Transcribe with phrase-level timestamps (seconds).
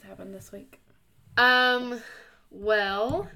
[0.00, 0.80] What's happened this week?
[1.36, 2.00] Um,
[2.50, 3.28] well,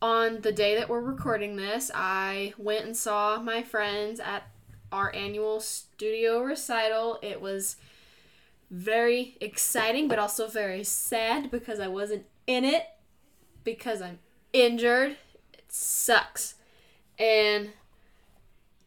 [0.00, 4.44] on the day that we're recording this, I went and saw my friends at
[4.92, 7.18] our annual studio recital.
[7.22, 7.74] It was
[8.70, 12.86] very exciting, but also very sad because I wasn't in it
[13.64, 14.20] because I'm
[14.52, 15.16] injured.
[15.54, 16.54] It sucks.
[17.18, 17.70] And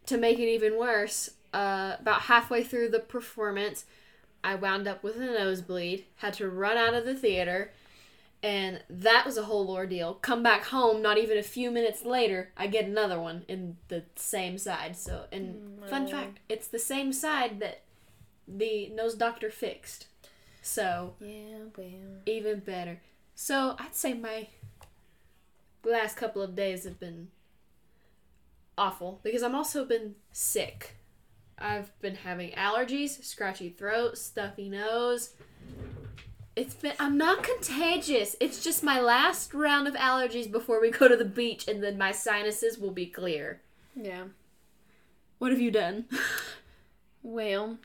[0.06, 3.84] to make it even worse, uh, about halfway through the performance,
[4.44, 7.72] I wound up with a nosebleed, had to run out of the theater,
[8.42, 10.16] and that was a whole ordeal.
[10.16, 14.04] Come back home, not even a few minutes later, I get another one in the
[14.16, 14.98] same side.
[14.98, 17.84] So, and fun fact, it's the same side that
[18.48, 20.08] the nose doctor fixed.
[20.62, 22.22] So, Yeah, well.
[22.26, 23.00] even better.
[23.36, 24.48] So, I'd say my
[25.86, 27.30] last couple of days have been
[28.78, 30.96] awful because I'm also been sick.
[31.58, 35.34] I've been having allergies, scratchy throat, stuffy nose.
[36.56, 38.36] It's been I'm not contagious.
[38.40, 41.98] It's just my last round of allergies before we go to the beach and then
[41.98, 43.62] my sinuses will be clear.
[43.96, 44.26] Yeah.
[45.40, 46.06] What have you done?
[47.24, 47.78] Well,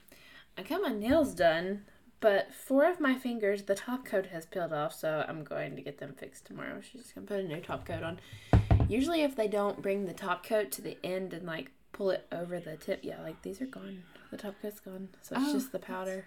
[0.57, 1.85] I got my nails done,
[2.19, 5.81] but four of my fingers, the top coat has peeled off, so I'm going to
[5.81, 6.81] get them fixed tomorrow.
[6.81, 8.19] She's just gonna put a new top coat on.
[8.89, 12.25] Usually, if they don't bring the top coat to the end and like pull it
[12.31, 14.03] over the tip, yeah, like these are gone.
[14.31, 16.25] The top coat's gone, so it's Oh, just the powder.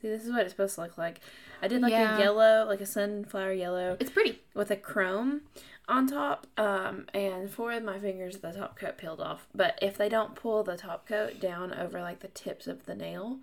[0.00, 1.20] See, this is what it's supposed to look like.
[1.62, 2.16] I did like Yeah.
[2.16, 4.40] a yellow, like a sunflower yellow, It's pretty.
[4.54, 5.42] with a chrome
[5.88, 9.96] on top um, and four of my fingers the top coat peeled off but if
[9.96, 13.38] they don't pull the top coat down over like the tips of the nail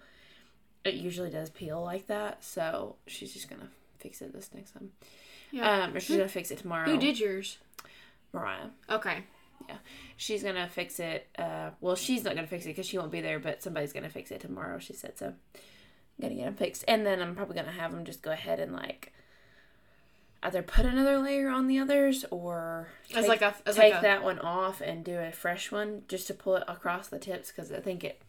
[0.83, 4.91] it usually does peel like that so she's just gonna fix it this next time
[5.51, 5.85] Yeah.
[5.85, 7.59] um or she's gonna fix it tomorrow Who did yours?
[8.33, 9.23] mariah Okay.
[10.17, 13.22] She's gonna fix it uh well she's not gonna fix it because she won't be
[13.22, 15.33] there but somebody's gonna fix it tomorrow she said so i'm
[16.22, 18.73] gonna get them fixed and then i'm probably gonna have them just go ahead and
[18.73, 19.11] like
[20.44, 24.02] either put another layer on the others or As take- like a as take like
[24.02, 27.19] a, that one off and do a fresh one just to pull it across the
[27.19, 28.22] tips because I think it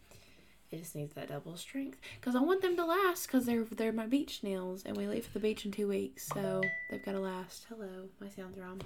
[0.71, 3.91] it just needs that double strength because I want them to last because they're they're
[3.91, 7.11] my beach nails and we leave for the beach in two weeks so they've got
[7.13, 7.65] to last.
[7.69, 8.81] Hello, my sounds are on.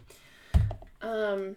[1.01, 1.55] Um,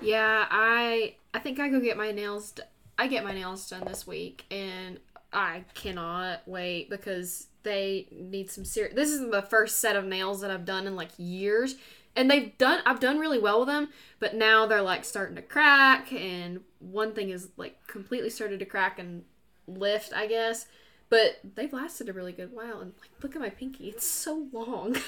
[0.00, 2.52] Yeah, I I think I go get my nails.
[2.52, 2.62] D-
[2.98, 4.98] I get my nails done this week, and
[5.32, 8.94] I cannot wait because they need some serious.
[8.94, 11.76] This is the first set of nails that I've done in like years,
[12.14, 12.80] and they've done.
[12.86, 17.12] I've done really well with them, but now they're like starting to crack, and one
[17.12, 19.24] thing is like completely started to crack and
[19.66, 20.66] lift, I guess.
[21.08, 24.46] But they've lasted a really good while, and like look at my pinky; it's so
[24.52, 24.96] long.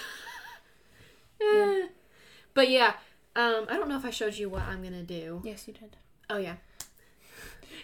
[1.41, 1.87] Eh.
[2.55, 2.95] But yeah,
[3.39, 5.41] um, I don't know if I showed you what I'm gonna do.
[5.45, 5.97] yes, you did.
[6.29, 6.57] Oh yeah.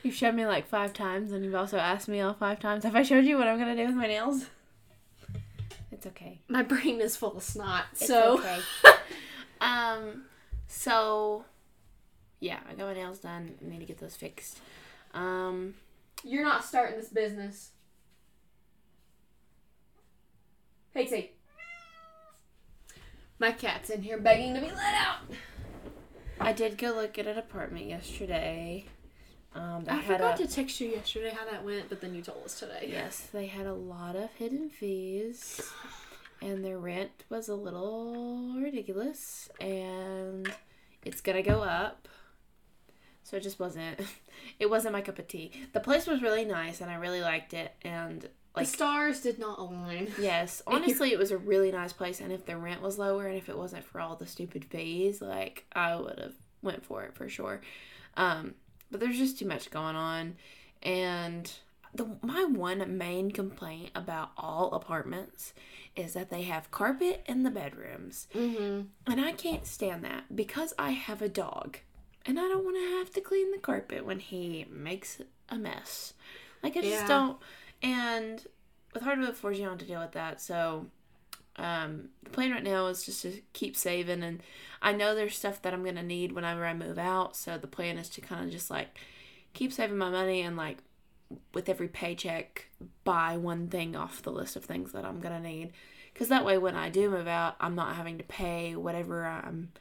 [0.03, 2.83] You've showed me like five times and you've also asked me all five times.
[2.83, 4.47] Have I showed you what I'm gonna do with my nails?
[5.93, 6.41] It's okay.
[6.49, 7.85] My brain is full of snot.
[7.93, 8.59] It's so okay.
[9.61, 10.25] um,
[10.67, 11.45] so
[12.41, 13.55] yeah, I got my nails done.
[13.65, 14.59] I need to get those fixed.
[15.15, 15.75] Um,
[16.25, 17.71] you're not starting this business.
[20.93, 21.31] Hey, T.
[23.45, 25.19] My cat's in here begging to be let out.
[26.41, 28.87] I did go look at an apartment yesterday.
[29.55, 32.23] Um, I had forgot a, to text you yesterday how that went, but then you
[32.23, 32.89] told us today.
[32.91, 35.61] yes, they had a lot of hidden fees,
[36.41, 40.51] and their rent was a little ridiculous, and
[41.05, 42.09] it's gonna go up.
[43.25, 44.01] So it just wasn't.
[44.59, 45.53] It wasn't my cup of tea.
[45.73, 47.75] The place was really nice, and I really liked it.
[47.83, 50.13] And like the stars did not align.
[50.19, 53.37] Yes, honestly, it was a really nice place, and if the rent was lower, and
[53.37, 57.15] if it wasn't for all the stupid fees, like I would have went for it
[57.15, 57.61] for sure.
[58.17, 58.55] Um,
[58.91, 60.37] but there's just too much going on,
[60.83, 61.51] and
[61.95, 65.53] the my one main complaint about all apartments
[65.97, 68.87] is that they have carpet in the bedrooms, Mm-hmm.
[69.11, 71.79] and I can't stand that because I have a dog,
[72.27, 76.15] and I don't want to have to clean the carpet when he makes a mess.
[76.63, 77.09] Like I just Yeah.
[77.09, 77.39] don't.
[77.85, 78.43] And
[78.95, 80.41] with hardwood floors, you don't to deal with that.
[80.41, 80.87] So,
[81.57, 84.43] um, the plan right now is just to keep saving, and
[84.83, 87.37] I know there's stuff that I'm gonna need whenever I move out.
[87.37, 88.99] So the plan is to kind of just like
[89.53, 90.79] keep saving my money and like
[91.53, 92.71] with every paycheck
[93.05, 95.73] buy one thing off the list of things that I'm gonna need.
[96.13, 99.73] Because that way, when I do move out, I'm not having to pay whatever I'm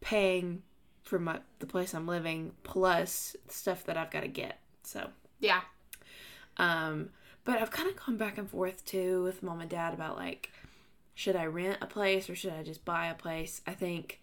[0.00, 0.62] paying
[1.02, 4.58] for my the place I'm living plus stuff that I've got to get.
[4.84, 5.10] So,
[5.40, 5.60] Yeah.
[6.56, 7.10] um,
[7.44, 10.50] but I've kind of gone back and forth too with mom and dad about like,
[11.14, 13.60] should I rent a place or should I just buy a place?
[13.66, 14.20] I think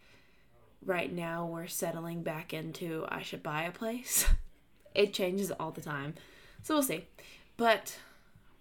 [0.86, 4.25] right now we're settling back into I should buy a place.
[4.95, 6.16] it changes all the time,
[6.63, 7.06] so we'll see.
[7.57, 7.98] But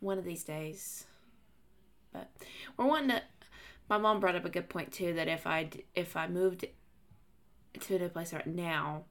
[0.00, 1.05] one of these days,
[2.12, 2.31] But
[2.76, 3.22] we're wanting to.
[3.88, 6.66] My mom brought up a good point too that if I if I moved
[7.81, 9.05] to a new place right now,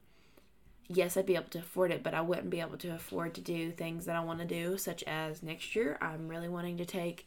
[0.88, 3.40] yes, I'd be able to afford it, but I wouldn't be able to afford to
[3.40, 5.98] do things that I want to do, such as next year.
[6.00, 7.26] I'm really wanting to take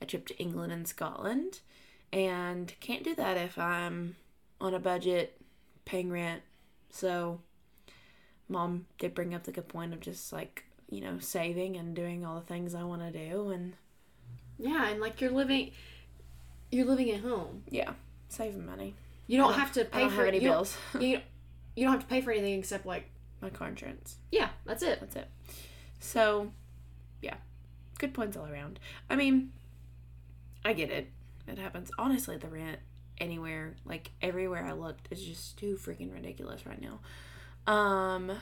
[0.00, 1.60] a trip to England and Scotland,
[2.12, 4.16] and can't do that if I'm
[4.60, 5.40] on a budget,
[5.84, 6.42] paying rent.
[6.90, 7.40] So,
[8.48, 12.24] mom did bring up the good point of just like you know saving and doing
[12.24, 13.74] all the things I want to do, and
[14.58, 15.72] Yeah, and like you're living,
[16.70, 17.62] you're living at home.
[17.68, 17.92] yeah,
[18.28, 18.94] saving money.
[19.26, 20.76] You don't don't- have to pay for any bills.
[20.98, 21.20] You,
[21.76, 23.10] you don't have to pay for anything except like
[23.40, 24.16] My car insurance.
[24.30, 25.00] yeah, that's it.
[25.00, 25.28] That's it.
[26.00, 26.52] So,
[27.20, 27.36] yeah,
[27.98, 28.78] good points all around.
[29.08, 29.52] I mean,
[30.64, 31.08] I get it.
[31.46, 31.90] It happens.
[31.98, 32.78] Honestly, the rent
[33.18, 37.00] anywhere, like everywhere I looked, is just too freaking ridiculous right now.
[37.72, 38.32] Um,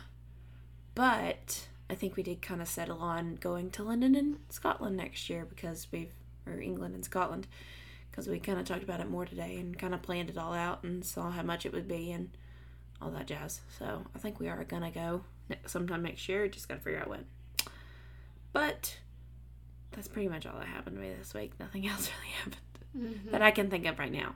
[0.95, 5.29] but I think we did kind of settle on going to London and Scotland next
[5.31, 6.13] year because we've,
[6.47, 7.47] or England and Scotland,
[8.11, 10.53] because we kind of talked about it more today and kind of planned it all
[10.53, 12.31] out and saw how much it would be and
[13.01, 13.61] all that jazz.
[13.79, 15.23] So I think we are gonna go
[15.67, 16.49] sometime next year.
[16.49, 17.25] Just gotta figure out when.
[18.53, 18.99] But
[19.93, 21.53] that's pretty much all that happened to me this week.
[21.59, 22.57] Nothing else really happened
[22.97, 23.31] mm-hmm.
[23.31, 24.35] that I can think of right now.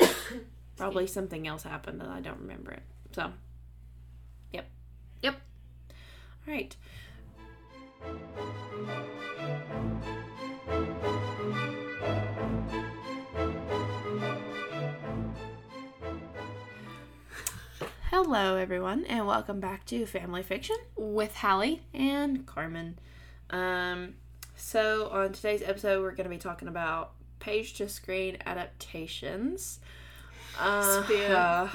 [0.76, 2.82] Probably something else happened and I don't remember it.
[3.12, 3.32] So,
[4.52, 4.68] yep.
[5.22, 5.40] Yep.
[6.46, 6.76] All right.
[18.10, 21.82] Hello, everyone, and welcome back to Family Fiction With Hallie.
[21.92, 22.94] and Karmen.
[23.50, 24.14] Um,
[24.56, 29.80] so on today's episode, we're going to be talking about page to screen adaptations.
[30.58, 31.70] Uh, Be a,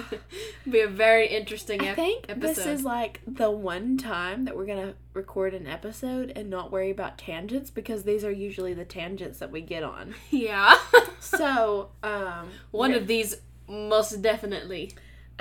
[0.69, 2.47] be a very interesting I think episode.
[2.55, 6.91] this is like the one time that we're gonna record an episode and not worry
[6.91, 10.15] about tangents because these are usually the tangents that we get on.
[10.31, 10.77] yeah.
[11.21, 13.35] So, um, One of these
[13.69, 14.91] most definitely.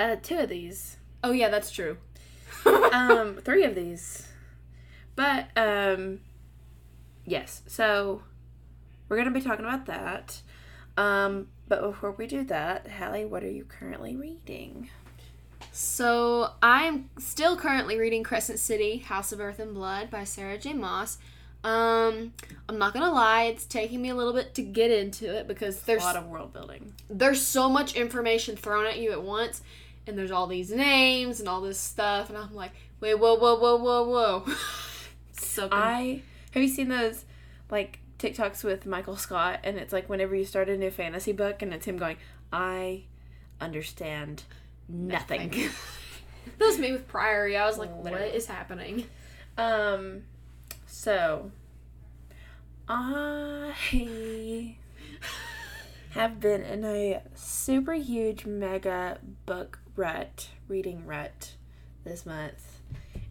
[0.03, 1.97] Uh, two of these, Oh yeah, that's true.
[2.93, 4.27] um, three of these,
[5.15, 6.19] but um,
[7.25, 7.63] yes.
[7.69, 8.23] So
[9.09, 10.41] we're gonna be talking about that.
[10.97, 14.91] Um, but before we do that, Hallie, what are you currently reading?
[15.71, 20.73] So I'm still currently reading Crescent City: House of Earth and Blood by Sarah J.
[20.75, 21.19] Maas.
[21.65, 22.33] Um,
[22.69, 25.83] I'm not gonna lie, it's taking me a little bit to get into it because
[25.83, 26.93] there's A lot of world building.
[27.09, 29.63] there's so much information thrown at you at once,
[30.07, 32.73] and there's all these names and all this stuff, and I'm like,
[33.03, 34.45] wait, whoa, whoa, whoa, whoa, whoa.
[35.33, 36.23] so I
[36.53, 37.25] have you seen those
[37.71, 41.61] like TikToks with Michael Scott and it's like whenever you start a new fantasy book
[41.61, 42.17] and it's him going,
[42.53, 43.03] I
[43.61, 44.45] understand
[44.89, 45.51] nothing.
[46.59, 47.57] that was me with Priory.
[47.57, 48.27] I was like, Literally.
[48.27, 49.07] what is happening?
[49.59, 50.23] um
[50.87, 51.51] so
[52.89, 54.77] I
[56.11, 61.53] have been in a super huge mega book rut, reading rut
[62.03, 62.81] this month.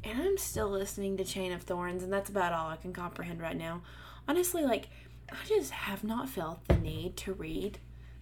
[0.06, 3.41] And I'm still listening to Chain of Thorns, and that's about all I can comprehend
[3.41, 3.81] right now.
[4.25, 4.88] Honestly, like,
[5.29, 7.79] I just have not felt the need to read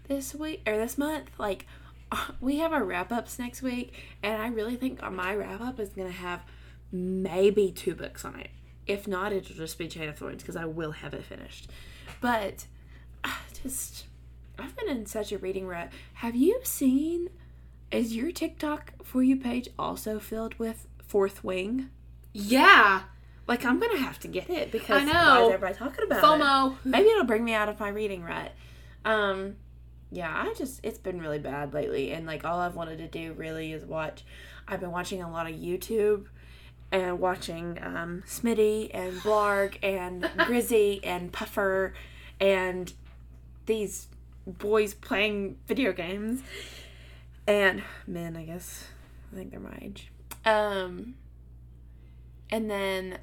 [0.07, 1.29] this week or this month.
[1.37, 1.67] Like,
[2.41, 3.93] we have our wrap ups next week,
[4.23, 6.41] and I really think my wrap up is going to have
[6.91, 8.49] maybe two books on it.
[8.87, 11.69] If not, it'll just be Chain of Thorns because I will have it finished.
[12.19, 12.65] But
[13.23, 13.31] I
[13.61, 14.05] just,
[14.57, 15.89] I've been in such a reading rut.
[16.15, 17.29] Have you seen?
[17.91, 21.89] Is your TikTok for you page also filled with Fourth Wing?
[22.33, 23.01] Yeah,
[23.47, 25.47] Like I'm gonna have to get it because I why know.
[25.47, 26.23] is everybody talking about it?
[26.23, 26.75] FOMO.
[26.83, 28.51] Maybe it'll bring me out of my reading rut.
[29.03, 29.55] Um,
[30.11, 33.33] yeah, I just it's been really bad lately, and like all I've wanted to do
[33.33, 34.23] really is watch.
[34.67, 36.25] I've been watching a lot of YouTube
[36.91, 41.93] and watching um, Smitty and Blarg and Grizzy and Puffer
[42.39, 42.93] and
[43.65, 44.07] these
[44.47, 46.41] boys playing video games
[47.49, 48.85] and men, I guess.
[49.31, 50.11] I think they're my age.
[50.45, 51.15] Um,
[52.51, 53.17] and then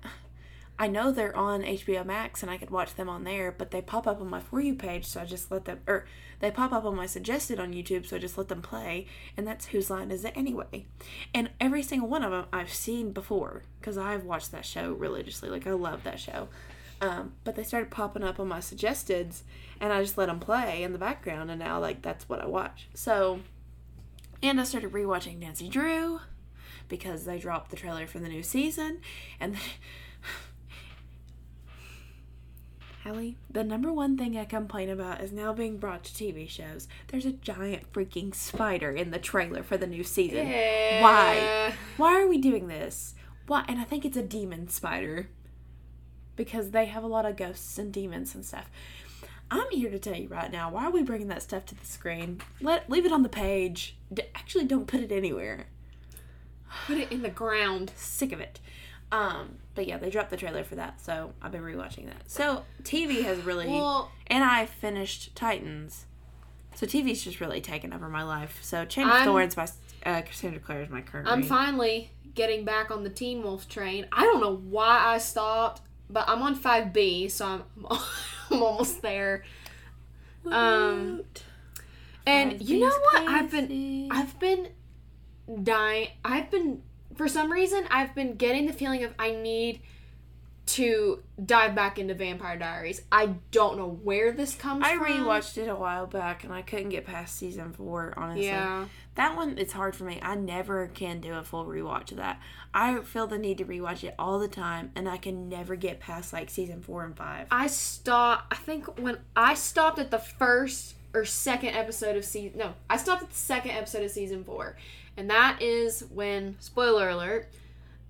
[0.79, 3.81] I know they're on HBO Max and I could watch them on there, but they
[3.81, 6.07] pop up on my For You page, so I just let them, or
[6.41, 9.07] they pop up on my suggested on YouTube, so I just let them play,
[9.37, 10.87] and that's Whose Line Is It Anyway?
[11.33, 15.49] And every single one of them I've seen before, because I've watched that show religiously.
[15.49, 16.49] Like, I love that show.
[17.01, 19.43] Um, but they started popping up on my suggesteds,
[19.81, 22.47] and I just let them play in the background, and now, like, that's what I
[22.47, 22.89] watch.
[22.93, 23.41] So,
[24.43, 26.21] and I started rewatching Nancy Drew
[26.89, 29.01] because they dropped the trailer for the new season,
[29.41, 29.57] and
[33.05, 36.89] Hallie, the number one thing I complain about is now being brought to TV shows.
[37.09, 40.47] There's a giant freaking spider in the trailer for the new season.
[41.01, 41.75] Why?
[41.97, 43.15] Why are we doing this?
[43.47, 43.65] Why?
[43.69, 45.29] And I think it's a demon spider.
[46.35, 48.69] because they have a lot of ghosts and demons and stuff.
[49.51, 51.87] I'm here to tell you right now, why are we bringing that stuff to the
[51.87, 52.41] screen?
[52.61, 53.97] Let leave it on the page.
[54.13, 55.67] D- actually, don't put it anywhere.
[56.87, 57.93] Put it in the ground.
[57.97, 58.61] Sick of it.
[59.13, 62.29] Um, but yeah, they dropped the trailer for that, so I've been rewatching that.
[62.29, 66.07] So TV has really, Well- and I finished Titans.
[66.75, 68.59] So TV's just really taken over my life.
[68.63, 69.69] So Chain of Thorns by
[70.05, 71.27] uh, Cassandra Clare is my current.
[71.29, 71.49] I'm read.
[71.49, 74.07] finally getting back on the Teen Wolf train.
[74.13, 77.63] I don't know why I stopped, but I'm on 5B, so I'm
[78.51, 79.45] I'm almost there.
[80.51, 81.23] Um,
[82.27, 83.29] and you know what?
[83.29, 84.69] I've been I've been
[85.63, 86.09] dying.
[86.25, 86.83] I've been
[87.15, 89.81] for some reason I've been getting the feeling of I need
[90.67, 93.03] to dive back into Vampire Diaries.
[93.13, 95.05] I don't know where this comes I from.
[95.05, 98.47] I rewatched it a while back and I couldn't get past season four, honestly.
[98.47, 98.87] Yeah.
[99.17, 100.21] That one, it's hard for me.
[100.23, 102.41] I never can do a full rewatch of that.
[102.73, 106.01] I feel the need to rewatch it all the time and I can never get
[106.01, 107.49] past like season four and five.
[107.51, 108.53] I stopped.
[108.53, 112.59] I think when I stopped at the first or second episode of season.
[112.59, 114.77] No, I stopped at the second episode of season four,
[115.17, 117.49] and that is when spoiler alert.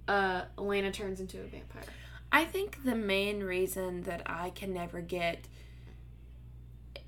[0.08, 1.82] Uh, Elena turns into a vampire.
[2.32, 5.46] I think the main reason that I can never get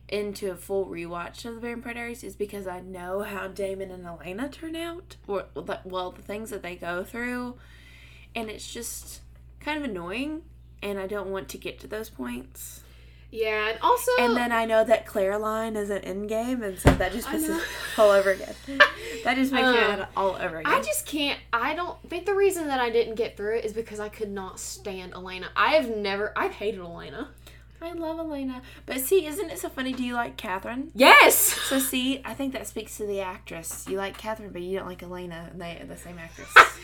[0.09, 4.07] into a full rewatch of the Vampire Diaries is because I know how Damon and
[4.07, 5.47] Elena turn out, or
[5.85, 7.57] well, the things that they go through,
[8.35, 9.21] and it's just
[9.61, 10.43] kind of annoying,
[10.83, 12.83] and I don't want to get to those points.
[13.31, 16.91] Yeah, and also And then I know that Klaroline is an end game, and so
[16.95, 17.63] that just pisses me
[17.99, 18.55] all over again.
[19.25, 20.73] That just makes me Um, mad all over again.
[20.73, 21.39] I just can't.
[21.53, 24.31] I don't think the reason that I didn't get through it is because I could
[24.31, 25.49] not stand Elena.
[25.57, 26.33] I have never.
[26.37, 27.31] I've hated Elena.
[27.81, 29.93] I love Elena, but see, isn't it so funny?
[29.93, 30.91] Do you like Katherine?
[30.95, 31.37] Yes.
[31.37, 33.87] So see, I think that speaks to the actress.
[33.89, 36.53] You like Katherine, but you don't like Elena, and they are the same actress.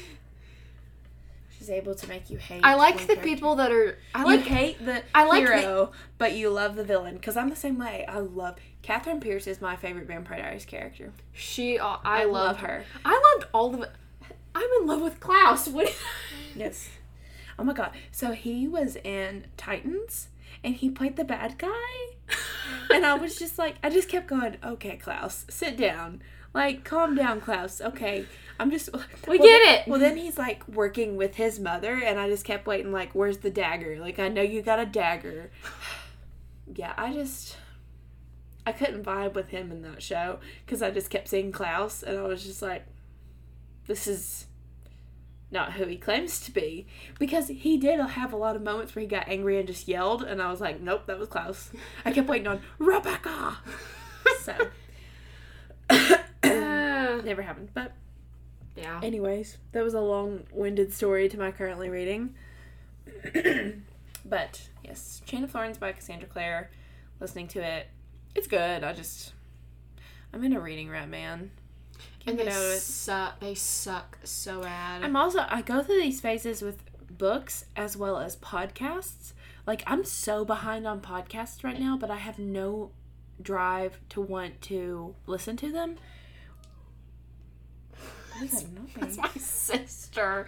[1.59, 2.61] She's able to make you hate.
[2.63, 3.25] I like the character.
[3.25, 3.99] people that are.
[4.15, 4.41] I You like.
[4.43, 7.15] hate the I like the- hero, but you love the villain.
[7.15, 8.05] Because I'm the same way.
[8.07, 11.13] I love Katherine Pierce is my favorite Vampire Diaries character.
[11.33, 11.79] She.
[11.79, 12.85] Uh, I, I, love her.
[13.05, 13.91] I loved all of it.
[14.55, 15.67] I'm in love with Klaus.
[15.75, 15.93] What?
[16.55, 16.89] Yes.
[17.59, 17.93] Oh my god.
[18.13, 20.29] So he was in Titans
[20.65, 21.69] and he played the bad guy.
[22.93, 26.23] and I was just like, I just kept going, okay, Klaus, sit down.
[26.55, 27.81] Like, calm down, Klaus.
[27.81, 28.27] Okay.
[28.61, 28.89] I'm just.
[28.93, 29.01] We
[29.39, 29.89] Well, get then- it.
[29.89, 33.39] Well, then he's like working with his mother, and I just kept waiting, like, where's
[33.39, 33.99] the dagger?
[34.01, 35.51] Like, I know you got a dagger.
[36.75, 37.59] Yeah, I just.
[38.67, 42.17] I couldn't vibe with him in that show because I just kept seeing Klaus, and
[42.19, 42.87] I was just like,
[43.87, 44.47] this is
[45.55, 46.87] not who he claims to be
[47.19, 50.23] because he did have a lot of moments where he got angry and just yelled
[50.23, 51.71] and i was like nope that was klaus
[52.05, 53.59] i kept waiting on Rebekah!
[54.43, 54.55] So
[55.89, 56.19] Uh,
[57.25, 57.93] never happened but
[58.77, 59.01] yeah.
[59.03, 62.35] anyways that was a long-winded story to my currently reading.
[64.25, 66.71] But yes chain of thorns by cassandra clare
[67.21, 67.89] listening to it
[68.35, 69.33] it's good i just
[70.33, 71.51] i'm in a reading rut man
[72.25, 72.81] Can't they get out of it.
[72.81, 73.41] suck.
[73.41, 75.05] They suck so bad.
[75.05, 76.83] I'm also I go through these phases with
[77.19, 79.33] books as well as podcasts.
[79.67, 82.91] Like I'm so behind on podcasts right now, but I have no
[83.41, 85.97] drive to want to listen to them.
[88.33, 90.47] What is that That's my sister.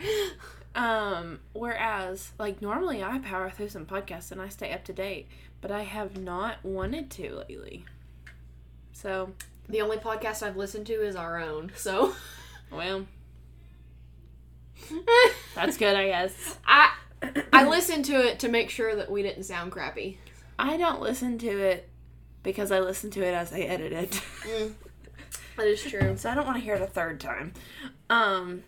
[0.75, 5.26] Um, whereas like normally I power through some podcasts and I stay up to date,
[5.61, 7.85] but I have not wanted to lately.
[8.92, 9.33] So,
[9.68, 11.73] The only podcast I've listened to is our own.
[11.76, 12.14] So
[12.70, 13.06] well,
[15.54, 16.58] that's good, I guess.
[16.66, 16.92] I
[17.52, 20.18] I listened to it to make sure that we didn't sound crappy.
[20.58, 21.88] I don't listen to it
[22.42, 24.20] because I listen to it as I edit it.
[25.56, 26.18] That is true.
[26.18, 27.54] so I don't want to hear it a third time.
[28.11, 28.62] Um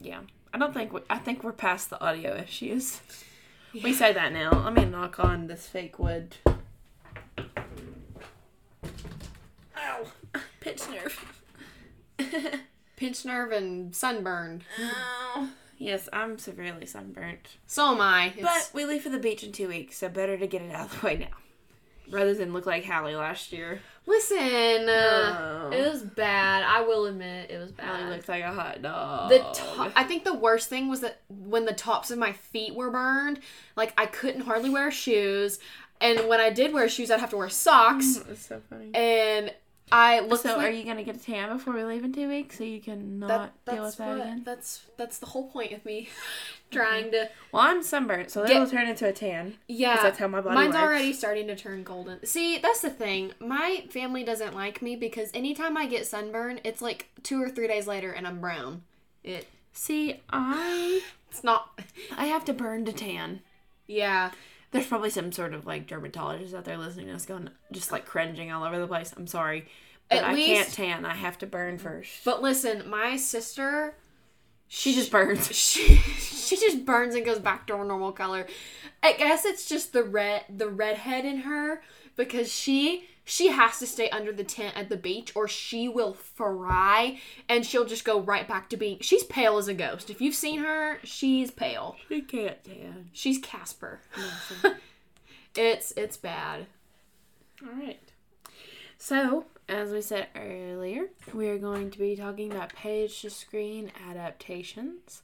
[0.00, 0.20] yeah.
[0.54, 3.02] I don't think we, I think we're past the audio issues.
[3.74, 4.50] We say that now.
[4.64, 6.36] Let me knock on this fake wood.
[10.66, 10.70] Ow.
[10.70, 11.34] Pitch nerve.
[12.96, 14.64] Pinch nerve and sunburned.
[14.80, 15.48] Ow.
[15.78, 17.56] Yes, I'm severely sunburnt.
[17.66, 18.32] So am I.
[18.36, 20.72] It's, But we leave for the beach in two weeks, so better to get it
[20.72, 21.36] out of the way now.
[22.10, 23.80] Rather than look like Hallie last year.
[24.06, 24.36] listen,
[24.88, 25.70] uh, Oh.
[25.72, 26.62] it was bad.
[26.62, 28.10] I will admit it was Hallie bad.
[28.10, 29.30] looks like a hot dog.
[29.30, 32.74] The to- I think the worst thing was that when the tops of my feet
[32.74, 33.40] were burned,
[33.74, 35.58] like I couldn't hardly wear shoes,
[36.00, 38.90] and when I did wear shoes, I'd have to wear socks, It's so funny.
[38.94, 39.52] and
[39.92, 40.42] I looked.
[40.42, 42.64] So, like, are you gonna get a tan before we leave in two weeks so
[42.64, 44.42] you can not that, deal with that what, again?
[44.44, 46.08] that's that's the whole point of me
[46.70, 47.28] trying to.
[47.52, 49.54] Well, I'm sunburnt, so that'll turn into a tan.
[49.68, 50.84] Yeah, that's how my body mine's works.
[50.84, 52.24] already starting to turn golden.
[52.26, 53.32] See, that's the thing.
[53.40, 57.68] My family doesn't like me because anytime I get sunburn, it's like two or three
[57.68, 58.82] days later, and I'm brown.
[59.22, 61.78] It See, I it's not.
[62.16, 63.40] I have to burn to tan.
[63.86, 64.30] Yeah.
[64.74, 68.06] There's probably some sort of like dermatologist out there listening to us going just like
[68.06, 69.14] cringing all over the place.
[69.16, 69.66] I'm sorry.
[70.10, 71.04] But At I least- can't tan.
[71.06, 71.84] I have to burn mm-hmm.
[71.84, 72.24] first.
[72.24, 73.94] But listen, my sister,
[74.76, 75.46] She just burns.
[75.56, 78.44] she she just burns and goes back to her normal color.
[79.04, 81.80] I guess it's just the red the redhead in her
[82.16, 86.12] because she she has to stay under the tent at the beach or she will
[86.12, 90.10] fry and she'll just go right back to being she's pale as a ghost.
[90.10, 91.94] If you've seen her, she's pale.
[92.08, 93.10] She can't tan.
[93.12, 94.00] She's Casper.
[95.54, 96.66] it's it's bad.
[97.62, 98.00] All right.
[98.98, 103.90] So, as we said earlier, we are going to be talking about page to screen
[104.08, 105.22] adaptations.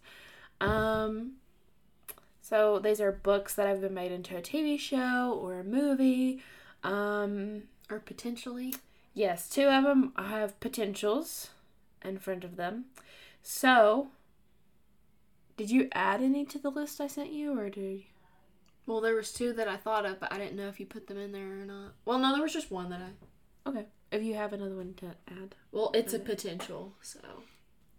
[0.61, 1.33] Um,
[2.41, 6.43] so these are books that have been made into a TV show or a movie.
[6.83, 8.75] Um, Or potentially.
[9.15, 11.51] yes, two of them have potentials
[12.03, 12.87] in front of them.
[13.43, 14.09] So,
[15.57, 18.03] did you add any to the list I sent you, or did you?
[18.87, 21.07] Well, there was two that I thought of, but I didn't know if you put
[21.07, 21.93] them in there or not.
[22.05, 23.69] Well, no, there was just one that I.
[23.69, 25.55] Okay, if you have another one to add.
[25.73, 27.21] Well, it's a potential, so.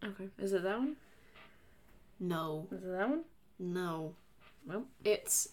[0.03, 0.95] Okay, is it that one?
[2.19, 2.67] No.
[2.71, 3.23] Is it that one?
[3.59, 4.15] No.
[4.65, 5.49] Well, It's.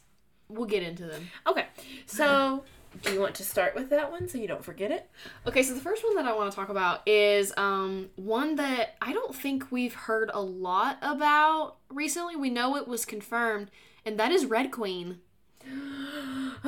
[0.51, 1.29] We'll get into them.
[1.47, 1.67] Okay,
[2.07, 2.65] so
[3.03, 5.07] do you want to start with that one so you don't forget it?
[5.47, 8.97] Okay, so the first one that I want to talk about is um, one that
[9.03, 12.35] I don't think we've heard a lot about recently.
[12.35, 13.71] We know it was confirmed,
[14.07, 15.19] and that is Red Queen.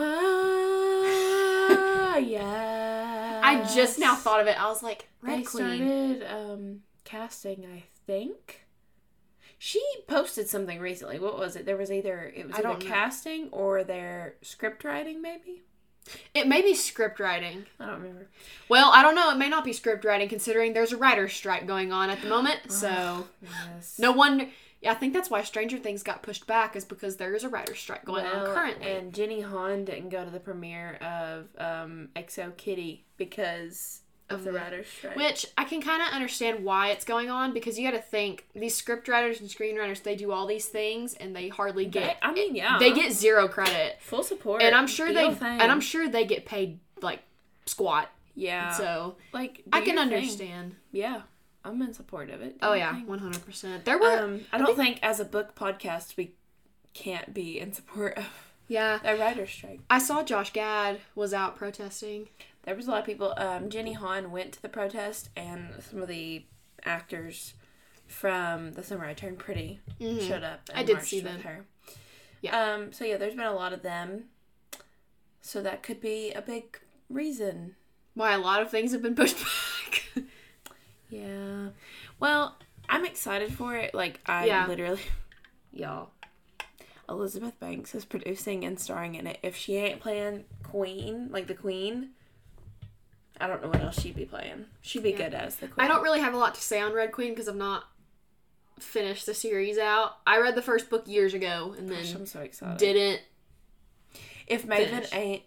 [1.72, 2.89] Ah, yeah.
[3.58, 4.60] I just now thought of it.
[4.60, 5.76] I was like, They Red Queen.
[5.78, 8.66] started um, casting, I think.
[9.58, 11.18] She posted something recently.
[11.18, 11.66] What was it?
[11.66, 12.86] There was either it was I either don't know.
[12.90, 15.62] casting or their script writing, maybe.
[16.34, 17.66] It may be script writing.
[17.78, 18.28] I don't remember.
[18.70, 19.30] Well, I don't know.
[19.30, 22.28] It may not be script writing considering there's a writer's strike going on at the
[22.28, 22.72] moment.
[22.72, 23.98] So, Yes.
[23.98, 24.46] no wonder.
[24.80, 27.48] Yeah, I think that's why Stranger Things got pushed back is because there is a
[27.50, 28.90] writer's strike going on currently.
[28.90, 34.52] And Jenny Han didn't go to the premiere of um, XO Kitty because of the
[34.52, 35.16] writer's strike.
[35.16, 38.46] Which I can kind of understand why it's going on because you got to think
[38.54, 42.16] these script writers and screenwriters they do all these things and they hardly get.
[42.22, 42.78] I mean, yeah.
[42.78, 44.62] They get zero credit, full support.
[44.62, 45.60] and I'm sure they thing.
[45.60, 47.20] and I'm sure they get paid like
[47.66, 48.08] squat.
[48.34, 48.72] yeah.
[48.72, 50.14] So like I can your thing.
[50.14, 50.76] understand.
[50.92, 51.22] Yeah,
[51.64, 52.56] I'm in support of it.
[52.62, 53.84] Oh yeah, one hundred percent.
[53.84, 56.32] There were Um, I don't think as a book podcast we
[56.94, 58.26] can't be in support of
[58.68, 58.98] yeah.
[59.04, 59.80] a writer's strike.
[59.90, 62.28] I saw Josh Gad was out protesting.
[62.64, 63.34] There was a lot of people.
[63.36, 66.44] Um, Jenny Han went to the protest, and some of the
[66.84, 67.54] actors
[68.06, 70.26] from The Summer I Turned Pretty Mhm.
[70.26, 70.68] showed up.
[70.70, 71.40] And I did see them.
[71.42, 71.64] Her.
[72.42, 72.58] Yeah.
[72.74, 72.92] Um.
[72.92, 74.24] So yeah, there's been a lot of them.
[75.42, 77.76] So that could be a big reason.
[78.14, 79.36] Why a lot of things have been pushed
[80.16, 80.24] back.
[81.10, 81.68] Yeah.
[82.18, 82.56] Well,
[82.88, 83.94] I'm excited for it.
[83.94, 84.66] Like I Yeah.
[84.66, 85.00] literally,
[85.72, 86.10] y'all.
[87.08, 89.38] Elizabeth Banks is producing and starring in it.
[89.42, 92.10] If she ain't playing Queen, like the Queen,
[93.40, 94.66] I don't know what else she'd be playing.
[94.80, 95.16] She'd be Yeah.
[95.28, 95.84] good as the Queen.
[95.84, 97.84] I don't really have a lot to say on Red Queen because I've not
[98.78, 100.18] finished the series out.
[100.26, 102.78] I read the first book years ago and then Gosh, I'm so excited.
[102.78, 103.20] didn't.
[104.46, 105.12] if Maven finish.
[105.12, 105.42] ain't,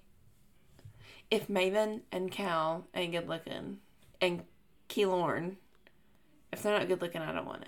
[1.32, 3.80] if Maven and Cal ain't good looking,
[4.22, 4.44] and
[4.94, 5.58] Kilorn,
[6.52, 7.64] if they're not good looking, I don't want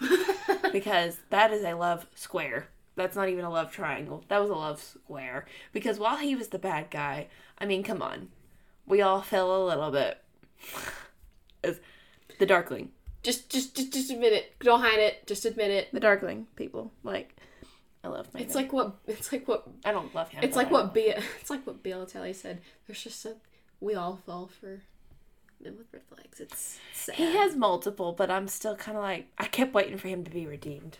[0.00, 2.66] it because that is a love square.
[2.96, 4.24] That's not even a love triangle.
[4.28, 5.46] That was a love square.
[5.72, 8.30] Because while he was the bad guy, I mean, come on,
[8.84, 10.18] we all fell a little bit.
[11.64, 11.78] As
[12.40, 12.90] the Darkling,
[13.22, 14.58] just, just, just, just admit it.
[14.58, 15.24] Don't hide it.
[15.26, 15.92] Just admit it.
[15.92, 17.36] the Darkling people, like,
[18.02, 18.40] I love Maven.
[18.40, 18.96] It's like what.
[19.06, 19.68] It's like what.
[19.84, 20.42] I don't love him.
[20.42, 20.92] It's like what.
[20.92, 22.60] Be- it's like what Bielatelli said.
[22.86, 23.36] There's just a.
[23.80, 24.80] We all fall for
[25.62, 26.40] men with red flags.
[26.40, 27.16] It's sad.
[27.16, 30.30] He has multiple, but I'm still kind of like I kept waiting for him to
[30.30, 30.98] be redeemed.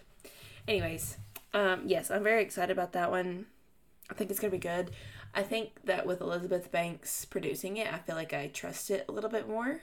[0.69, 1.19] Anyways,
[1.55, 3.47] um, yes, I'm very excited about that one.
[4.11, 4.91] I think it's gonna be good.
[5.35, 9.13] I think that with Elizabeth Banks producing it, I feel like I trust it a
[9.13, 9.81] little bit more,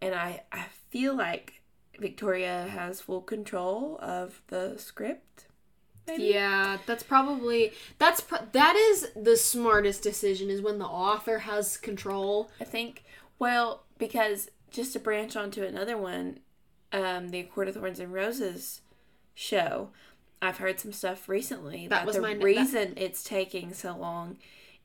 [0.00, 1.60] and I I feel like
[1.98, 5.46] Victoria has full control of the script.
[6.06, 6.24] Maybe?
[6.24, 11.76] Yeah, that's probably that's pro- that is the smartest decision is when the author has
[11.76, 12.50] control.
[12.60, 13.04] I think,
[13.38, 16.40] well, because just to branch onto another one,
[16.92, 18.80] um, the Court of Thorns and Roses
[19.34, 19.90] show,
[20.42, 23.96] I've heard some stuff recently That that, was the my- that- reason it's taking so
[23.96, 24.38] long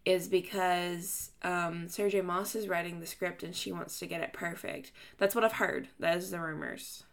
[0.04, 2.22] is because um, Sarah J.
[2.22, 4.92] Maas is writing the script and she wants to get it perfect.
[5.20, 5.90] That's what I've heard.
[6.00, 7.04] That is the rumors.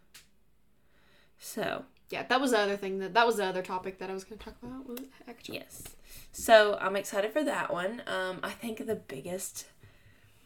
[1.38, 4.14] So, Yeah, that was the other thing that that was the other topic that I
[4.14, 5.01] was going to talk about.
[5.29, 5.83] Actually Yes.
[6.33, 8.03] So I'm excited for that one.
[8.07, 9.66] Um, I think the biggest,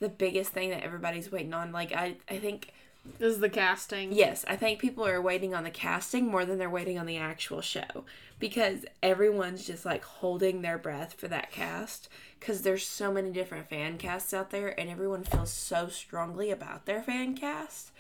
[0.03, 2.73] the biggest thing that everybody's waiting on, like I, I think
[3.19, 4.13] This is the casting.
[4.13, 7.17] Yes, I think people are waiting on the casting more than they're waiting on the
[7.17, 8.05] actual show
[8.39, 13.69] because everyone's just like holding their breath for that cast because there's so many different
[13.69, 17.93] fan casts out there and everyone feels so strongly about their fan cast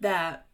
[0.00, 0.46] that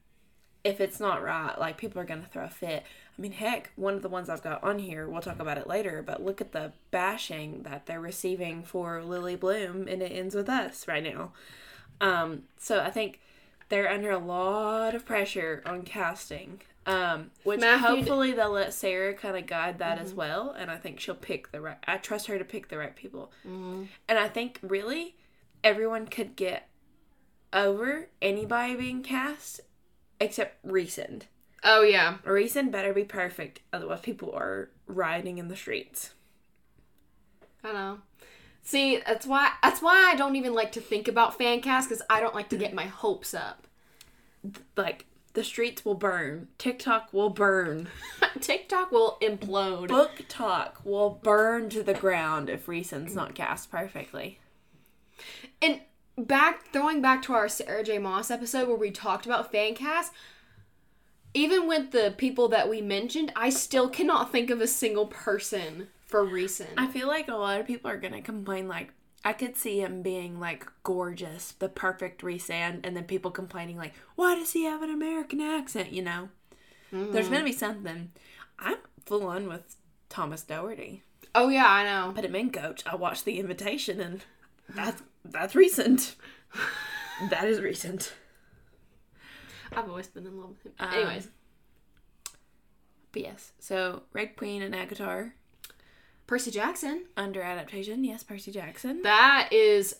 [0.64, 2.84] if it's not right, like people are gonna throw a fit.
[3.22, 5.68] I mean, heck, one of the ones I've got on here, we'll talk about it
[5.68, 10.34] later, but look at the bashing that they're receiving for Lily Bloom, and it ends
[10.34, 11.32] with us right now.
[12.00, 13.20] Um, so I think
[13.68, 16.62] they're under a lot of pressure on casting.
[16.84, 20.68] Um, which Matthew d- hopefully they'll let Sarah kind of guide that as well, and
[20.68, 21.78] I think she'll pick the right.
[21.86, 25.14] I trust her to pick the right people, and I think really
[25.62, 26.68] everyone could get
[27.52, 29.60] over anybody being cast
[30.18, 31.22] except Rhysand.
[31.64, 32.18] Oh yeah.
[32.24, 36.14] Rhysand better be perfect, otherwise people are rioting in the streets.
[37.64, 37.98] I know.
[38.62, 42.02] See, that's why that's why I don't even like to think about fan cast because
[42.08, 43.66] I don't like to get my hopes up.
[44.76, 47.88] Like the streets will burn, TikTok will burn,
[48.40, 49.88] TikTok will implode.
[49.88, 54.38] BookTok will burn to the ground if Rhysand's not cast perfectly.
[55.60, 55.80] And
[56.18, 57.98] back throwing back to our Sarah J.
[57.98, 60.12] Maas episode where we talked about fan cast,
[61.34, 65.88] even with the people that we mentioned, I still cannot think of a single person
[66.04, 66.74] for Rhysand.
[66.76, 68.92] I feel like a lot of people are gonna complain like
[69.24, 73.94] I could see him being like gorgeous, the perfect Rhysand, and then people complaining like,
[74.16, 75.92] why does he have an American accent?
[75.92, 76.28] You know,
[76.90, 77.32] there's mm-hmm.
[77.32, 78.10] gonna be something.
[78.58, 79.76] I'm full on with
[80.08, 81.02] Thomas Doherty.
[81.34, 82.12] oh yeah, I know.
[82.12, 82.82] Put him in, coach.
[82.84, 84.24] I watched the invitation, and
[84.68, 86.14] that's that's Rhysand.
[87.30, 88.10] that is Rhysand.
[89.76, 90.72] I've always been in love with him.
[90.78, 91.28] Um, Anyways,
[93.12, 95.32] But yes, so Red Queen and ACOTAR
[96.26, 97.04] Percy Jackson.
[97.16, 98.04] under adaptation.
[98.04, 99.02] Yes, Percy Jackson.
[99.02, 99.96] That is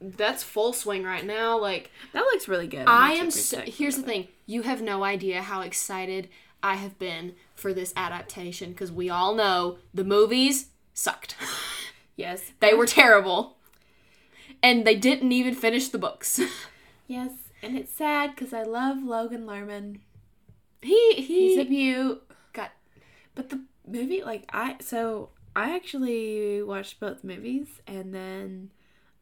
[0.00, 1.58] that's full swing right now.
[1.58, 2.86] Like That looks really good.
[2.86, 6.28] I I'm So, here's the thing: you have no idea how excited
[6.62, 11.36] I have been for this adaptation because we all know the movies sucked.
[12.16, 13.56] Yes, they were terrible,
[14.62, 16.40] and they didn't even finish the books.
[17.08, 17.32] yes,
[17.64, 20.00] and it's sad because I love Logan Lerman.
[20.82, 22.22] he He's a he beaut.
[22.52, 22.70] got
[23.34, 28.70] But the movie, like I, so I actually watched both movies, and then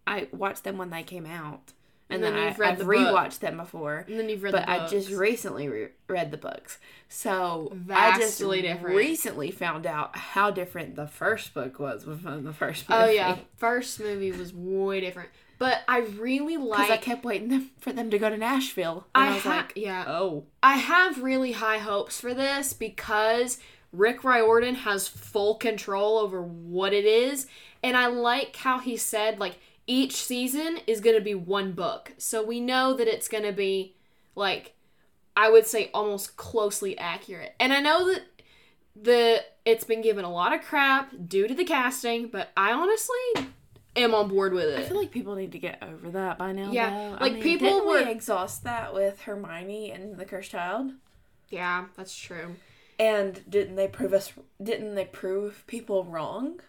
[0.07, 1.73] I watched them when they came out,
[2.11, 2.95] and, And then then, you've I, read I've the book.
[2.95, 4.05] rewatched them before.
[4.09, 4.67] and then you've read the book.
[4.67, 6.79] but I just recently re- read the books,
[7.09, 8.97] so I just different.
[8.97, 13.11] recently found out how different the first book was from the first oh, movie.
[13.11, 15.29] oh yeah, first movie was way different,
[15.63, 16.91] but I really like because.
[16.91, 19.57] I kept waiting them, for them to go to Nashville, and I, I was ha-
[19.59, 23.59] like, yeah, oh, I have really high hopes for this because
[23.93, 27.47] Rick Riordan has full control over what it is.
[27.81, 32.13] And I like how he said, like, each season is going to be one book.
[32.19, 33.95] So we know that it's going to be,
[34.35, 34.75] like,
[35.37, 37.55] I would say almost closely accurate.
[37.61, 38.23] And I know that
[38.97, 43.47] the it's been given a lot of crap due to the casting, but I honestly
[43.97, 44.79] am on board with it.
[44.79, 46.71] I feel like people need to get over that by now.
[46.73, 47.11] Yeah, though.
[47.21, 50.93] like, I mean, people didn't we were- exhaust that with Hermione and the Cursed Child.
[51.51, 52.57] yeah, that's true.
[52.99, 54.33] And didn't they prove us?
[54.63, 56.61] Didn't they prove people wrong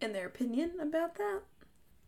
[0.00, 1.40] in their opinion about that?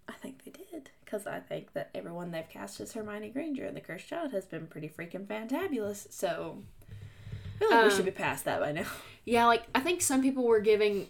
[0.09, 3.77] I think they did because I think that everyone they've cast as Hermione Granger and
[3.77, 6.12] the Cursed Child has been pretty freaking fantabulous.
[6.12, 8.87] So I feel like we Um, should be past that by now.
[9.25, 11.09] Yeah, like I think some people were giving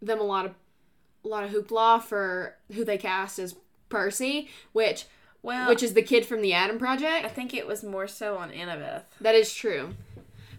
[0.00, 0.54] them a lot of
[1.28, 3.54] a lot of hoopla for who they cast as
[3.88, 5.04] Percy, which
[5.42, 7.24] Well, which is the kid from the Adam Project.
[7.24, 9.02] I think it was more so on Annabeth.
[9.20, 9.94] That is true.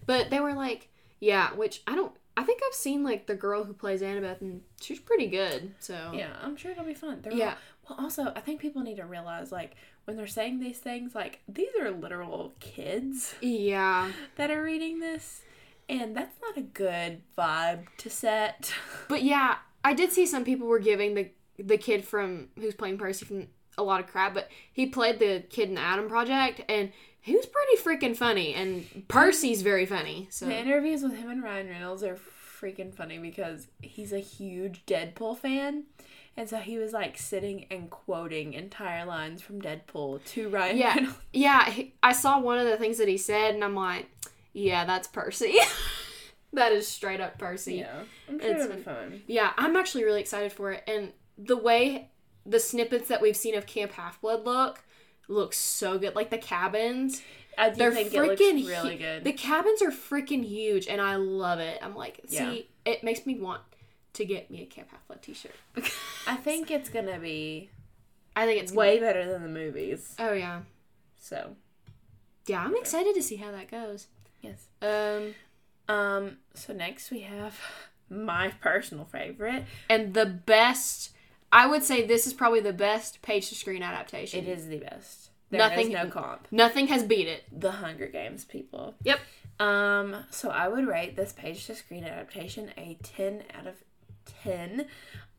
[0.06, 3.66] But they were like, yeah, which I don't I think I've seen like the girl
[3.66, 5.74] who plays Annabeth and she's pretty good.
[5.80, 7.20] So Yeah, I'm sure it'll be fun.
[7.22, 7.50] They're Yeah.
[7.50, 9.72] all- well, also, I think people need to realize, like,
[10.06, 14.12] when they're saying these things, like, these are literal kids Yeah.
[14.36, 15.42] that are reading this,
[15.90, 18.72] and that's not a good vibe to set.
[19.10, 22.98] But yeah, I did see some people were giving the the kid from who's playing
[22.98, 26.62] Percy from a lot of crap, but he played the kid in the Adam Project
[26.70, 30.28] and he was pretty freaking funny and Percy's very funny.
[30.32, 32.18] So The interviews with him and Ryan Reynolds are
[32.62, 35.84] freaking funny because he's a huge Deadpool fan.
[36.38, 40.96] And so he was like sitting and quoting entire lines from Deadpool to Ryan Yeah.
[40.96, 41.18] Reynolds.
[41.34, 44.08] Yeah, I saw one of the things that he said, and I'm like,
[44.54, 45.58] yeah, that's Percy.
[46.54, 47.76] that is straight up Percy.
[47.76, 48.04] Yeah.
[48.28, 49.22] I'm sure It's- it'll be fun.
[49.28, 50.84] Yeah, I'm actually really excited for it.
[50.88, 52.10] And the way
[52.46, 54.84] the snippets that we've seen of Camp Half Blood look
[55.28, 56.16] looks so good.
[56.16, 57.22] Like the cabins,
[57.58, 59.24] I do they're think it looks freaking really good.
[59.24, 61.78] The cabins are freaking huge, and I love it.
[61.84, 62.36] I'm like, see,
[62.86, 62.92] Yeah.
[62.94, 63.62] it makes me want
[64.14, 65.54] to get me a Camp Half Blood T-shirt.
[66.28, 67.70] I think it's gonna be
[68.36, 70.16] I think it's way better than the movies.
[70.18, 70.62] Oh yeah.
[71.18, 71.56] So
[72.48, 74.08] Yeah, I'm excited to see how that goes.
[74.42, 74.68] Yes.
[74.82, 75.36] Um,
[75.90, 76.38] Um.
[76.54, 77.60] So next we have
[78.10, 79.66] my personal favorite.
[79.90, 81.12] and the best,
[81.52, 84.46] I would say this is probably the best page to screen adaptation.
[84.46, 85.30] It is the best.
[85.50, 86.48] There Nothing- is no comp.
[86.52, 87.44] Nothing has beat it.
[87.52, 88.94] The Hunger Games people.
[89.04, 89.20] Yep.
[89.60, 90.16] Um.
[90.30, 93.76] So I would rate this page to screen adaptation a ten out of
[94.44, 94.86] ten.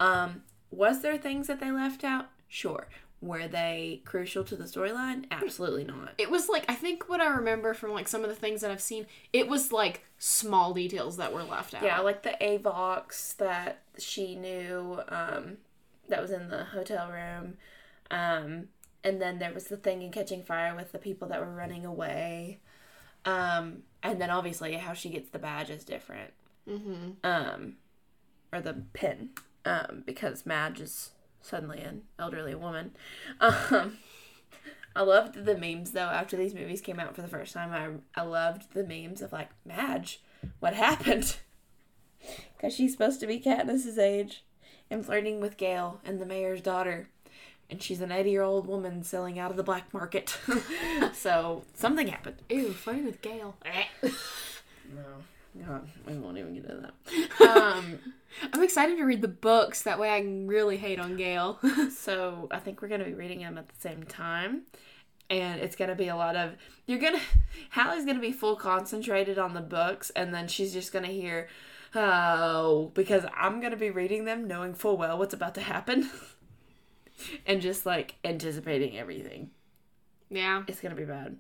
[0.00, 0.42] Um.
[0.72, 2.26] Was there things that they left out?
[2.48, 2.86] Sure.
[3.22, 5.26] Were they crucial to the storyline?
[5.30, 6.14] Absolutely not.
[6.16, 8.70] It was like I think what I remember from like some of the things that
[8.70, 11.82] I've seen, it was like small details that were left out.
[11.82, 15.58] Yeah, like the Avox that she knew um,
[16.08, 17.58] that was in the hotel room.
[18.10, 18.68] Um,
[19.04, 21.84] and then there was the thing in Catching Fire with the people that were running
[21.84, 22.60] away.
[23.24, 26.32] Um, and then obviously how she gets the badge is different.
[26.68, 27.10] Mm-hmm.
[27.24, 27.76] Um,
[28.52, 29.30] or the pin.
[29.64, 31.10] Um, because Madge is
[31.42, 32.92] suddenly an elderly woman.
[33.40, 33.98] Um,
[34.94, 38.02] I loved the memes though after these movies came out for the first time.
[38.14, 40.20] I I loved the memes of like Madge,
[40.60, 41.36] what happened?
[42.54, 44.44] Because she's supposed to be Katniss's age
[44.90, 47.08] and flirting with Gale and the mayor's daughter,
[47.70, 50.36] and she's an eighty year old woman selling out of the black market.
[51.14, 52.36] so something happened.
[52.50, 53.56] Ew, funny with Gale.
[54.94, 55.22] No,
[55.66, 56.92] God, we won't even get into
[57.40, 57.40] that.
[57.48, 57.98] Um.
[58.52, 59.82] I'm excited to read the books.
[59.82, 61.58] That way I can really hate on Gale.
[61.90, 64.62] So I think we're gonna be reading them at the same time.
[65.28, 66.52] And it's gonna be a lot of
[66.86, 67.20] you're gonna
[67.70, 71.48] Hallie's gonna be full concentrated on the books and then she's just gonna hear
[71.94, 76.08] oh because I'm gonna be reading them knowing full well what's about to happen.
[77.46, 79.50] and just like anticipating everything.
[80.30, 80.62] yeah.
[80.68, 81.36] It's gonna be bad.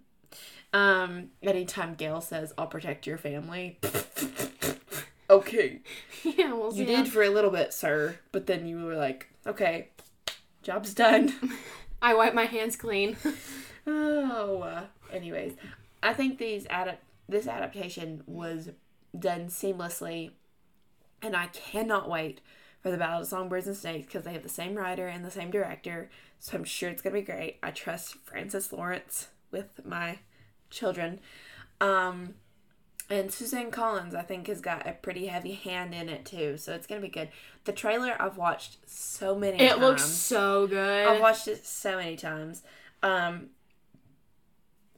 [0.72, 3.78] Um anytime Gale says I'll protect your family.
[5.30, 5.80] okay.
[6.24, 6.80] Yeah, we'll see.
[6.80, 9.88] You did for a little bit, sir, but then you were like, okay,
[10.62, 11.32] job's done.
[12.02, 13.16] I wipe my hands clean.
[13.86, 15.54] oh, uh, anyways,
[16.02, 18.70] I think these adapt this adaptation was
[19.16, 20.32] done seamlessly,
[21.22, 22.40] and I cannot wait
[22.82, 25.30] for the Ballad of Songbirds and Snakes because they have the same writer and the
[25.30, 27.58] same director, so I'm sure it's gonna be great.
[27.62, 30.18] I trust Francis Lawrence with my
[30.70, 31.20] children.
[31.80, 32.34] Um,
[33.08, 36.74] and Suzanne Collins, I think, has got a pretty heavy hand in it too, so
[36.74, 37.28] it's gonna be good.
[37.64, 39.80] The trailer I've watched so many It times.
[39.80, 41.06] looks so good.
[41.08, 42.62] I've watched it so many times.
[43.02, 43.50] Um,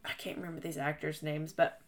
[0.04, 1.80] I can't remember these actors' names, but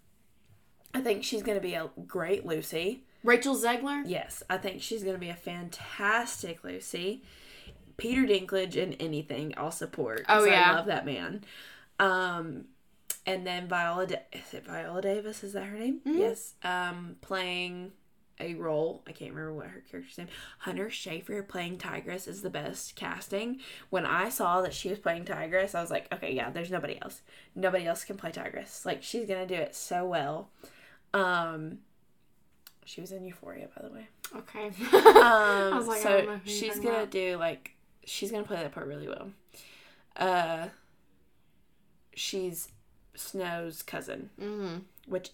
[0.95, 3.05] I think she's gonna be a great Lucy.
[3.23, 4.03] Rachel Zegler.
[4.07, 7.23] Yes, I think she's gonna be a fantastic Lucy.
[7.97, 10.25] Peter Dinklage in anything, I'll support.
[10.29, 10.71] Oh, yeah.
[10.71, 11.45] I love that man.
[11.99, 12.65] Um,
[13.27, 15.43] and then Viola, da- is it Viola Davis?
[15.45, 16.01] Is that her name?
[16.07, 16.19] Mhm.
[16.19, 16.55] Yes.
[16.63, 17.93] Um, playing
[18.41, 19.03] a role.
[19.07, 20.27] I can't remember what her character's name.
[20.59, 23.61] Hunter Schafer playing Tigris is the best casting.
[23.91, 26.99] When I saw that she was playing Tigris, I was like, okay, yeah, there's nobody
[27.01, 27.23] else.
[27.55, 28.85] Nobody else can play Tigris.
[28.85, 30.51] Like she's gonna do it so well.
[31.15, 31.79] Um,
[32.85, 34.09] she was in Euphoria, by the way.
[34.37, 34.71] Okay.
[35.25, 37.11] Um, was like, so she's gonna about.
[37.11, 37.71] do like
[38.05, 39.31] she's gonna play that part really well.
[40.17, 40.69] Uh,
[42.15, 42.69] she's
[43.15, 44.79] Snow's cousin, mm-hmm.
[45.07, 45.31] which,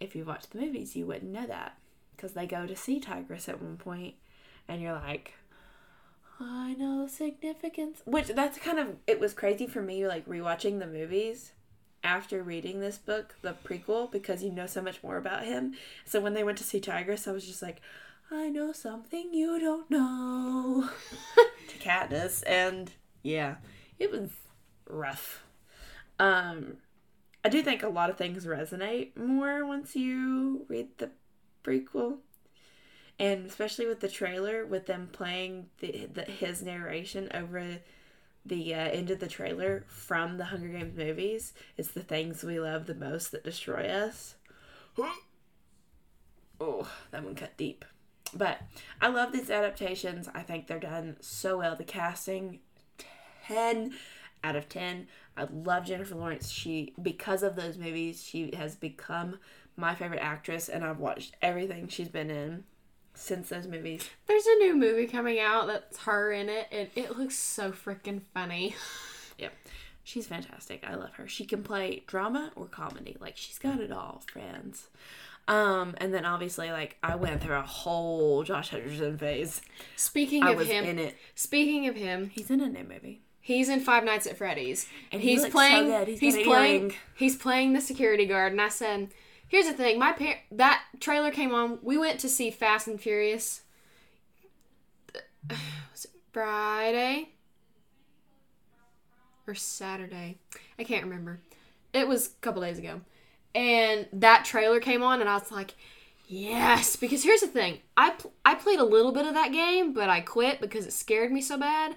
[0.00, 1.76] if you watch the movies, you wouldn't know that
[2.16, 4.14] because they go to see Tigris at one point,
[4.68, 5.34] and you're like,
[6.40, 8.02] I know significance.
[8.04, 11.52] Which that's kind of it was crazy for me like rewatching the movies
[12.04, 15.74] after reading this book, the prequel, because you know so much more about him.
[16.04, 17.80] So when they went to see Tigris, I was just like,
[18.30, 20.88] I know something you don't know
[21.68, 22.90] to Katniss, and
[23.22, 23.56] yeah,
[23.98, 24.30] it was
[24.88, 25.44] rough.
[26.22, 26.76] Um,
[27.44, 31.10] I do think a lot of things resonate more once you read the
[31.64, 32.18] prequel,
[33.18, 37.78] and especially with the trailer, with them playing the, the his narration over
[38.46, 41.54] the uh, end of the trailer from the Hunger Games movies.
[41.76, 44.36] It's the things we love the most that destroy us.
[46.60, 47.84] Oh, that one cut deep.
[48.32, 48.60] But
[49.00, 50.28] I love these adaptations.
[50.32, 51.74] I think they're done so well.
[51.74, 52.60] The casting,
[53.48, 53.94] 10
[54.44, 55.08] out of 10.
[55.36, 56.50] I love Jennifer Lawrence.
[56.50, 59.38] She, because of those movies, she has become
[59.76, 62.64] my favorite actress, and I've watched everything she's been in
[63.14, 64.08] since those movies.
[64.26, 68.22] There's a new movie coming out that's her in it, and it looks so freaking
[68.34, 68.74] funny.
[69.38, 69.52] Yep.
[70.04, 70.84] She's fantastic.
[70.86, 71.26] I love her.
[71.26, 73.16] She can play drama or comedy.
[73.18, 74.88] Like she's got it all, friends.
[75.48, 79.62] Um, and then obviously like I went through a whole Josh Hutcherson phase.
[79.96, 81.16] Speaking I of him, in it.
[81.34, 83.22] speaking of him, He's in a new movie.
[83.42, 85.86] He's in Five Nights at Freddy's, And he he's so playing.
[85.86, 86.08] good.
[86.08, 86.80] He's He's, playing.
[86.82, 86.94] earring.
[87.14, 89.08] He's playing the security guard, and I said,
[89.48, 89.98] "Here's the thing.
[89.98, 91.78] My par- that trailer came on.
[91.82, 93.62] We went to see Fast and Furious.
[95.50, 97.30] Was it Friday
[99.46, 100.38] or Saturday?
[100.78, 101.40] I can't remember.
[101.92, 103.00] It was a couple days ago,
[103.54, 105.74] and that trailer came on, and I was like,
[106.26, 106.96] yes.
[106.96, 110.08] Because here's the thing, I pl- I played a little bit of that game, but
[110.08, 111.96] I quit because it scared me so bad.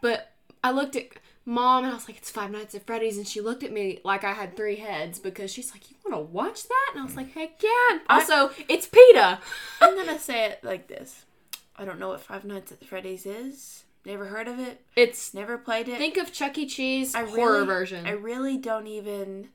[0.00, 1.06] But I looked at
[1.44, 4.00] mom and I was like, it's Five Nights at Freddy's, and she looked at me
[4.04, 6.90] like I had three heads because she's like, you want to watch that?
[6.92, 7.98] And I was like, heck yeah.
[8.08, 9.38] Also, it's Peeta.
[9.80, 11.24] I'm gonna say it like this.
[11.76, 13.84] I don't know what Five Nights at Freddy's is.
[14.04, 14.80] Never heard of it.
[14.96, 15.98] It's Never played it.
[15.98, 16.66] think of Chuck E.
[16.66, 18.06] Cheese I horror really- version.
[18.06, 19.48] I really don't even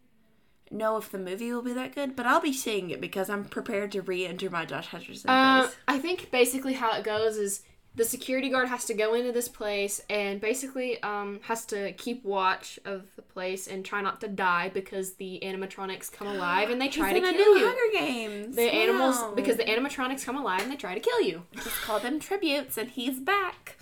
[0.71, 3.45] know if the movie will be that good, but I'll be seeing it because I'm
[3.45, 5.69] prepared to re-enter my Josh Hutcherson Uh.
[5.87, 7.61] I think basically how it goes is
[7.95, 12.23] the security guard has to go into this place and basically um, has to keep
[12.23, 16.81] watch of the place and try not to die because the animatronics come alive and
[16.81, 17.65] they try to He's in a kill new you.
[17.67, 18.55] Hunger Games.
[18.55, 21.43] The animals because the animatronics come alive and they try to kill you.
[21.55, 23.77] just call them tributes and he's back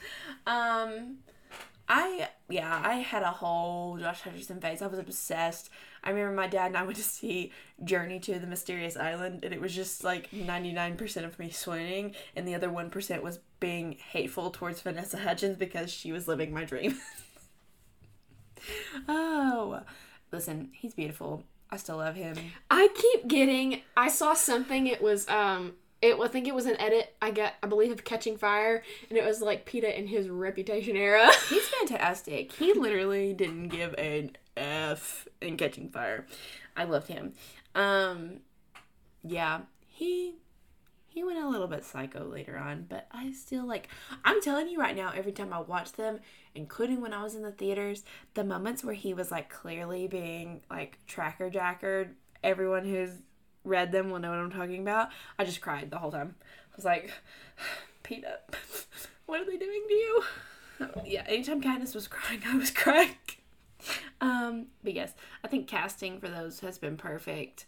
[0.48, 1.18] um
[1.92, 5.70] i yeah i had a whole josh hutcherson phase i was obsessed
[6.04, 7.52] i remember my dad and i went to see
[7.84, 12.48] journey to the mysterious island and it was just like 99% of me swooning and
[12.48, 16.98] the other 1% was being hateful towards vanessa hudgens because she was living my dream
[19.10, 19.82] oh
[20.32, 22.38] listen he's beautiful i still love him
[22.82, 23.82] I keep getting.
[23.96, 24.88] I saw something.
[24.88, 25.74] It was um.
[26.02, 27.16] It I think it was an edit.
[27.22, 30.96] I got I believe of Catching Fire, and it was like Peeta in his Reputation
[30.96, 31.32] era.
[31.50, 32.52] He's fantastic.
[32.54, 36.26] He literally didn't give an F in Catching Fire.
[36.76, 37.34] I loved him.
[37.76, 38.40] Um,
[39.24, 40.36] yeah, he
[41.08, 43.90] he went a little bit psycho later on, but I still like.
[44.24, 46.20] I'm telling you right now, every time I watch them,
[46.56, 50.62] including when I was in the theaters, the moments where he was like clearly being
[50.70, 52.16] like tracker jackered.
[52.44, 53.12] Everyone who's
[53.64, 55.10] read them will know what I'm talking about.
[55.38, 56.36] I just cried the whole time.
[56.42, 57.12] I was like,
[58.04, 58.38] Peeta,
[59.26, 60.24] what are they doing to you?
[61.06, 63.16] yeah, anytime Katniss was crying, I was crying.
[64.20, 67.66] Um, but yes, I think casting for those has been perfect.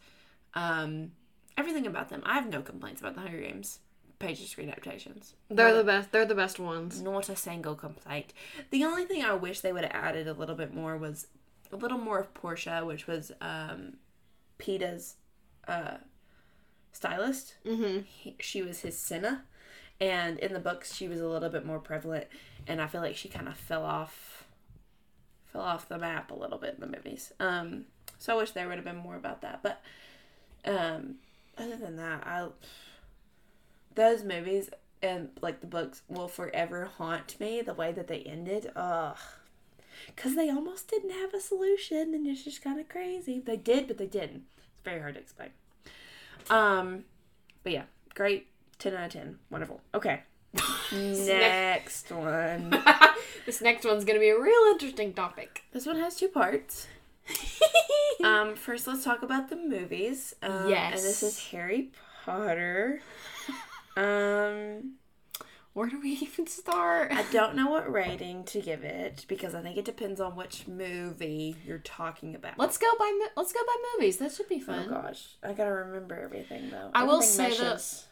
[0.53, 1.11] Um,
[1.57, 3.79] everything about them, I have no complaints about the Hunger Games
[4.19, 5.33] pages screen adaptations.
[5.49, 6.11] They're the best.
[6.11, 7.01] They're the best ones.
[7.01, 8.33] Not a single complaint.
[8.69, 11.27] The only thing I wish they would have added a little bit more was
[11.71, 13.97] a little more of Portia, which was um,
[14.59, 15.15] Peeta's
[15.67, 15.97] uh,
[16.91, 17.55] stylist.
[17.65, 18.01] Mm-hmm.
[18.05, 19.43] He, she was his Cinna,
[19.99, 22.27] and in the books she was a little bit more prevalent,
[22.67, 24.45] and I feel like she kind of fell off,
[25.51, 27.33] fell off the map a little bit in the movies.
[27.39, 27.85] Um,
[28.17, 29.61] so I wish there would have been more about that.
[29.63, 29.81] But
[30.65, 31.15] um,
[31.57, 32.47] other than that, I
[33.95, 34.69] those movies
[35.01, 37.61] and like the books will forever haunt me.
[37.61, 39.17] The way that they ended, ugh.
[40.15, 43.39] Because they almost didn't have a solution, and it's just kind of crazy.
[43.39, 44.43] They did, but they didn't.
[44.83, 45.49] Very hard to explain.
[46.49, 47.05] Um,
[47.63, 48.47] but yeah, great.
[48.79, 49.39] 10 out of 10.
[49.49, 49.81] Wonderful.
[49.93, 50.21] Okay.
[50.91, 52.69] Next one.
[53.45, 55.63] this next one's gonna be a real interesting topic.
[55.71, 56.87] This one has two parts.
[58.23, 60.33] Um, first, let's talk about the movies.
[60.41, 60.93] Um, Yes.
[60.93, 61.89] And this is Harry
[62.23, 63.01] Potter.
[63.97, 64.93] Um,
[65.73, 67.11] Where do we even start?
[67.11, 70.67] I don't know what rating to give it because I think it depends on which
[70.67, 72.57] movie you're talking about.
[72.57, 74.17] Let's go by let's go by movies.
[74.17, 74.85] That should be oh, fun.
[74.87, 76.91] Oh gosh, I gotta remember everything though.
[76.93, 78.05] I will Everything say that- meshes.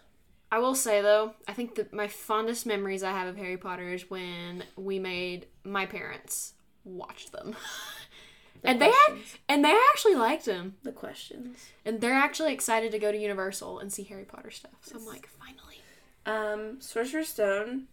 [0.54, 3.94] I will say though, I think that my fondest memories I have of Harry Potter
[3.94, 7.56] is when we made my parents watch them.
[8.62, 9.18] The and they had,
[9.50, 10.76] and they actually liked them.
[10.84, 11.58] the questions.
[11.84, 14.74] And they're actually excited to go to Universal and see Harry Potter stuff.
[14.82, 15.71] So I'm like, finally.
[16.26, 17.88] Um, Sorcerer's Stone.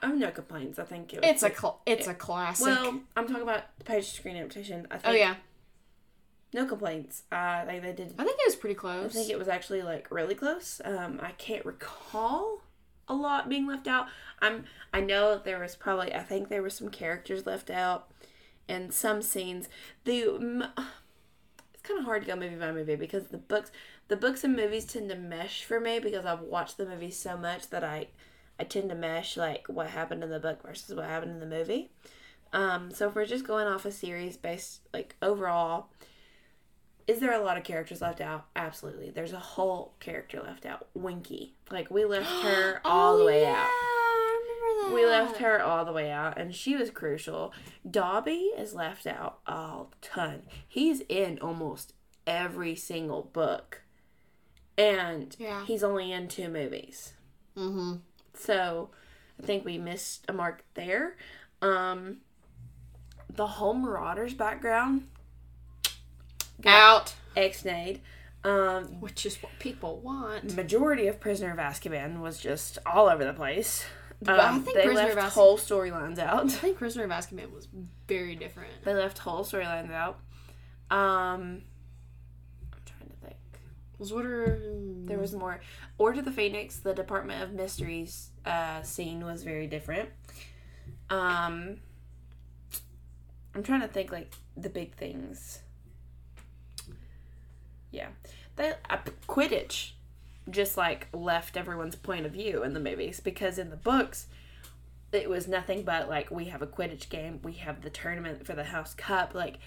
[0.00, 0.78] I have no complaints.
[0.78, 2.66] I think it was It's a cl- it's a classic.
[2.66, 3.00] well.
[3.16, 4.86] I'm talking about the page screen adaptation.
[4.90, 5.36] I think oh yeah.
[6.52, 7.22] no complaints.
[7.30, 9.10] Uh, I think they did I think it was pretty close.
[9.12, 10.80] I think it was actually like really close.
[10.84, 12.62] Um, I can't recall
[13.06, 14.08] a lot being left out.
[14.40, 18.10] I'm I know there was probably I think there were some characters left out
[18.68, 19.68] and some scenes.
[20.02, 20.64] The m-
[21.74, 23.70] it's kind of hard to go movie by movie because the books
[24.12, 27.34] the books and movies tend to mesh for me because I've watched the movies so
[27.38, 28.08] much that I
[28.60, 31.46] I tend to mesh like what happened in the book versus what happened in the
[31.56, 31.90] movie.
[32.52, 35.86] Um, so if we're just going off a series based like overall,
[37.06, 38.48] is there a lot of characters left out?
[38.54, 39.08] Absolutely.
[39.08, 40.88] There's a whole character left out.
[40.92, 41.54] Winky.
[41.70, 43.70] Like we left her all the Oh, way yeah, out.
[43.70, 44.94] I remember that.
[44.94, 47.54] We left her all the way out and she was crucial.
[47.90, 50.42] Dobby is left out a ton.
[50.68, 51.94] He's in almost
[52.26, 53.78] every single book.
[54.78, 55.64] And Yeah.
[55.66, 57.12] he's only in two movies.
[57.56, 57.96] Mm-hmm.
[58.34, 58.90] So
[59.42, 61.16] I think we missed a mark there.
[61.60, 62.18] Um
[63.34, 65.08] the whole Marauders background,
[66.66, 67.14] Out.
[67.36, 68.00] Exnade.
[68.44, 70.54] Um Which is what people want.
[70.56, 73.84] majority of Prisoner of Azkaban was just all over the place.
[74.20, 76.44] But I Um, think they Prisoner of left Azkaban- whole storylines out.
[76.44, 77.66] I think Prisoner of Azkaban was
[78.06, 78.72] very different.
[78.84, 80.20] They left whole storylines out.
[80.90, 81.62] Um,
[82.72, 83.36] I'm trying to think.
[84.02, 84.60] Was what are
[85.04, 85.60] There was more.
[85.96, 90.08] Order of the Phoenix, the Department of Mysteries uh, scene was very different.
[91.08, 91.76] Um,
[93.54, 95.60] I'm trying to think like the big things.
[97.92, 98.08] Yeah,
[98.56, 98.98] that uh,
[99.28, 99.92] Quidditch
[100.50, 104.26] just like left everyone's point of view in the movies because in the books
[105.12, 108.54] it was nothing but like we have a Quidditch game, we have the tournament for
[108.54, 109.32] the House Cup.
[109.32, 109.58] Like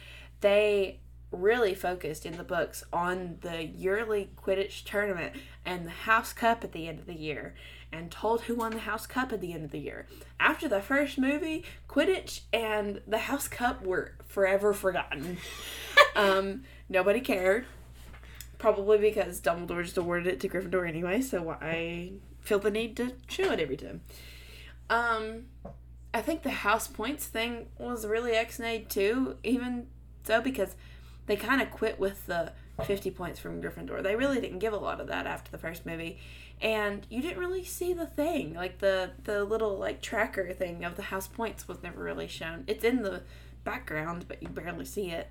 [0.41, 0.99] they
[1.31, 6.71] really focused in the books on the yearly Quidditch tournament and the House Cup at
[6.71, 7.55] the end of the year
[7.91, 10.05] and told who won the House Cup at the end of the year.
[10.39, 15.37] After the first movie, Quidditch and the House Cup were forever forgotten.
[16.15, 17.65] um, nobody cared.
[18.57, 23.13] Probably because Dumbledore just awarded it to Gryffindor anyway, so I feel the need to
[23.27, 24.01] show it every time.
[24.89, 25.45] Um,
[26.13, 29.87] I think the house points thing was really ex-nade too, even
[30.23, 30.75] so because
[31.27, 32.53] they kind of quit with the
[32.83, 34.03] 50 points from Gryffindor.
[34.03, 36.19] They really didn't give a lot of that after the first movie.
[36.61, 38.53] And you didn't really see the thing.
[38.53, 42.63] Like the the little like tracker thing of the house points was never really shown.
[42.67, 43.23] It's in the
[43.63, 45.29] background, but you barely see it.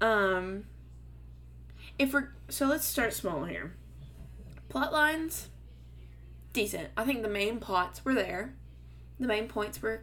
[0.00, 0.64] Um
[1.98, 3.74] if we're so let's start small here.
[4.68, 5.48] Plot lines
[6.52, 6.88] decent.
[6.96, 8.54] I think the main plots were there.
[9.20, 10.02] The main points were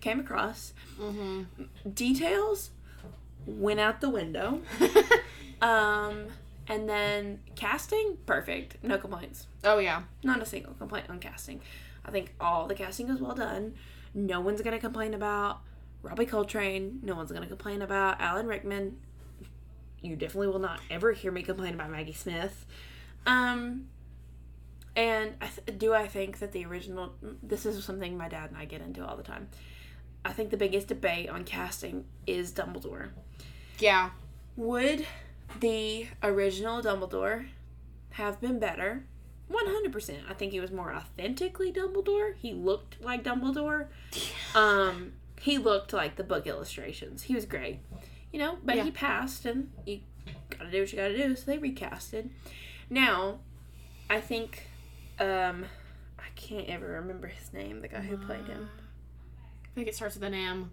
[0.00, 0.72] came across.
[1.00, 1.42] Mm-hmm.
[1.92, 2.70] Details
[3.46, 4.60] went out the window.
[5.62, 6.26] um,
[6.66, 8.82] and then casting, perfect.
[8.82, 9.46] No complaints.
[9.64, 10.02] oh yeah.
[10.22, 11.60] Not a single complaint on casting.
[12.04, 13.74] I think all the casting was well done.
[14.14, 15.60] No one's gonna complain about
[16.02, 17.00] Robbie Coltrane.
[17.02, 18.98] No one's gonna complain about Alan Rickman.
[20.00, 22.66] You definitely will not ever hear me complain about Maggie Smith.
[23.26, 23.86] Um,
[24.96, 27.14] and I th- do I think that the original.
[27.42, 29.48] This is something my dad and I get into all the time.
[30.24, 33.10] I think the biggest debate on casting is Dumbledore.
[33.78, 34.10] Yeah.
[34.56, 35.06] Would
[35.60, 37.46] the original Dumbledore
[38.10, 39.04] have been better?
[39.50, 40.20] 100%.
[40.28, 42.34] I think he was more authentically Dumbledore.
[42.36, 43.88] He looked like Dumbledore.
[44.54, 47.24] Um, he looked like the book illustrations.
[47.24, 47.80] He was great.
[48.32, 48.84] You know, but Yeah.
[48.84, 50.00] he passed and you
[50.50, 52.30] got to do what you got to do, so they recasted.
[52.88, 53.40] Now,
[54.08, 54.66] I think
[55.20, 55.66] um
[56.18, 58.68] I can't ever remember his name, the guy who played him.
[59.74, 60.70] I think it starts with an M.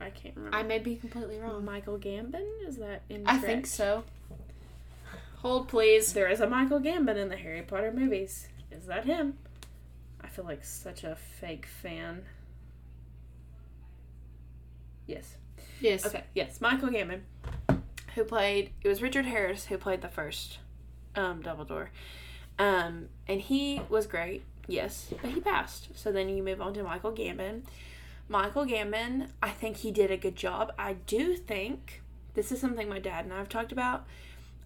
[0.00, 0.56] I can't remember.
[0.56, 1.64] I may be completely wrong.
[1.64, 2.44] Michael Gambon?
[2.66, 4.02] Is that in I think so.
[5.36, 6.12] Hold please.
[6.12, 8.48] There is a Michael Gambon in the Harry Potter movies.
[8.72, 9.38] Is that him?
[10.20, 12.24] I feel like such a fake fan.
[15.06, 15.36] Yes.
[15.80, 16.04] Yes.
[16.04, 16.24] Okay.
[16.34, 17.20] Yes, Michael Gambon,
[18.16, 18.70] who played.
[18.82, 20.58] It was Richard Harris who played the first
[21.14, 21.88] um, Dumbledore,
[22.58, 24.42] um, and he was great.
[24.66, 25.88] Yes, but he passed.
[25.94, 27.62] So then you move on to Michael Gambon.
[28.28, 30.72] Michael Gambon, I think he did a good job.
[30.78, 32.02] I do think
[32.34, 34.06] this is something my dad and I have talked about.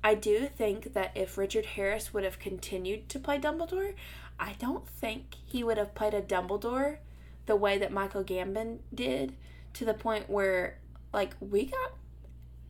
[0.03, 3.95] I do think that if Richard Harris would have continued to play Dumbledore,
[4.39, 6.97] I don't think he would have played a Dumbledore
[7.45, 9.35] the way that Michael Gambon did
[9.75, 10.79] to the point where
[11.13, 11.93] like we got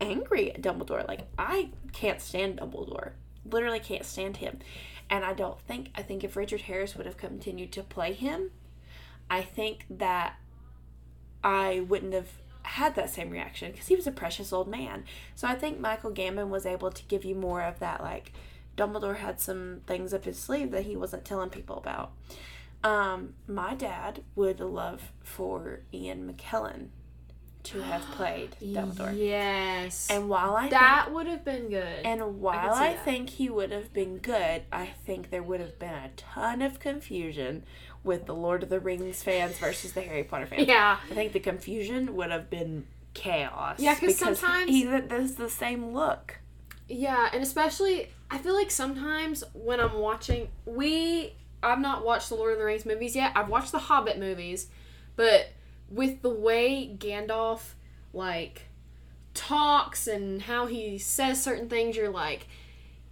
[0.01, 1.07] angry at Dumbledore.
[1.07, 3.13] Like I can't stand Dumbledore.
[3.45, 4.59] Literally can't stand him.
[5.11, 8.53] And I don't think I think if Richard Harris would have continued to play him,
[9.29, 10.37] I think that
[11.43, 12.29] I wouldn't have
[12.63, 15.05] had that same reaction because he was a precious old man.
[15.35, 18.33] So I think Michael Gambon was able to give you more of that like
[18.77, 22.13] Dumbledore had some things up his sleeve that he wasn't telling people about.
[22.83, 26.89] Um, my dad would love for Ian McKellen
[27.65, 29.17] to have played Dumbledore.
[29.17, 30.09] Yes.
[30.11, 32.05] And while I that would have been good.
[32.05, 35.79] and while see I, think he would have been good, I think there would have
[35.79, 37.65] been a ton of confusion
[38.03, 40.67] with the Lord of the Rings fans versus the Harry Potter fans.
[40.67, 40.99] yeah.
[41.11, 43.79] I think the confusion would have been chaos.
[43.79, 46.39] Yeah, because sometimes- he does the same look.
[46.89, 52.35] Yeah, and especially I feel like sometimes when I'm watching we I've not watched the
[52.37, 53.33] Lord of the Rings movies yet.
[53.37, 54.69] I've watched the Hobbit movies,
[55.15, 55.51] but
[55.91, 57.75] with the way Gandalf
[58.13, 58.67] like
[59.35, 62.47] talks and how he says certain things, you're like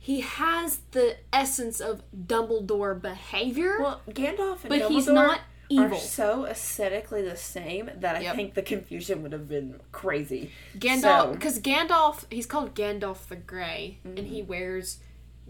[0.01, 5.41] he has the essence of Dumbledore behavior, Well, Gandalf and but Dumbledore he's not
[5.77, 8.37] are so aesthetically the same that I Yep.
[8.37, 10.51] think the confusion would have been crazy.
[10.79, 14.49] Gandalf, So- because Gandalf, he's called Gandalf the Grey, and he Mm-hmm.
[14.49, 14.99] wears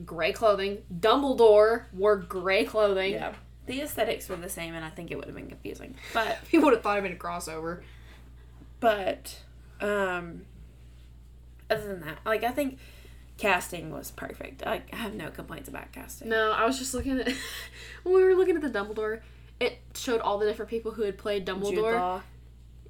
[0.05, 0.79] gray clothing.
[0.93, 3.13] Dumbledore wore gray clothing.
[3.13, 3.35] Yeah.
[3.69, 5.95] The aesthetics were the same, and I think it would have been confusing.
[6.13, 7.83] But He would have thought it'd been a crossover.
[8.81, 9.39] but
[9.81, 10.43] um,
[11.71, 12.79] other than that, like I think
[13.37, 14.67] casting was perfect.
[14.67, 16.29] I, I have no complaints about casting.
[16.29, 17.29] No, I was just looking at
[18.03, 19.21] when we were looking at the Dumbledore.
[19.61, 22.23] It showed all the different people who had played Dumbledore.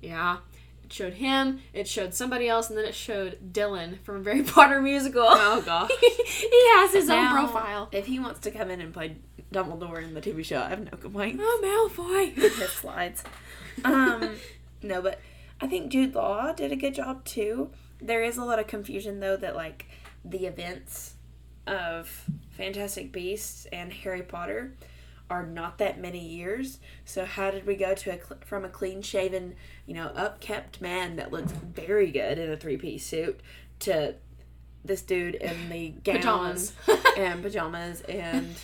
[0.01, 0.58] Yeah, It
[0.91, 4.81] showed him, it showed somebody else, and then it showed Dylan from a Harry Potter
[4.81, 5.25] musical.
[5.25, 5.91] Oh gosh.
[6.01, 7.89] he has his Now, own profile.
[7.93, 9.17] If he wants to come in and play
[9.53, 11.43] Dumbledore in the TV show, I have no complaints.
[11.45, 12.35] Oh, Malfoy.
[12.35, 13.25] his slides.
[13.85, 14.37] Um,
[14.83, 15.21] no, but
[15.61, 17.71] I think Jude Law did a good job too.
[18.01, 19.87] There is a lot of confusion though that like
[20.25, 21.15] the events
[21.67, 24.75] of Fantastic Beasts and Harry Potter
[25.31, 26.79] are not that many years.
[27.05, 29.55] So how did we go to a cl- from a clean shaven,
[29.87, 33.41] you know, upkept man that looks very good in a three piece suit
[33.81, 34.15] to
[34.85, 36.73] this dude in the gown Pajamas.
[37.17, 38.57] and pajamas and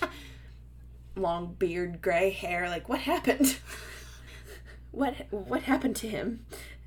[1.16, 2.68] long beard, gray hair.
[2.68, 3.58] Like what happened?
[4.90, 6.46] what what happened to him?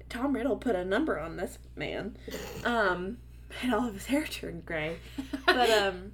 [0.10, 2.18] Tom Riddle put a number on this man.
[2.64, 3.18] Um,
[3.62, 4.98] and all of his hair turned gray.
[5.46, 6.14] But um,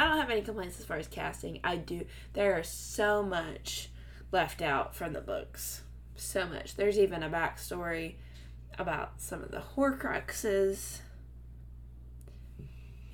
[0.00, 1.60] I don't have any complaints as far as casting.
[1.62, 2.06] I do.
[2.32, 3.90] There is so much
[4.32, 5.82] left out from the books.
[6.16, 6.74] So much.
[6.76, 8.14] There's even a backstory
[8.78, 11.00] about some of the Horcruxes.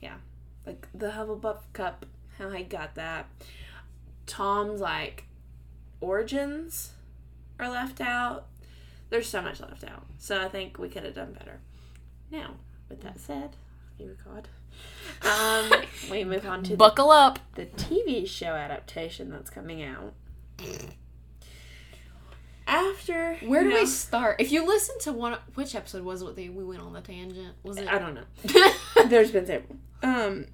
[0.01, 0.15] Yeah,
[0.65, 2.07] like the Hufflepuff Cup.
[2.39, 3.27] How I got that.
[4.27, 5.25] Tom's like
[6.01, 6.93] origins
[7.59, 8.47] are left out.
[9.11, 10.07] There's so much left out.
[10.19, 11.59] So I think we could have done better.
[12.31, 12.55] Now,
[12.89, 13.57] with that said,
[13.99, 14.49] dear God,
[15.23, 15.71] um,
[16.11, 17.39] we move on to the, Buckle up.
[17.55, 20.13] the TV show adaptation that's coming out.
[22.69, 24.41] After Where do know- we start?
[24.41, 26.35] If you listen to one, which episode was it?
[26.35, 27.55] that We went on the tangent.
[27.63, 27.87] Was it?
[27.89, 28.73] I don't know.
[29.07, 29.77] There's been several.
[30.03, 30.47] Um,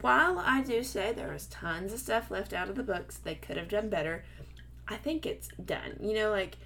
[0.00, 3.36] while I do say there was tons of stuff left out of the books they
[3.36, 4.24] could have done better,
[4.88, 5.98] I think it's done.
[6.00, 6.56] You know, like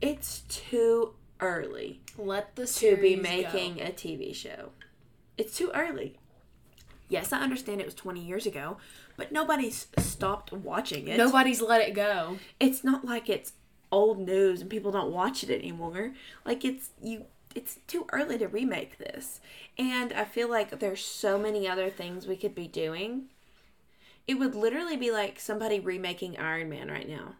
[0.00, 3.22] it's too early Let the to be series go.
[3.22, 4.70] making a TV show.
[5.38, 6.16] It's too early.
[7.10, 8.78] Yes, I understand it was 20 years ago,
[9.16, 11.18] but nobody's stopped watching it.
[11.18, 12.38] Nobody's let it go.
[12.58, 13.52] It's not like it's
[13.92, 16.12] old news and people don't watch it anymore.
[16.46, 19.40] Like it's you it's too early to remake this.
[19.76, 23.24] And I feel like there's so many other things we could be doing.
[24.28, 27.34] It would literally be like somebody remaking Iron Man right now.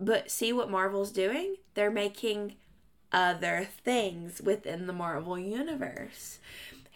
[0.00, 1.56] But see what Marvel's doing?
[1.74, 2.56] They're making
[3.12, 6.38] other things within the Marvel universe.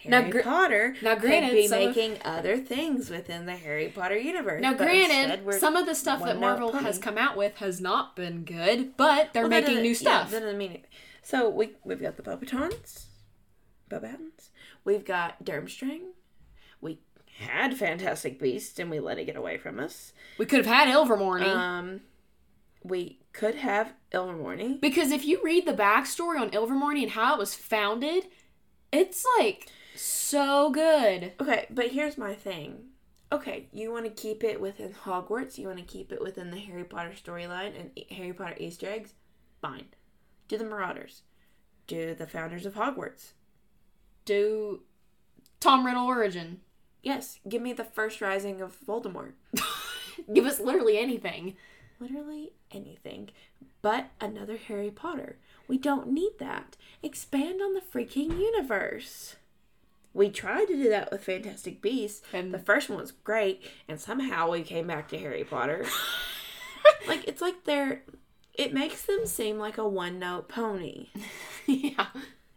[0.05, 3.55] Now, Harry gr- Potter now, could granted, be some of- making other things within the
[3.57, 4.61] Harry Potter universe.
[4.61, 8.45] Now, granted, some of the stuff that Marvel has come out with has not been
[8.45, 10.31] good, but they're Well, making new yeah, stuff.
[10.31, 10.85] that doesn't mean it.
[11.23, 13.05] So we we've got the Beauxbatons,
[13.89, 14.49] Beauxbatons.
[14.85, 16.01] We've got Durmstrang.
[16.81, 16.99] We
[17.39, 20.13] had Fantastic Beasts and we let it get away from us.
[20.39, 21.47] we could have had Ilvermorny.
[21.47, 22.01] Um,
[22.83, 24.81] we could have Ilvermorny.
[24.81, 28.27] because if you read the backstory on Ilvermorny and how it was founded,
[28.91, 31.33] it's like so good.
[31.41, 32.87] Okay, but here's my thing.
[33.31, 35.57] Okay, you want to keep it within Hogwarts.
[35.57, 39.15] You want to keep it within the Harry Potter storyline and Harry Potter Easter eggs.
[39.61, 39.87] Fine.
[40.49, 41.23] Do the Marauders.
[41.87, 43.33] Do the founders of Hogwarts.
[44.25, 44.83] Do
[45.61, 46.61] Tom Riddle origin.
[47.03, 49.33] Yes, give me the first rising of Voldemort.
[50.33, 51.57] Give us literally anything.
[51.99, 53.31] literally anything
[53.83, 55.37] but another Harry Potter.
[55.69, 56.77] We don't need that.
[57.03, 59.37] Expand on the freaking universe.
[60.15, 62.23] We tried to do that with Fantastic Beasts.
[62.33, 65.87] And- the first one was great, and somehow we came back to Harry Potter.
[67.09, 68.03] like it's like they're
[68.55, 71.09] it makes them seem like a one note pony.
[71.67, 72.07] yeah.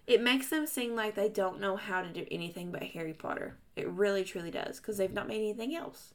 [0.07, 3.57] It makes them seem like they don't know how to do anything but Harry Potter.
[3.75, 6.13] It really truly does because they've not made anything else.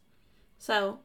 [0.59, 1.01] So,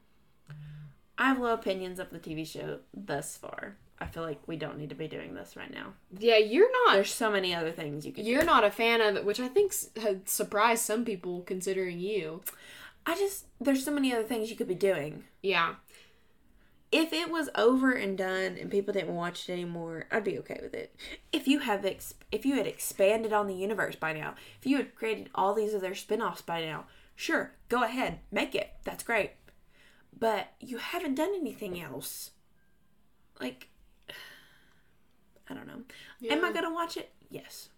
[1.18, 3.78] I have low opinions of the TV show thus far.
[4.00, 5.94] I feel like we don't need to be doing this right now.
[6.20, 8.46] Yeah, you're not There's so many other things you could you're do.
[8.46, 12.42] not a fan of it, which I think had surprised some people considering you.
[13.06, 15.24] I just there's so many other things you could be doing.
[15.42, 15.76] Yeah.
[16.92, 20.60] If it was over and done and people didn't watch it anymore, I'd be okay
[20.62, 20.96] with it.
[21.32, 24.78] If you have ex- if you had expanded on the universe by now, if you
[24.78, 26.86] had created all these other spin-offs by now,
[27.16, 28.72] sure, go ahead, make it.
[28.84, 29.32] That's great.
[30.18, 32.32] But you haven't done anything else.
[33.42, 33.68] Like
[35.50, 35.82] I don't know.
[36.30, 37.12] Am I going to watch it?
[37.30, 37.70] Yes.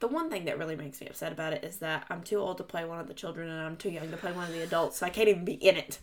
[0.00, 2.56] The one thing that really makes me upset about it is that I'm too old
[2.58, 4.62] to play one of the children and I'm too young to play one of the
[4.62, 5.98] adults, so I can't even be in it.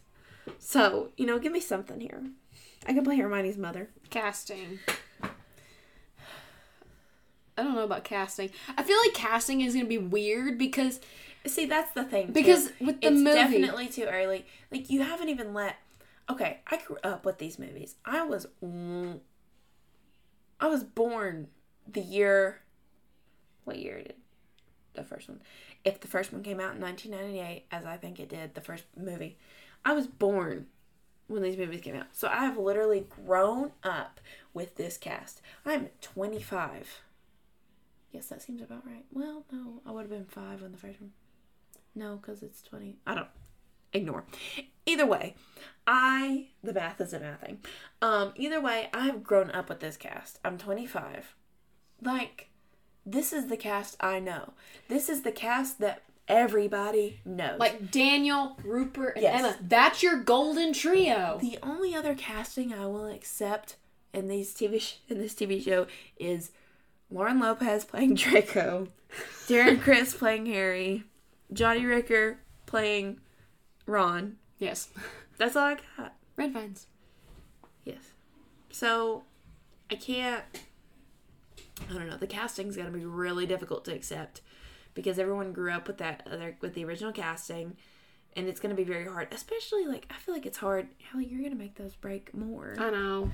[0.60, 2.22] So, you know, give me something here.
[2.86, 3.90] I can play Hermione's mother.
[4.12, 4.80] Casting.
[7.58, 8.52] I don't know about casting.
[8.78, 11.00] I feel like casting is gonna be weird because
[11.46, 12.28] See, that's the thing.
[12.28, 12.34] too.
[12.34, 14.46] because with the it's movie, definitely too early.
[14.72, 15.78] Like you haven't even let.
[16.30, 17.96] Okay, I grew up with these movies.
[18.06, 18.48] I was,
[20.60, 21.48] I was born
[21.88, 22.62] the year.
[23.64, 24.16] What year did
[24.94, 25.42] the first one?
[25.84, 28.84] If the first one came out in 1998, as I think it did, the first
[28.96, 29.38] movie,
[29.86, 30.68] I was born
[31.28, 32.08] when these movies came out.
[32.14, 34.20] So I have literally grown up
[34.54, 35.42] with this cast.
[35.66, 37.02] I'm 25.
[38.12, 39.06] Yes, that seems about right.
[39.12, 41.12] Well, no, I would have been five when the first one.
[41.94, 42.98] No, because it's 20.
[43.06, 43.28] I don't.
[43.94, 44.26] Ignore.
[44.86, 45.36] Either way,
[45.86, 46.48] I.
[46.64, 47.58] The math isn't mathing.
[48.02, 50.40] Um, either way, I've grown up with this cast.
[50.44, 51.36] I'm 25.
[52.02, 52.50] Like,
[53.06, 54.54] this is the cast I know.
[54.90, 57.60] This is the cast that everybody knows.
[57.60, 59.40] Like Daniel, Rupert, and Yes.
[59.40, 59.56] Emma.
[59.62, 61.38] That's your golden trio.
[61.42, 63.78] The only other casting I will accept
[64.14, 65.88] in these TV sh- in this TV show
[66.20, 66.52] is
[67.10, 68.90] Lauren Lopez playing Draco,
[69.48, 71.04] Darren Criss playing Harry,
[71.54, 73.22] Joey Richter playing
[73.88, 74.38] Ron.
[74.60, 74.90] Yes.
[75.38, 76.14] That's all I got.
[76.36, 76.88] Red vines.
[77.84, 78.14] Yes.
[78.70, 79.24] So
[79.90, 80.44] I can't.
[81.90, 82.18] I don't know.
[82.18, 84.42] The casting's gonna be really difficult to accept
[84.94, 87.78] because everyone grew up with that other with the original casting,
[88.36, 89.30] and it's gonna be very hard.
[89.32, 90.90] Especially like I feel like it's hard.
[91.12, 92.76] Hallie, you're gonna make those break more.
[92.78, 93.32] I know.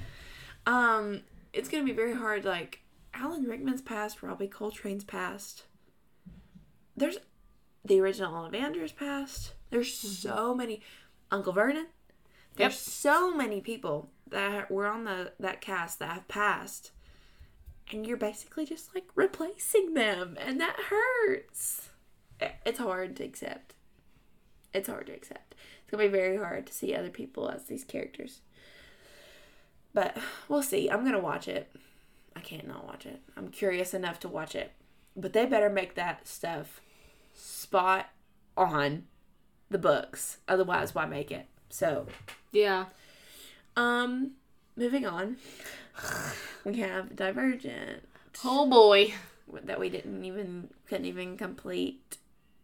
[0.65, 2.45] Um, it's gonna be very hard.
[2.45, 2.81] Like
[3.13, 5.63] Alan Rickman's past, Robbie Coltrane's past.
[6.95, 7.17] There's
[7.83, 9.53] the original Ollivander's passed.
[9.73, 10.57] There's so mm-hmm.
[10.59, 10.81] many.
[11.31, 11.87] Uncle Vernon.
[12.55, 12.79] There's Yep.
[12.79, 16.91] so many people that were on the that cast that have passed,
[17.89, 21.89] and you're basically just like replacing them, and that hurts.
[22.39, 23.73] It's hard to accept.
[24.75, 25.55] It's hard to accept.
[25.81, 28.41] It's gonna be very hard to see other people as these characters.
[29.91, 30.15] But
[30.47, 30.87] we'll see.
[30.87, 31.75] I'm gonna watch it.
[32.35, 33.21] I can't not watch it.
[33.35, 34.73] I'm curious enough to watch it.
[35.15, 36.79] But they better make that stuff
[37.33, 38.11] spot
[38.55, 39.07] on
[39.73, 40.37] the books.
[40.47, 41.45] Otherwise, why make it?
[41.69, 42.07] So,
[42.51, 42.85] Yeah.
[43.75, 44.31] um,
[44.77, 45.37] moving on.
[46.65, 48.03] We have Divergent
[48.43, 49.13] Oh boy.
[49.65, 52.17] that we didn't even couldn't even complete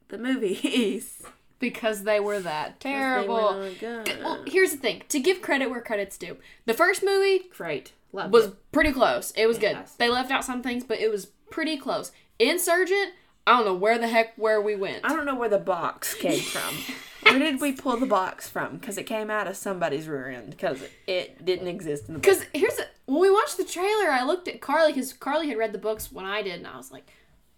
[0.08, 1.24] the movies.
[1.60, 3.70] Because they were that were terrible.
[3.82, 4.08] good.
[4.24, 5.04] Well, here's the thing.
[5.10, 7.92] To give credit where credit's due, the first movie Great.
[8.14, 8.72] Loved was it.
[8.72, 9.32] pretty close.
[9.32, 9.78] It was good.
[9.98, 12.12] They left out some things, but it was pretty close.
[12.40, 13.12] Insurgent,
[13.50, 15.04] I don't know where the heck where we went.
[15.04, 16.76] I don't know where the box came from.
[17.24, 18.78] Where did we pull the box from?
[18.78, 20.52] Because it came out of somebody's rear end.
[20.52, 22.20] Because it didn't exist in the.
[22.20, 25.58] Because here's the, when we watched the trailer, I looked at Carly because Carly had
[25.58, 27.10] read the books when I did, and I was like,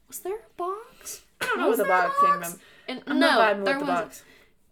[0.07, 2.59] "Was there a box?" I don't know Was where the a box came from.
[2.87, 3.87] And I'm no, not there wasn't.
[3.87, 4.23] box.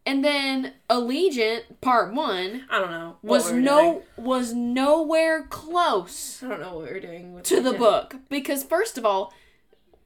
[0.05, 3.17] And then Allegiant Part One I don't know.
[3.21, 4.25] was we no doing.
[4.27, 8.97] was nowhere close I don't know what we were doing to the book because first
[8.97, 9.33] of all,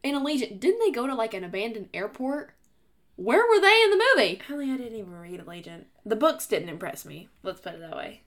[0.04, 2.54] in Allegiant, didn't they go to like an abandoned airport?
[3.16, 4.42] Where were they in the movie?
[4.48, 5.86] Hallie, I didn't even read Allegiant.
[6.06, 7.30] The books didn't impress me.
[7.44, 8.22] Let's put it that way.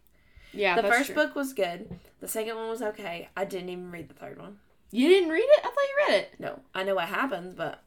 [0.53, 1.15] Yeah, The first true.
[1.17, 1.99] book was good.
[2.21, 3.29] The second one was okay.
[3.37, 4.59] I didn't even read the third one.
[4.91, 5.61] You didn't read it?
[5.61, 6.35] I thought you read it.
[6.39, 7.83] No, I know what happens, but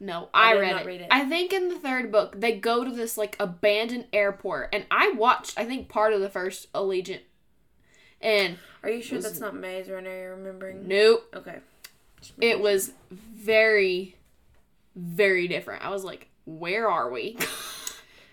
[0.00, 0.86] No, I I, did read, not it.
[0.86, 1.08] read it.
[1.10, 5.12] I think in the third book they go to this like abandoned airport, and I
[5.12, 5.56] watched.
[5.58, 7.20] I think part of the first Allegiant,
[8.20, 10.86] and are you sure Was- that's not Maze Runner you're remembering?
[10.88, 11.60] nope, Okay.
[12.40, 14.16] It was very,
[14.94, 15.84] very different.
[15.84, 17.36] I was like, "Where are we?"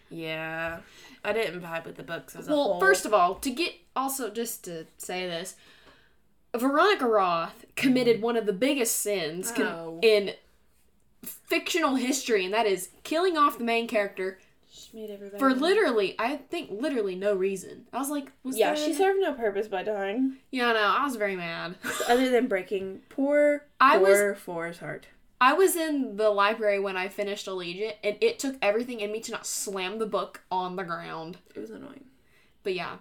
[0.10, 0.80] Yeah.
[1.26, 2.80] I didn't vibe with the books as a well, whole.
[2.80, 5.56] first of all, to get also just to say this,
[6.56, 10.00] Veronica Roth committed one of the biggest sins Oh.
[10.04, 10.34] in
[11.24, 14.38] fictional history, and that is killing off the main character
[14.94, 17.88] Just made everybody for literally, I think, literally no reason.
[17.92, 20.38] I was like, was Yeah, there- she served no purpose by dying.
[20.52, 21.76] Yeah, no, I was very mad.
[22.08, 25.08] Other than breaking poor, I was- poor Forrest's heart.
[25.42, 29.20] I was in the library when I finished Allegiant, and it took everything in me
[29.22, 31.38] to not slam the book on the ground.
[31.54, 32.06] It was annoying.
[32.64, 32.98] But yeah,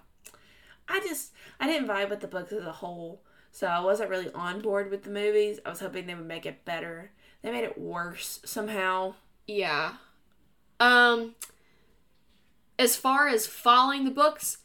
[0.88, 3.22] I just I didn't vibe with the books as a whole,
[3.52, 5.60] so I wasn't really on board with the movies.
[5.64, 7.12] I was hoping they would make it better.
[7.42, 9.14] They made it worse somehow.
[9.46, 9.92] yeah.
[10.80, 11.36] Um,
[12.78, 14.58] as far as following the books,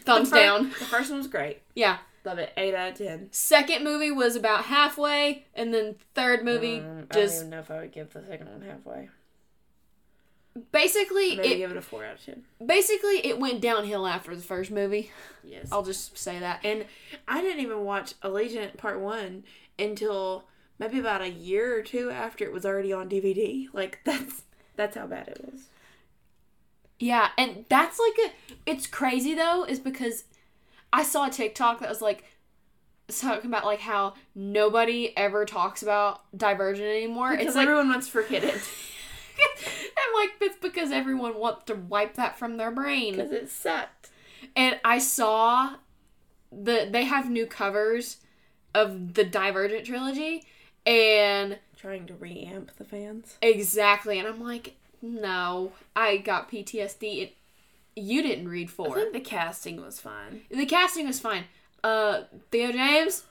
[0.00, 0.64] thumbs The fir- down.
[0.70, 1.62] The first one was great.
[1.74, 1.98] Yeah.
[2.24, 2.52] Love it.
[2.56, 3.28] Eight out of ten.
[3.30, 7.70] Second movie was about halfway, and then third movie Mm, I don't even know if
[7.70, 9.08] I would give the second one halfway.
[10.72, 12.42] basically Maybe it give it a four out of ten.
[12.64, 15.10] basically it went downhill after the first movie.
[15.44, 15.68] Yes.
[15.70, 16.60] I'll just say that.
[16.64, 16.86] And
[17.28, 19.44] I didn't even watch Allegiant Part One
[19.78, 20.44] until
[20.78, 23.68] maybe about a year or two after it was already on DVD.
[23.72, 24.42] Like that's
[24.74, 25.68] that's how bad it was.
[26.98, 28.58] Yeah, and that's like a.
[28.70, 30.24] It's crazy though, is because
[30.92, 32.24] I saw a TikTok that was like
[33.08, 37.30] talking about like how nobody ever talks about Divergent anymore.
[37.32, 38.54] Because it's like everyone wants to forget it.
[39.98, 43.16] I'm like it's because everyone wants to wipe that from their brain.
[43.16, 44.10] Because it sucked.
[44.54, 45.74] And I saw
[46.50, 48.18] the they have new covers
[48.74, 50.44] of the Divergent trilogy,
[50.84, 53.36] and Trying to reamp the fans.
[53.42, 57.22] exactly, and I'm like, no, I got PTSD.
[57.22, 57.36] It,
[57.94, 58.90] you didn't read for.
[58.92, 60.42] I think the casting was fine.
[60.50, 61.44] The casting was fine.
[61.82, 63.24] Uh, Theo James,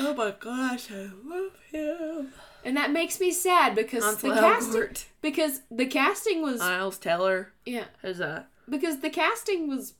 [0.00, 2.32] Oh my gosh, I love him.
[2.64, 4.88] and that makes me sad because the casting
[5.20, 9.94] because the casting was Miles Teller yeah is a because the casting was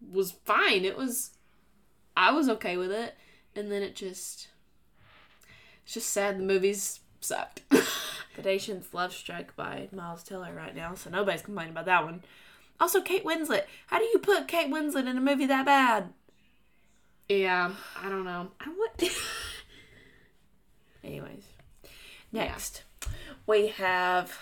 [0.00, 0.84] was fine.
[0.84, 1.30] It was
[2.16, 3.14] I was okay with it,
[3.54, 4.48] and then it just
[5.84, 7.62] it's just sad the movies sucked.
[8.36, 12.22] The Nation's Love Struck by Miles Teller right now, so nobody's complaining about that one.
[12.78, 13.62] Also, Kate Winslet.
[13.86, 16.12] How do you put Kate Winslet in a movie that bad?
[17.28, 18.50] yeah, I don't know.
[18.60, 19.02] I what
[21.04, 21.44] Anyways,
[22.30, 22.82] next
[23.46, 24.36] we have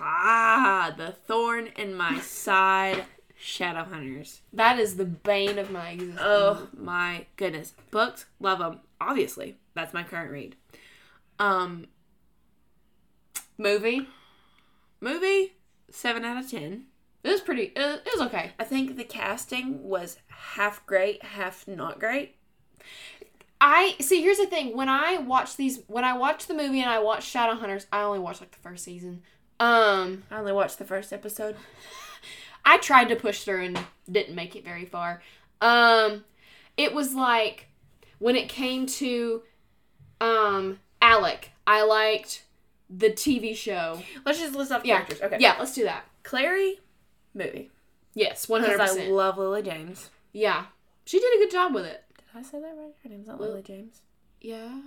[0.00, 3.04] ah the thorn in my side,
[3.40, 4.40] Shadowhunters.
[4.52, 6.20] that is the bane of my existence.
[6.22, 8.80] Oh my goodness, books love them.
[9.00, 10.56] Obviously, that's my current read.
[11.38, 11.86] Um,
[13.58, 14.08] movie.
[15.00, 15.54] movie
[15.90, 16.86] seven out of ten.
[17.22, 17.72] It was pretty.
[17.74, 18.52] It, it was okay.
[18.58, 22.36] I think the casting was half great, half not great.
[23.60, 24.20] I see.
[24.20, 24.76] Here's the thing.
[24.76, 28.18] When I watch these, when I watch the movie and I watch Shadowhunters, I only
[28.18, 29.22] watch like the first season.
[29.58, 31.56] Um, I only watched the first episode.
[32.64, 33.80] I tried to push through and
[34.10, 35.22] didn't make it very far.
[35.60, 36.24] Um,
[36.76, 37.68] it was like
[38.18, 39.42] when it came to
[40.20, 42.44] um Alec, I liked
[42.90, 44.00] the TV show.
[44.24, 45.20] Let's just list off Yeah, characters.
[45.22, 45.36] Okay.
[45.40, 45.56] yeah.
[45.58, 46.04] Let's do that.
[46.22, 46.80] Clary,
[47.34, 47.70] movie.
[48.14, 49.12] Yes, one hundred Because I percent.
[49.12, 50.10] love Lily James.
[50.32, 50.66] Yeah,
[51.04, 52.04] she did a good job with it.
[52.16, 52.94] Did I say that right?
[53.02, 54.00] Her name's not Lil- Lily James.
[54.40, 54.78] Yeah,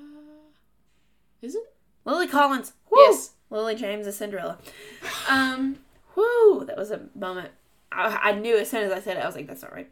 [1.42, 1.74] is it?
[2.06, 2.74] Lily Collins.
[2.90, 3.00] Woo!
[3.02, 3.32] Yes.
[3.50, 4.58] Lily James is Cinderella.
[5.30, 5.80] Um,
[6.16, 7.52] whoo, that was a moment.
[7.92, 9.90] I, I knew as soon as I said it, I was like, that's not right.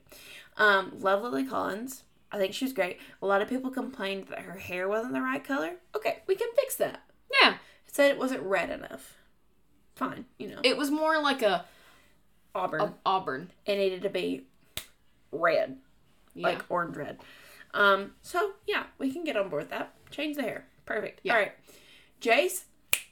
[0.58, 2.04] Um, love Lily Collins.
[2.32, 3.00] I think she was great.
[3.22, 5.72] A lot of people complained that her hair wasn't the right color.
[5.96, 7.02] Okay, we can fix that.
[7.42, 7.56] Yeah,
[7.96, 9.16] Said it wasn't red enough.
[9.96, 10.60] Fine, you know.
[10.66, 11.64] it was more like a,
[12.54, 12.82] Auburn.
[12.82, 13.52] a auburn.
[13.66, 14.44] it needed to be
[15.32, 15.78] red,
[16.34, 16.48] Yeah.
[16.50, 17.20] like orange red.
[17.74, 19.94] Um, so yeah, we can get on board with that.
[20.12, 20.66] Change the hair.
[20.86, 21.22] Perfect.
[21.24, 21.36] Yeah.
[21.36, 21.54] All right.
[22.20, 22.66] Jace,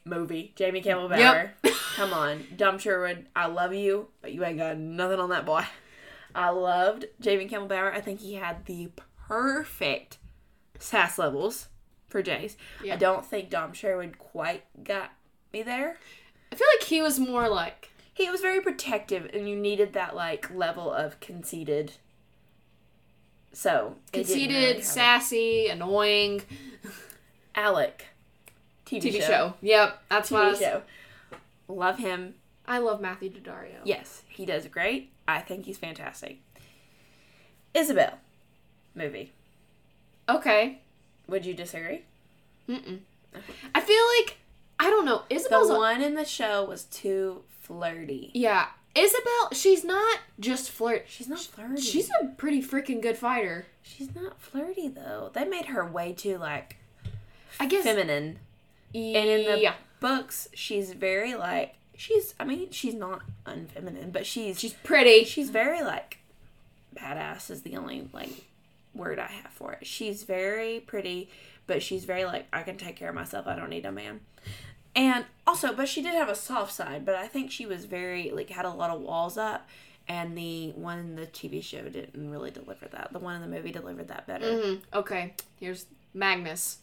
[0.04, 0.52] movie.
[0.54, 1.52] Jamie Campbell Bower.
[1.62, 1.74] Yep.
[1.96, 2.44] Come on.
[2.54, 5.64] Dom Sherwood, I love you, but you ain't got nothing on that boy.
[6.34, 7.90] I loved Jamie Campbell Bower.
[7.90, 8.90] I think he had the
[9.28, 10.18] perfect
[10.78, 11.68] sass levels
[12.14, 12.54] for Jace.
[12.80, 12.94] Yeah.
[12.94, 15.10] I don't think Dom Sherwood quite got
[15.52, 15.96] me there.
[16.52, 20.14] I feel like he was more like He was very protective, and you needed that
[20.14, 21.94] like level of conceited.
[23.52, 26.42] So conceited, really sassy, annoying
[27.56, 28.04] Alec,
[28.86, 29.26] TV, TV show.
[29.26, 29.54] show.
[29.60, 30.58] Yep, that's what I TV was.
[30.60, 30.82] show.
[31.66, 32.34] Love him.
[32.68, 33.80] I love Matthew Daddario.
[33.82, 35.10] Yes, he does great.
[35.26, 36.38] I think he's fantastic.
[37.74, 38.18] Isabelle,
[38.94, 39.32] movie.
[40.28, 40.78] Okay.
[41.28, 42.02] Would you disagree?
[42.68, 43.00] Mm-mm.
[43.74, 44.38] I feel like
[44.78, 45.22] I don't know.
[45.28, 48.30] The Isabelle's a- one in the show was too flirty.
[48.34, 48.66] yeah.
[48.96, 51.06] Isabelle, she's not just flirt.
[51.08, 51.82] She's not flirty.
[51.82, 53.66] She's a pretty freaking good fighter.
[53.82, 55.30] she's not flirty though.
[55.34, 56.76] They made her way too like
[57.58, 57.82] I guess.
[57.82, 58.38] feminine.
[58.94, 62.36] And in the yeah, books, she's very like she's.
[62.38, 65.24] I mean, she's not unfeminine, but she's she's pretty.
[65.24, 66.18] she's very like
[66.96, 68.44] badass is the only like
[68.94, 69.86] word I have for it.
[69.86, 71.30] She's very pretty,
[71.66, 73.46] but she's very like I can take care of myself.
[73.46, 74.20] I don't need a man.
[74.96, 78.30] And also, but she did have a soft side, but I think she was very
[78.30, 79.68] like had a lot of walls up.
[80.06, 83.08] And the one in the TV show didn't really deliver that.
[83.12, 84.44] The one in the movie delivered that better.
[84.46, 84.80] Mhm.
[84.92, 86.78] Okay, here's Magnus.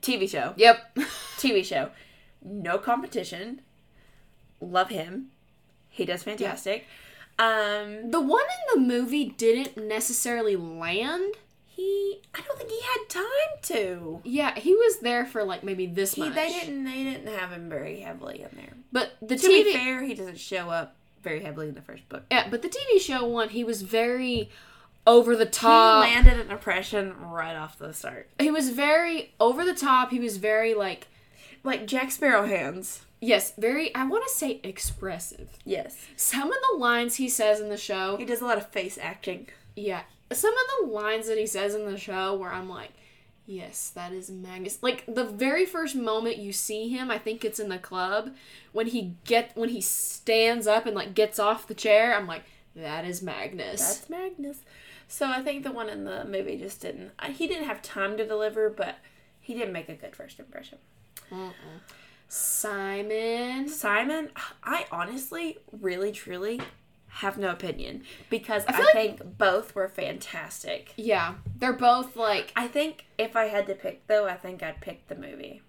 [0.00, 0.54] TV show.
[0.56, 0.96] Yep.
[1.36, 1.90] TV show.
[2.42, 3.60] No competition.
[4.60, 5.26] Love him.
[5.90, 6.86] He does fantastic.
[7.38, 8.42] Um the one
[8.74, 11.34] in the movie didn't necessarily land.
[11.74, 14.20] He I don't think he had time to.
[14.24, 16.34] Yeah, he was there for like maybe this He, much.
[16.34, 18.74] they didn't they didn't have him very heavily in there.
[18.92, 22.08] But the To TV be fair, he doesn't show up very heavily in the first
[22.08, 22.24] book.
[22.30, 24.50] Yeah, but the TV show one, he was very
[25.06, 26.04] over the top.
[26.06, 28.28] He landed an impression right off the start.
[28.38, 30.10] He was very over the top.
[30.10, 31.08] He was very like
[31.62, 33.02] Like Jack Sparrow hands.
[33.20, 35.48] yes, very I want to say expressive.
[35.64, 35.96] Yes.
[36.16, 38.98] Some of the lines he says in the show, He does a lot of face
[39.00, 39.48] acting.
[39.76, 40.02] yeah,
[40.34, 42.92] some of the lines that he says in the show where I'm like,
[43.46, 44.82] yes, that is Magnus.
[44.82, 48.34] Like the very first moment you see him, I think it's in the club
[48.72, 52.14] when he get when he stands up and like gets off the chair.
[52.14, 52.44] I'm like,
[52.76, 53.80] that is Magnus.
[53.80, 54.58] That's Magnus.
[55.08, 57.12] So I think the one in the movie just didn't.
[57.32, 58.96] He didn't have time to deliver, but
[59.40, 60.78] he didn't make a good first impression.
[62.28, 63.68] Simon.
[63.68, 64.30] Simon,
[64.64, 66.60] I honestly, really, truly
[67.18, 70.92] have no opinion because I, feel like- think both were fantastic.
[70.96, 74.80] Yeah, they're both like I think if I had to pick, though, I think I'd
[74.80, 75.62] pick the movie.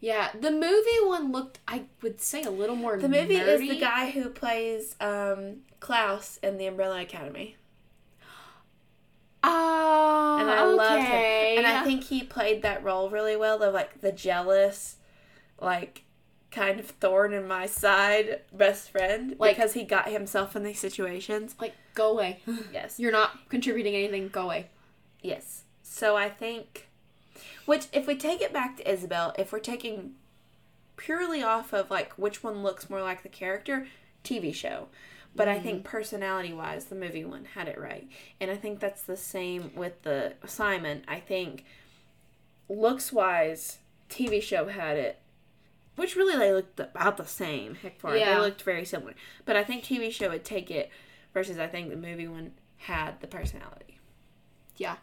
[0.00, 2.96] Yeah, the movie one looked, I would say, a little more.
[2.98, 7.56] The movie is the guy who plays um, Klaus in the Umbrella Academy.
[9.42, 11.58] Oh, and I love him.
[11.58, 13.62] And I think he played that role really well.
[13.62, 14.96] Of like the jealous,
[15.60, 16.04] like
[16.50, 20.80] kind of thorn in my side best friend, Like- because he got himself in these
[20.80, 21.54] situations.
[21.60, 22.40] like go away.
[22.72, 24.28] Yes, You're not contributing anything.
[24.28, 24.68] Go away.
[25.22, 25.64] yes.
[25.82, 26.88] So I think,
[27.66, 30.12] which if we take it back to Isabelle, if we're taking
[30.96, 33.86] purely off of like which one looks more like the character,
[34.22, 34.88] TV show.
[35.34, 35.90] But I think mm-hmm.
[35.90, 38.08] personality wise, the movie one had it right.
[38.40, 41.02] And I think that's the same with the Simon.
[41.06, 41.64] I think
[42.68, 43.78] looks wise,
[44.08, 45.18] TV show had it.
[46.00, 47.74] Which really they looked about the same.
[47.74, 48.20] Heck for it.
[48.20, 48.34] Yeah.
[48.34, 49.14] They looked very similar.
[49.44, 50.90] But I think TV show would take it
[51.34, 53.98] versus I think the movie one had the personality.
[54.78, 54.96] Yeah.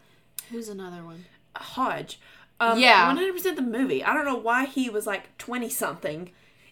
[0.49, 1.25] Who's another one?
[1.55, 2.19] Hodge.
[2.59, 3.13] Um, Yeah.
[3.13, 4.03] 100% the movie.
[4.03, 6.31] I don't know why he was like 20 something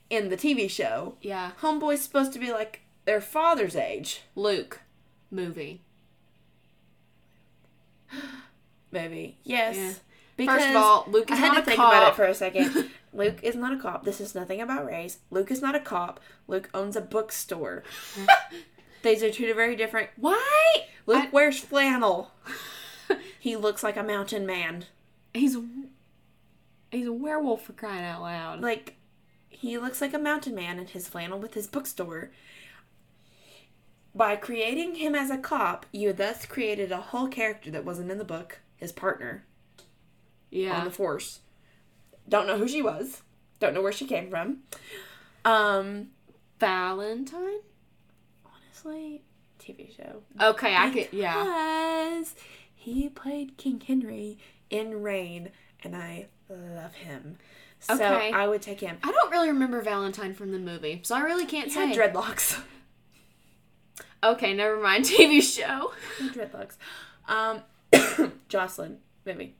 [0.09, 1.15] in the TV show.
[1.21, 1.51] Yeah.
[1.61, 4.21] Homeboy's supposed to be like their father's age.
[4.35, 4.81] Luke.
[5.29, 5.81] Movie.
[8.91, 9.37] Maybe.
[9.43, 9.75] Yes.
[9.75, 9.93] Yeah.
[10.37, 11.93] Because First of all, Luke I is had not to a think cop.
[11.93, 12.89] about it for a second.
[13.15, 14.03] Luke is not a cop.
[14.03, 15.19] This is nothing about race.
[15.31, 16.19] Luke is not a cop.
[16.47, 17.83] Luke owns a bookstore.
[19.03, 20.09] These are two very different.
[20.17, 20.85] Why?
[21.05, 22.31] Luke I- wears flannel.
[23.39, 24.85] he looks like a mountain man.
[25.33, 25.63] He's a,
[26.91, 28.61] he's a werewolf for crying out loud.
[28.61, 28.95] Like,
[29.47, 32.31] he looks like a mountain man in his flannel with his bookstore.
[34.13, 38.17] By creating him as a cop, you thus created a whole character that wasn't in
[38.17, 39.45] the book, his partner
[40.49, 40.79] yeah.
[40.79, 41.39] on the force.
[42.27, 43.21] Don't know who she was.
[43.59, 44.59] Don't know where she came from.
[45.43, 46.07] Um,
[46.59, 47.59] Valentine.
[48.45, 49.21] honestly,
[49.59, 50.21] TV show.
[50.41, 51.09] Okay, I could.
[51.11, 51.43] Yeah.
[51.43, 52.35] Because
[52.73, 54.37] he played King Henry
[54.69, 55.51] in Reign,
[55.83, 57.37] and I love him.
[57.79, 58.31] So Okay.
[58.31, 58.97] I would take him.
[59.03, 61.87] I don't really remember Valentine from the movie, so I really can't He say.
[61.87, 62.59] had dreadlocks.
[64.23, 65.05] okay, never mind.
[65.05, 65.93] TV show.
[66.29, 66.77] Dreadlocks.
[67.27, 69.55] Um, Jocelyn movie.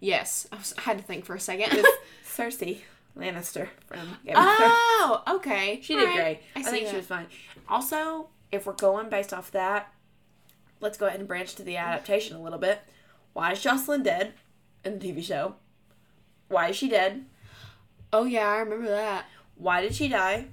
[0.00, 1.84] Yes, I, was, I had to think for a second.
[2.24, 2.80] Cersei
[3.16, 4.72] Lannister from Game of Thrones.
[4.74, 5.80] oh, okay.
[5.82, 6.40] She did Alright, great.
[6.54, 6.90] I, I, see think that.
[6.90, 7.26] she was fine.
[7.68, 9.92] Also, if we're going based off that,
[10.80, 12.80] let's go ahead and branch to the adaptation a little bit.
[13.32, 14.34] Why is Jocelyn dead
[14.84, 15.56] in the TV show?
[16.48, 17.24] Why is she dead?
[18.12, 19.26] Oh yeah, I remember that.
[19.56, 20.46] Why did she die?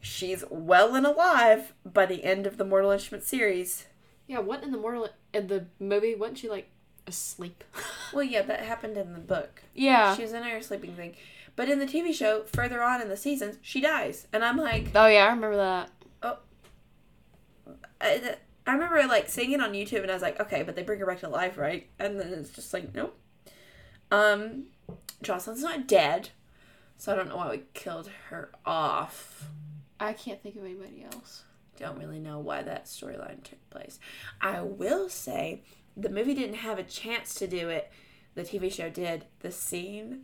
[0.00, 3.86] She's well and alive by the end of the Mortal Instruments series.
[4.28, 6.14] Yeah, what in the mortal in the movie?
[6.14, 6.70] Wasn't she like
[7.06, 7.64] asleep?
[8.12, 9.62] Well, yeah, that happened in the book.
[9.74, 10.14] yeah.
[10.14, 11.16] She was in her sleeping thing.
[11.56, 14.28] But in the TV show, further on in the seasons, she dies.
[14.32, 15.90] And I'm like, oh yeah, I remember that.
[18.00, 18.36] I,
[18.66, 21.00] I remember like seeing it on YouTube and I was like, okay, but they bring
[21.00, 21.88] her back to life, right?
[21.98, 23.18] And then it's just like, nope.
[24.10, 24.66] Um,
[25.22, 26.30] Jocelyn's not dead,
[26.96, 29.46] so I don't know why we killed her off.
[29.98, 31.44] I can't think of anybody else.
[31.76, 33.98] Don't really know why that storyline took place.
[34.40, 35.62] I will say
[35.96, 37.90] the movie didn't have a chance to do it.
[38.34, 39.24] The TV show did.
[39.40, 40.22] The scene.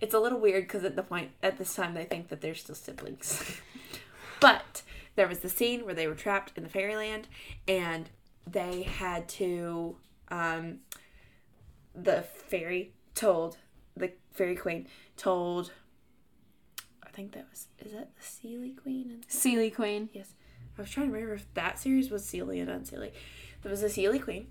[0.00, 2.54] It's a little weird because at the point at this time they think that they're
[2.54, 3.60] still siblings,
[4.40, 4.82] but
[5.16, 7.28] there was the scene where they were trapped in the fairyland
[7.68, 8.08] and
[8.46, 9.96] they had to.
[10.28, 10.80] Um,
[11.94, 13.56] the fairy told
[13.96, 14.86] the fairy queen
[15.16, 15.72] told.
[17.02, 20.08] I think that was is that the Seelie Queen and Seelie Queen.
[20.12, 20.34] Yes.
[20.76, 23.12] I was trying to remember if that series was Seelie and Unseelie.
[23.66, 24.46] There was a Seelie Queen.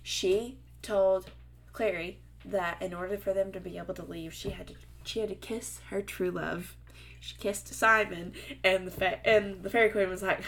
[0.00, 1.32] She told
[1.72, 5.18] Clary that in order for them to be able to leave, she had to she
[5.18, 6.76] had to kiss her true love.
[7.18, 10.44] She kissed Simon, and the fa- and the fairy queen was like,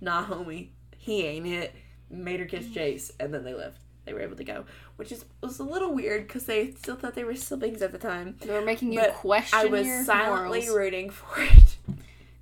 [0.00, 1.74] "Nah, homie, he ain't it."
[2.08, 3.82] Made her kiss Jace, and then they left.
[4.06, 4.64] They were able to go,
[4.96, 7.98] which is was a little weird because they still thought they were siblings at the
[7.98, 8.36] time.
[8.40, 10.74] They were making you But question I was your silently morals.
[10.74, 11.76] rooting for it.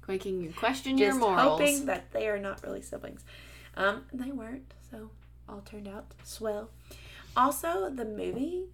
[0.07, 1.59] making you question your just morals.
[1.61, 3.25] hoping that they are not really siblings.
[3.79, 5.11] Um, and they weren't, so
[5.49, 6.69] all turned out swell.
[7.37, 8.65] Also, the movie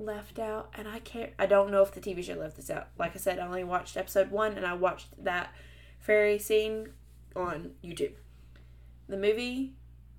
[0.00, 1.30] left out, and I can't.
[1.38, 2.88] I don't know if the TV show left this out.
[2.98, 5.54] Like I said, I only watched episode one, and I watched that
[6.00, 6.88] fairy scene
[7.36, 8.14] on YouTube.
[9.08, 9.74] The movie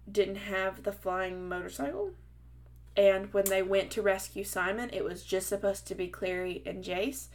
[0.09, 2.11] didn't have the flying motorcycle.
[2.95, 6.83] And when they went to rescue Simon, it was just supposed to be Clary and
[6.83, 7.27] Jace,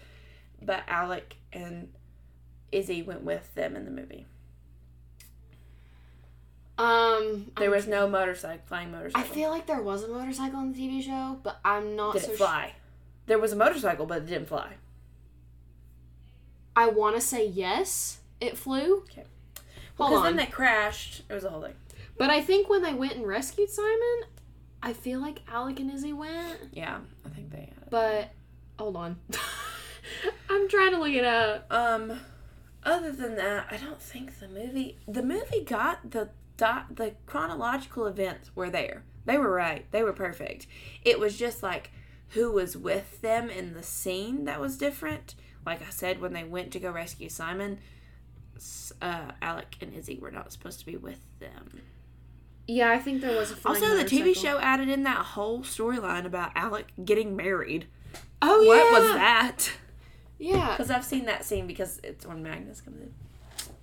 [0.62, 1.92] but Alec and
[2.72, 4.26] Izzy went with them in the movie.
[6.78, 9.20] Um, There I'm- was no motorcycle, flying motorcycle.
[9.30, 12.22] I feel like there was a motorcycle in the TV show, but I'm not Did
[12.22, 12.74] so it fly?
[13.26, 14.74] There was a motorcycle, but it didn't fly.
[16.76, 18.98] I want to say yes, it flew.
[18.98, 19.24] Okay.
[19.96, 20.22] Because on.
[20.24, 21.22] then they crashed.
[21.28, 21.74] It was a whole thing.
[22.16, 24.22] But I think when they went and rescued Simon,
[24.82, 27.90] I feel like Alec and Izzy went, Yeah, I think they had it.
[27.90, 28.30] but
[28.78, 29.16] hold on.
[30.48, 31.66] I'm trying to look it up.
[31.72, 32.20] Um,
[32.84, 38.50] other than that, I don't think the movie the movie got the the chronological events
[38.54, 39.04] were there.
[39.24, 39.90] They were right.
[39.90, 40.66] They were perfect.
[41.04, 41.90] It was just like
[42.30, 45.34] who was with them in the scene that was different.
[45.64, 47.78] Like I said, when they went to go rescue Simon,
[49.00, 51.82] uh, Alec and Izzy were not supposed to be with them.
[52.66, 56.26] Yeah, I think there was a Also, the TV show added in that whole storyline
[56.26, 57.86] about Alec getting married.
[58.42, 58.92] Oh What yeah.
[58.92, 59.72] What was that?
[60.38, 60.70] Yeah.
[60.70, 63.14] Because I've seen that scene because it's when Magnus comes in.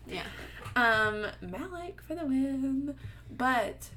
[0.08, 0.24] Yeah.
[0.76, 2.96] Um, Malik for the win.
[3.36, 3.90] But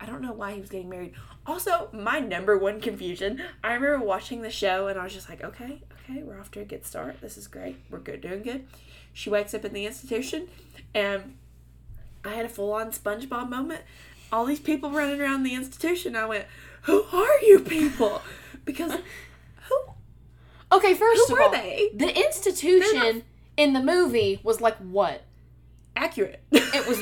[0.00, 1.14] I don't know why he was getting married.
[1.46, 5.42] Also, my number one confusion, I remember watching the show and I was just like,
[5.42, 7.20] okay, okay, we're off to a good start.
[7.20, 7.76] This is great.
[7.90, 8.66] We're good, doing good.
[9.12, 10.48] She wakes up in the institution
[10.94, 11.36] and
[12.24, 13.82] I had a full on SpongeBob moment.
[14.32, 16.16] All these people running around the institution.
[16.16, 16.46] I went,
[16.82, 18.20] who are you people?
[18.64, 18.92] Because
[19.68, 19.80] who,
[20.72, 21.90] Okay, first who of were all, they?
[21.94, 23.22] the institution
[23.56, 25.22] in the movie was like what?
[25.96, 26.42] Accurate.
[26.52, 27.00] It was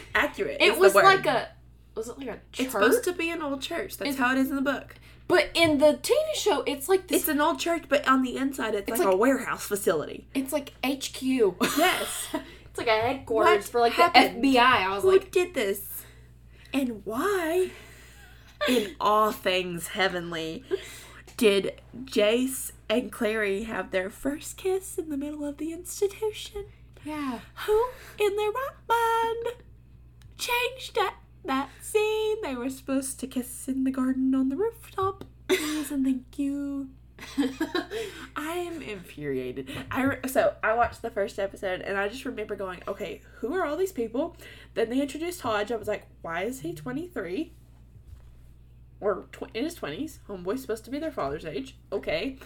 [0.14, 0.56] accurate.
[0.60, 1.48] It was like a
[1.94, 2.60] was it like a church?
[2.60, 3.96] It's supposed to be an old church.
[3.96, 4.96] That's It's- how it is in the book.
[5.28, 7.22] but in the TV show, it's like this.
[7.22, 10.26] It's an old church, but on the inside, it's, like, like- a warehouse facility.
[10.34, 11.22] It's like HQ.
[11.22, 12.28] Yes.
[12.34, 14.42] it's like a headquarters What for like happened?
[14.44, 14.60] the FBI.
[14.60, 16.04] I was like Who like, did this?
[16.74, 17.70] And why,
[18.68, 20.64] in all things heavenly,
[21.38, 26.66] did Jace and Clary have their first kiss in the middle of the institution?
[27.06, 27.38] Yeah.
[27.66, 27.86] Who
[28.18, 29.56] in their right mind
[30.36, 32.36] changed that, that scene?
[32.42, 35.24] They were supposed to kiss in the garden on the rooftop.
[35.48, 36.88] Please and thank you.
[38.36, 39.70] I am infuriated.
[39.90, 43.54] I re- so I watched the first episode and I just remember going, okay, who
[43.54, 44.36] are all these people?
[44.74, 45.72] Then they introduced Hodge.
[45.72, 47.52] I was like, why is he twenty three?
[49.00, 50.20] Or tw- in his twenties.
[50.28, 51.76] Homeboy's supposed to be their father's age.
[51.90, 52.36] Okay.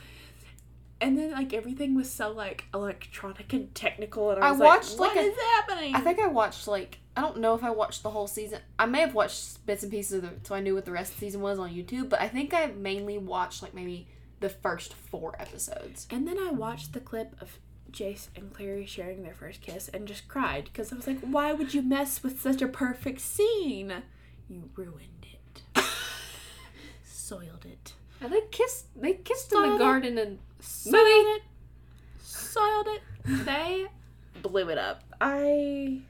[1.01, 4.99] And then like everything was so like electronic and technical, and I I was watched,
[4.99, 7.65] like, like, "What a- is happening?" I think I watched like I don't know if
[7.65, 8.61] I watched the whole season.
[8.79, 11.13] I may have watched bits and pieces of it, so I knew what the rest
[11.15, 14.09] of the season was on YouTube, but I think I mainly watched like maybe
[14.41, 16.07] the first four episodes.
[16.11, 17.59] And then I watched the clip of
[17.93, 21.53] Jace and Clary sharing their first kiss and just cried because I was like, why
[21.53, 24.03] would you mess with such a perfect scene?
[24.49, 25.63] You ruined it.
[27.05, 27.95] Soiled it.
[28.21, 28.87] And they kissed.
[29.01, 30.97] They kissed in the garden and Soiled
[31.37, 31.43] it.
[32.23, 33.03] Soiled it.
[33.45, 33.87] They
[34.43, 35.03] blew it up.
[35.21, 36.01] I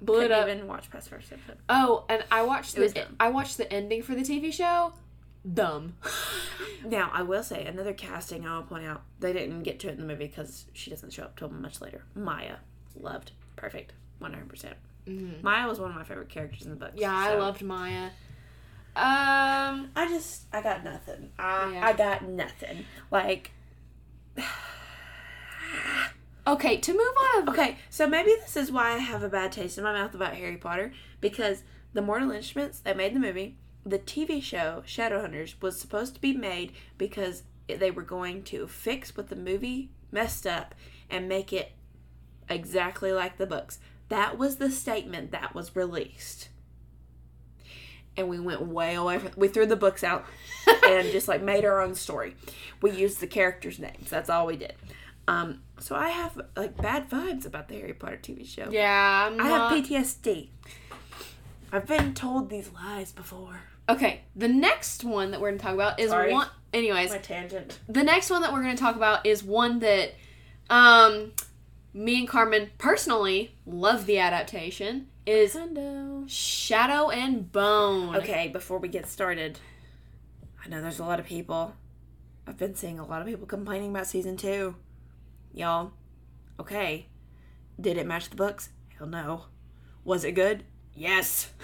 [0.00, 0.48] blew it couldn't up.
[0.48, 1.58] even watch past first episode.
[1.68, 3.06] Oh, and I watched It the.
[3.20, 4.92] I watched the ending for the TV show.
[5.52, 5.94] Dumb.
[6.84, 9.02] Now, I will say another casting I will point out.
[9.18, 11.80] They didn't get to it in the movie because she doesn't show up till much
[11.80, 12.04] later.
[12.14, 12.56] Maya,
[12.94, 14.74] loved, perfect, one hundred percent.
[15.42, 16.92] Maya was one of my favorite characters in the book.
[16.94, 18.10] Yeah, I loved Maya.
[18.94, 21.30] Um, I just, I got nothing.
[21.38, 21.86] I, Yeah.
[21.86, 22.84] I got nothing.
[23.10, 23.50] Like,
[26.46, 27.48] okay, to move on.
[27.48, 30.34] Okay, so maybe this is why I have a bad taste in my mouth about
[30.34, 31.62] Harry Potter because
[31.92, 36.32] the Mortal Instruments they made the movie, the TV show Shadowhunters was supposed to be
[36.32, 40.74] made because they were going to fix what the movie messed up
[41.10, 41.72] and make it
[42.48, 43.78] exactly like the books.
[44.08, 46.48] That was the statement that was released.
[48.16, 50.24] And we went way away from we threw the books out
[50.86, 52.34] and just like made our own story.
[52.80, 54.08] We used the characters' names.
[54.10, 54.74] That's all we did.
[55.28, 58.68] Um, so I have like bad vibes about the Harry Potter TV show.
[58.70, 60.48] Yeah, I'm I not- have PTSD.
[61.72, 63.60] I've been told these lies before.
[63.88, 66.32] Okay, the next one that we're gonna talk about is Sorry.
[66.32, 66.48] one.
[66.72, 67.78] Anyways, My tangent.
[67.88, 70.12] the next one that we're going to talk about is one that
[70.68, 71.32] um
[71.96, 76.28] me and Carmen personally love the adaptation is Hundo.
[76.28, 78.14] Shadow and Bone.
[78.16, 79.58] Okay, before we get started,
[80.62, 81.74] I know there's a lot of people.
[82.46, 84.76] I've been seeing a lot of people complaining about season two.
[85.54, 85.92] Y'all,
[86.60, 87.06] okay.
[87.80, 88.68] Did it match the books?
[88.98, 89.46] Hell no.
[90.04, 90.64] Was it good?
[90.94, 91.50] Yes.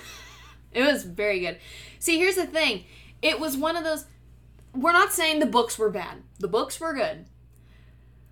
[0.75, 1.59] It was very good.
[1.99, 2.85] See, here's the thing.
[3.21, 4.07] It was one of those
[4.75, 6.23] we're not saying the books were bad.
[6.39, 7.27] The books were good.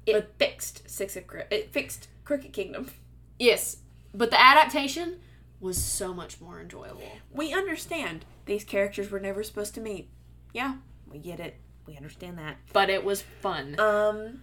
[0.06, 2.90] It fixed Six of it fixed Crooked Kingdom.
[3.38, 3.78] Yes,
[4.14, 5.20] but the adaptation
[5.60, 7.02] was so much more enjoyable.
[7.30, 10.08] We understand these characters were never supposed to meet.
[10.52, 10.76] Yeah,
[11.06, 11.56] we get it.
[11.86, 12.56] We understand that.
[12.72, 13.78] But it was fun.
[13.78, 14.42] Um,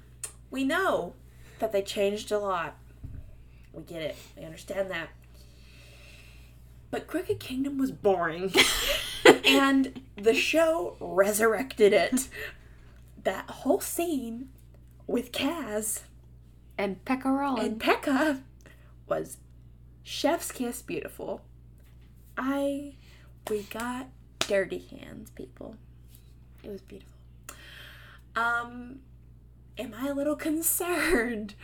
[0.52, 1.14] we know
[1.60, 2.78] that they changed a lot.
[3.74, 4.16] We get it.
[4.38, 5.10] We understand that.
[6.90, 8.54] But Crooked Kingdom was boring.
[9.46, 12.28] and the show resurrected it.
[13.24, 14.50] That whole scene
[15.08, 16.02] with Kaz
[16.78, 18.42] and Pekka and Pekka
[19.08, 19.38] was
[20.04, 21.42] chef's kiss beautiful.
[22.38, 22.96] I
[23.50, 24.08] we got
[24.40, 25.76] dirty hands, people.
[26.64, 27.14] It was beautiful.
[28.36, 29.00] Um,
[29.78, 31.56] am I a little concerned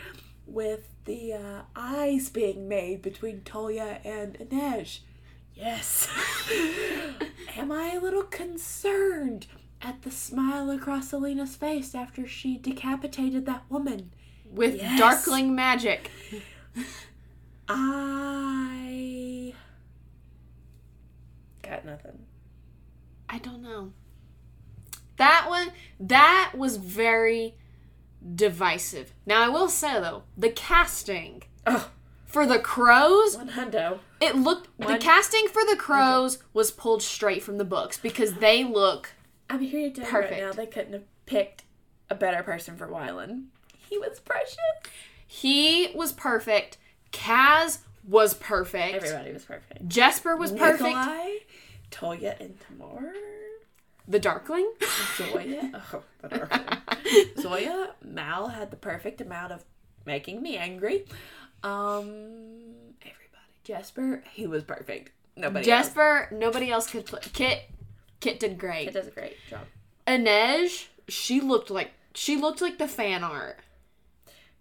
[0.47, 4.99] with the uh, eyes being made between Tolya and Inej?
[5.53, 6.07] Yes.
[7.55, 9.47] am I a little concerned
[9.83, 14.11] at the smile across Alina's face after she decapitated that woman?
[14.49, 14.97] With Yes.
[14.99, 16.09] darkling magic.
[17.67, 19.53] I
[21.61, 22.19] got nothing.
[23.29, 23.93] I don't know.
[25.17, 27.55] That one, that was very
[28.35, 29.13] divisive.
[29.25, 31.89] Now, I will say, though, the casting Oh,
[32.25, 33.99] for the crows, one hundo.
[34.19, 38.63] it looked, the casting for the crows was pulled straight from the books because they
[38.63, 39.11] look,
[39.49, 40.31] I'm here to tell you Perfect.
[40.31, 41.63] right now they couldn't have picked
[42.09, 43.45] a better person for Wylan.
[43.89, 44.57] He was precious.
[45.27, 46.77] he was perfect.
[47.11, 48.95] Kaz was perfect.
[48.95, 49.87] Everybody was perfect.
[49.87, 50.83] Jesper was perfect.
[50.83, 51.29] Nikolai,
[51.91, 53.13] Tolya, and Tamar.
[54.07, 54.71] The Darkling.
[55.17, 55.81] Zoya.
[55.93, 56.79] Oh, the dark one.
[57.39, 57.91] Zoya.
[58.03, 59.63] Mal had the perfect amount of
[60.05, 61.05] making me angry.
[61.63, 62.01] Um,
[63.01, 63.47] everybody.
[63.63, 64.23] Jesper.
[64.33, 65.11] He was perfect.
[65.37, 65.69] Nobody.
[65.71, 65.85] else.
[65.87, 67.21] Jesper, nobody else could play.
[67.31, 67.69] Kit,
[68.23, 68.87] Kit did great.
[68.87, 69.61] It does a great job.
[70.07, 73.59] Inej, she looked like she looked like the fan art.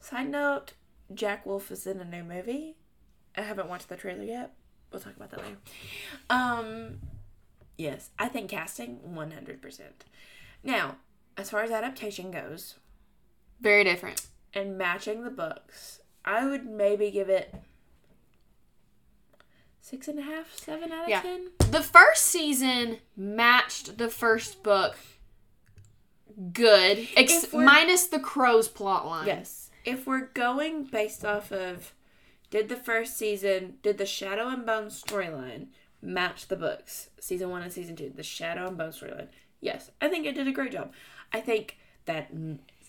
[0.01, 0.73] Side note:
[1.15, 2.77] Jack Wolfe is in a new movie.
[3.37, 4.53] I haven't watched the trailer yet.
[4.91, 5.57] We'll talk about that later.
[6.29, 6.99] Um,
[7.79, 10.05] yes, I think casting one hundred percent.
[10.65, 10.97] Now,
[11.37, 12.75] as far as adaptation goes
[13.61, 14.27] Very different.
[14.55, 17.55] and matching the books, I would maybe give it
[19.83, 21.21] six and a half, seven out of Yeah.
[21.21, 21.51] ten.
[21.71, 24.97] The first season matched the first book
[26.53, 29.27] good, ex- minus the crow's plot line.
[29.27, 29.71] Yes.
[29.85, 31.93] If we're going based off of
[32.51, 35.67] did the first season, did the Shadow and Bone storyline
[36.01, 39.29] match the books, season one and season two, the Shadow and Bone storyline?
[39.61, 39.91] Yes.
[40.01, 40.93] I think it did a great job.
[41.33, 42.31] I think that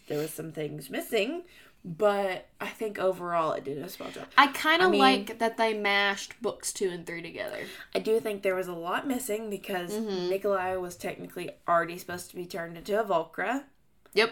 [0.07, 1.43] there was some things missing,
[1.85, 4.25] but I think overall it did a swell job.
[4.37, 7.65] I kind of I mean- like that they mashed books two and three together.
[7.93, 12.35] I do think there was a lot missing because Nikolai was technically already supposed to
[12.35, 13.63] be turned into a Volcra.
[14.13, 14.31] Yep.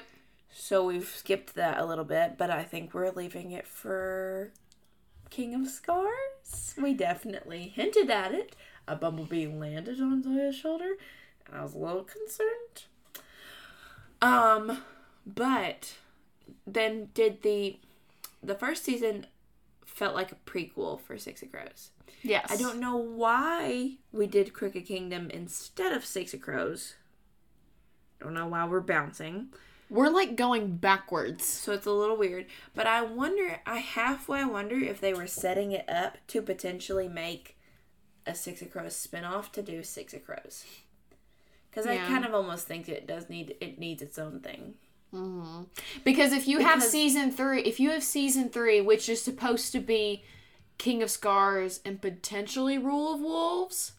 [0.54, 4.52] So we've skipped that a little bit, but I think we're leaving it for
[5.30, 6.76] King of Scars.
[6.82, 8.56] We definitely hinted at it.
[8.88, 10.95] A bumblebee landed on Zoya's shoulder,
[11.47, 12.86] and I was a little concerned.
[14.22, 14.80] Um,
[15.26, 15.95] but
[16.66, 17.80] then did the
[18.44, 19.28] the first season
[19.86, 21.92] felt like a prequel for Six of Crows.
[22.24, 22.48] Yes.
[22.50, 26.96] I don't know why we did Crooked Kingdom instead of Six of Crows.
[28.20, 29.50] Don't know why we're bouncing.
[29.89, 31.44] We're like going backwards.
[31.46, 32.46] So it's a little weird.
[32.74, 37.58] But I wonder, I halfway wonder if they were setting it up to potentially make
[38.26, 40.66] a Six of Crows spinoff to do Six of Crows.
[41.70, 44.76] Because I kind of almost think it does need, it needs its own thing.
[45.14, 45.64] Mm-hmm.
[46.03, 49.80] Because if you have season three, if you have season three, which is supposed to
[49.80, 50.24] be
[50.78, 53.93] King of Scars and potentially Rule of Wolves,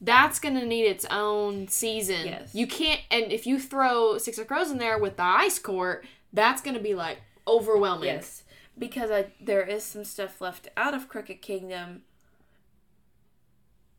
[0.00, 2.26] that's gonna need its own season.
[2.26, 2.54] Yes.
[2.54, 6.04] You can't, and if you throw Six of Crows in there with the Ice Court,
[6.32, 8.08] that's gonna be like overwhelming.
[8.08, 8.42] Yes.
[8.76, 12.02] Because I, there is some stuff left out of Crooked Kingdom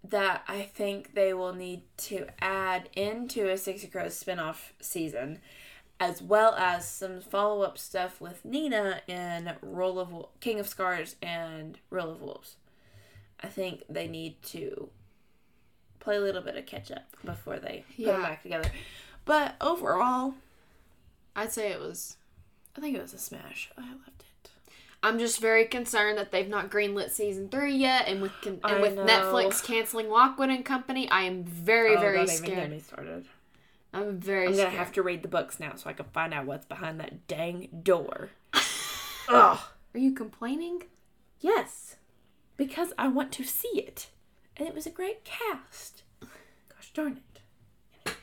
[0.03, 5.39] that I think they will need to add into a Six of Crows spinoff season,
[6.03, 11.15] as well as some follow up stuff with Nina in Roll of King of Scars
[11.21, 12.57] and Rule of Wolves.
[13.41, 14.89] I think they need to
[15.99, 18.69] play a little bit of catch up before they put them back together.
[19.25, 20.33] But overall,
[21.35, 22.17] I'd say it was.
[22.75, 23.69] I think it was a smash.
[23.77, 24.49] I loved it.
[25.01, 28.79] I'm just very concerned that they've not greenlit season three yet, and with and I
[28.81, 29.05] with know.
[29.05, 33.25] Netflix canceling Lockwood and Company, I am very Oh, very don't even get scared.
[33.93, 34.47] I'm very.
[34.47, 36.99] I'm gonna have to read the books now so I can find out what's behind
[36.99, 38.29] that dang door.
[39.29, 39.59] Ugh.
[39.93, 40.83] Are you complaining?
[41.39, 41.97] Yes,
[42.57, 44.07] because I want to see it,
[44.57, 46.03] and it was a great cast.
[46.21, 47.19] Gosh darn
[48.05, 48.15] it!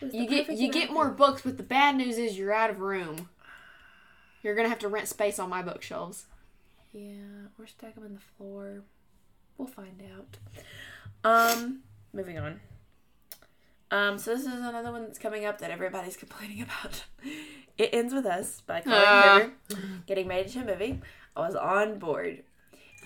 [0.00, 2.70] Anyways, it You get you get more books, but the bad news is you're out
[2.70, 3.28] of room.
[4.42, 6.26] You're gonna have to rent space on my bookshelves.
[6.92, 8.82] Yeah, or stack them in the floor.
[9.58, 10.38] We'll find out.
[11.24, 11.80] Um,
[12.12, 12.60] moving on.
[13.92, 17.04] Um, so this is another one that's coming up that everybody's complaining about.
[17.78, 19.50] It ends with us by Colleen Ah.
[19.68, 21.00] Hoover getting made into a movie.
[21.36, 22.42] I was on board,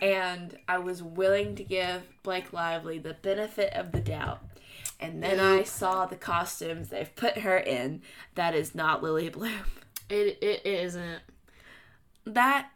[0.01, 4.43] and I was willing to give Blake Lively the benefit of the doubt.
[4.99, 8.01] And then I saw the costumes they've put her in.
[8.35, 9.53] That is not Lily Bloom.
[10.09, 11.21] It it isn't.
[12.25, 12.71] That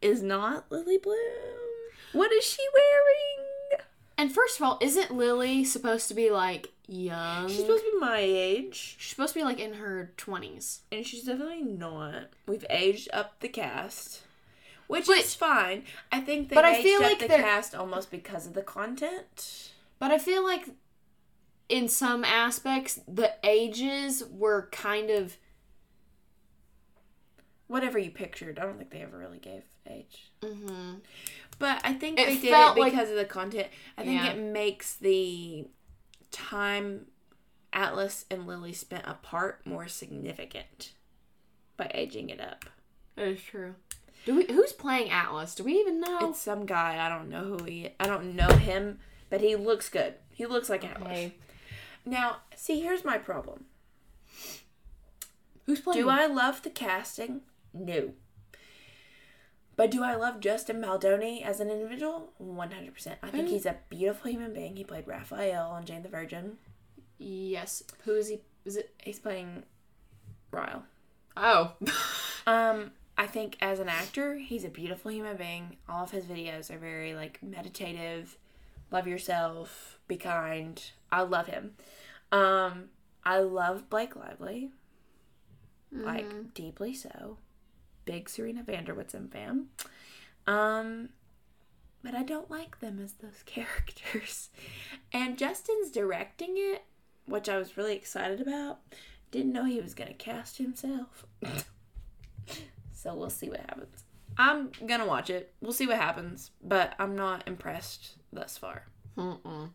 [0.00, 1.16] is not Lily Bloom.
[2.12, 3.80] What is she wearing?
[4.18, 7.48] And first of all, isn't Lily supposed to be like young?
[7.48, 10.80] She's supposed to be my age, She's supposed to be like in her twenties.
[10.92, 12.30] and she's definitely not.
[12.46, 14.22] We've aged up the cast,
[14.86, 15.84] which But- is fine.
[16.12, 18.62] I think they but I feel up like the they're- cast almost because of the
[18.62, 19.72] content.
[19.98, 20.68] But I feel like
[21.68, 25.36] in some aspects the ages were kind of
[27.68, 30.30] Whatever you pictured, I don't think they ever really gave age.
[30.40, 31.00] mhm.
[31.58, 33.66] But I think It they did it like- because of the content.
[33.98, 34.32] I think Yeah.
[34.34, 35.66] it makes the
[36.30, 37.06] time
[37.72, 40.92] Atlas and Lily spent apart more significant
[41.76, 42.66] by aging it up.
[43.16, 43.74] That is true.
[44.24, 45.54] Do we who's playing Atlas?
[45.54, 46.30] Do we even know?
[46.30, 46.98] It's some guy.
[47.04, 47.90] I don't know who he.
[48.00, 48.98] I don't know him,
[49.30, 50.14] but he looks good.
[50.32, 51.08] He looks like Atlas.
[51.08, 51.34] Okay.
[52.04, 53.64] Now, see, here's my problem.
[55.64, 57.42] Who's playing Do I love the casting?
[57.74, 58.12] No.
[59.76, 62.32] But do I love Justin Baldoni as an individual?
[62.42, 63.16] 100%.
[63.22, 64.76] I think he's a beautiful human being.
[64.76, 66.56] He played Raphael on Jane the Virgin.
[67.18, 67.82] Yes.
[68.04, 68.40] Who is he?
[68.64, 69.64] Is it He's playing
[70.50, 70.84] Ryle.
[71.36, 71.72] Oh.
[72.48, 75.78] Um, I think as an actor, he's a beautiful human being.
[75.88, 78.38] All of his videos are very like meditative.
[78.92, 80.80] Love yourself, be kind.
[81.10, 81.72] I love him.
[82.30, 82.90] Um,
[83.24, 84.70] I love Blake Lively,
[85.90, 87.38] like deeply so.
[88.06, 89.66] Big Serena van der Woodsen fan.
[90.46, 91.10] Um,
[92.02, 94.48] but I don't like them as those characters.
[95.12, 96.84] And Justin's directing it,
[97.26, 98.78] which I was really excited about.
[99.30, 101.26] Didn't know he was gonna cast himself.
[102.94, 104.04] so we'll see what happens.
[104.38, 105.52] I'm gonna watch it.
[105.60, 108.84] We'll see what happens, but I'm not impressed thus far.
[109.18, 109.70] Mm-mm.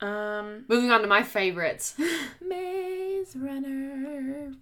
[0.00, 1.94] Um, Moving on to my favorites.
[2.40, 4.52] Maze Runner.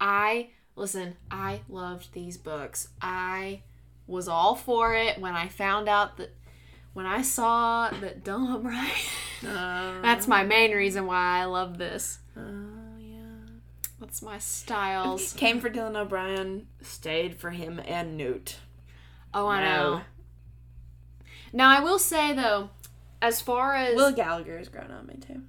[0.00, 2.88] I listen, I loved these books.
[3.02, 3.62] I
[4.06, 6.30] was all for it when I found out that
[6.94, 8.90] when I saw that Dylan O'Brien
[9.46, 12.18] Uh, That's my main reason why I love this.
[12.36, 13.18] oh yeah.
[14.00, 15.32] That's my Stiles.
[15.34, 18.56] Came for Dylan O'Brien, stayed for him and Newt.
[19.34, 19.64] Oh, I No.
[19.96, 20.00] know.
[21.52, 22.70] Now I will say though,
[23.20, 25.42] as far as Will Gallagher has grown on me too.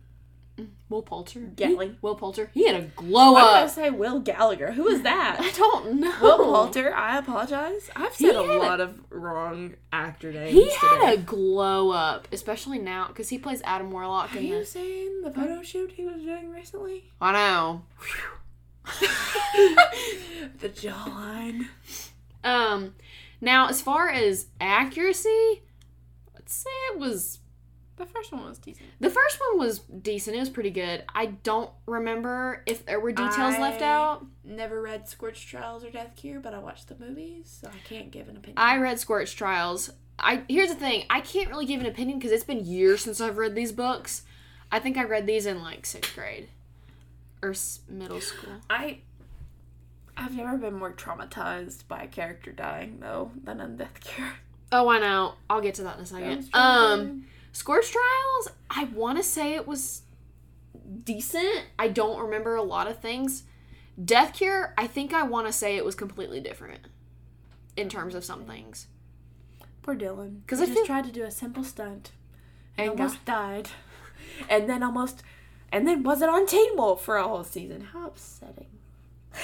[0.89, 1.97] Will Poulter, Gelling.
[2.01, 3.69] Will Poulter, he had a glow Why did I up.
[3.69, 4.71] say Will Gallagher?
[4.71, 5.37] Who is that?
[5.39, 6.15] I don't know.
[6.19, 7.91] Will Poulter, I apologize.
[7.95, 10.51] I've said a had a- lot of wrong actor names.
[10.51, 11.13] He had today.
[11.13, 14.71] a glow up, especially now because he plays Adam Warlock Are in you this.
[14.71, 17.03] saying the photo shoot he was doing recently?
[17.21, 17.83] I know.
[20.59, 21.67] the jawline.
[22.43, 22.95] Um,
[23.41, 25.61] now as far as accuracy,
[26.33, 27.38] let's say it was
[27.99, 28.87] The first one was decent.
[28.99, 30.35] The first one was decent.
[30.35, 31.03] It was pretty good.
[31.13, 34.25] I don't remember if there were details left out.
[34.43, 38.09] Never read Scorch Trials or Death Cure, but I watched the movies, so I can't
[38.09, 38.55] give an opinion.
[38.57, 39.91] I read Scorch Trials.
[40.17, 41.03] I here's the thing.
[41.09, 44.23] I can't really give an opinion because it's been years since I've read these books.
[44.71, 46.47] I think I read these in like sixth grade
[47.41, 48.53] or s- middle school.
[48.69, 48.99] I
[50.17, 54.33] I've never been more traumatized by a character dying though than in Death Cure.
[54.71, 55.33] Oh, I know.
[55.49, 56.49] I'll get to that in a second.
[56.53, 58.49] Um, Scorch Trials.
[58.69, 60.03] I want to say it was
[61.03, 61.65] decent.
[61.77, 63.43] I don't remember a lot of things.
[64.03, 64.73] Death Cure.
[64.77, 66.87] I think I want to say it was completely different
[67.75, 68.87] in terms of some things.
[69.81, 70.45] Poor Dylan.
[70.47, 72.11] 'Cause He I just feel- tried to do a simple stunt
[72.77, 73.69] and And almost died,
[74.49, 75.23] and then almost,
[75.71, 77.81] and then wasn't on Teen Wolf for a whole season.
[77.81, 78.67] How upsetting!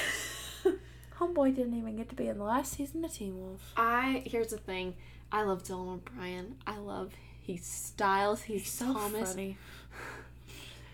[1.19, 3.73] Homeboy didn't even get to be in the last season of Teen Wolf.
[3.77, 4.95] I here's the thing.
[5.32, 6.56] I love Dylan O'Brien.
[6.68, 7.14] I love
[7.45, 8.43] his styles.
[8.43, 9.30] He's, He's so Thomas.
[9.31, 9.57] funny.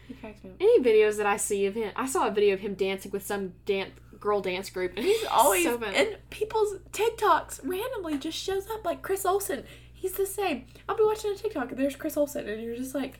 [0.08, 0.56] He cracks me up.
[0.60, 3.26] Any videos that I see of him, I saw a video of him dancing with
[3.26, 8.68] some dance girl dance group, and He's always so and people's TikToks randomly just shows
[8.70, 9.64] up like Chris Olsen.
[9.94, 10.66] He's the same.
[10.90, 13.20] I'll be watching a TikTok and there's Chris Olsen and you're just like,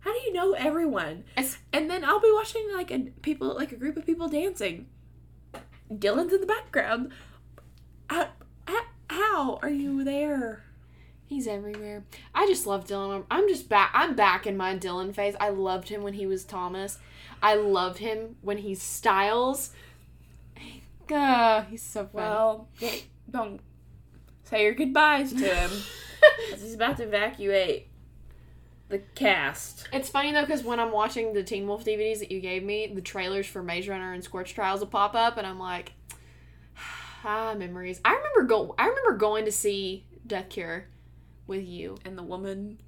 [0.00, 1.24] how do you know everyone?
[1.36, 4.86] It's- And then I'll be watching like a people like a group of people dancing.
[5.90, 7.10] Dylan's in the background.
[8.08, 8.28] How,
[9.10, 10.64] how are you there?
[11.26, 12.04] He's everywhere.
[12.34, 13.24] I just love Dylan.
[13.30, 13.90] I'm just back.
[13.94, 15.34] I'm back in my Dylan phase.
[15.40, 16.98] I loved him when he was Thomas.
[17.42, 19.70] I love him when he's Stiles.
[21.10, 22.12] Uh, he's so fun.
[22.12, 22.68] Well,
[23.30, 23.60] don't
[24.44, 25.70] say your goodbyes to him.
[26.50, 27.88] he's about to evacuate
[28.88, 29.88] the cast.
[29.92, 32.92] It's funny though because when I'm watching the Teen Wolf DVDs that you gave me,
[32.94, 35.92] the trailers for Maze Runner and Scorch Trials will pop up, and I'm like,
[37.24, 38.00] ah, memories.
[38.04, 38.74] I remember go.
[38.78, 40.86] I remember going to see Death Cure
[41.46, 42.80] with you, And the woman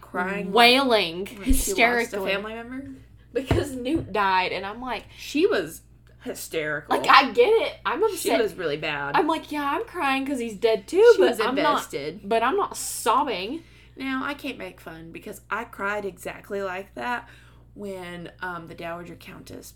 [0.00, 2.90] crying wailing when she lost a hysterically family member.
[3.32, 5.82] because Newt died, and I'm like, She was
[6.22, 6.96] hysterical.
[6.96, 7.76] like I get it.
[7.86, 8.18] I'm upset.
[8.18, 9.16] she was really bad.
[9.16, 11.58] I'm like, yeah, I'm crying because he's dead too, she but was I'm not.
[11.70, 12.20] invested.
[12.24, 13.62] But I'm not sobbing.
[13.96, 17.28] Now I can't make fun because I cried exactly like that
[17.74, 19.74] when um, the Dowager Countess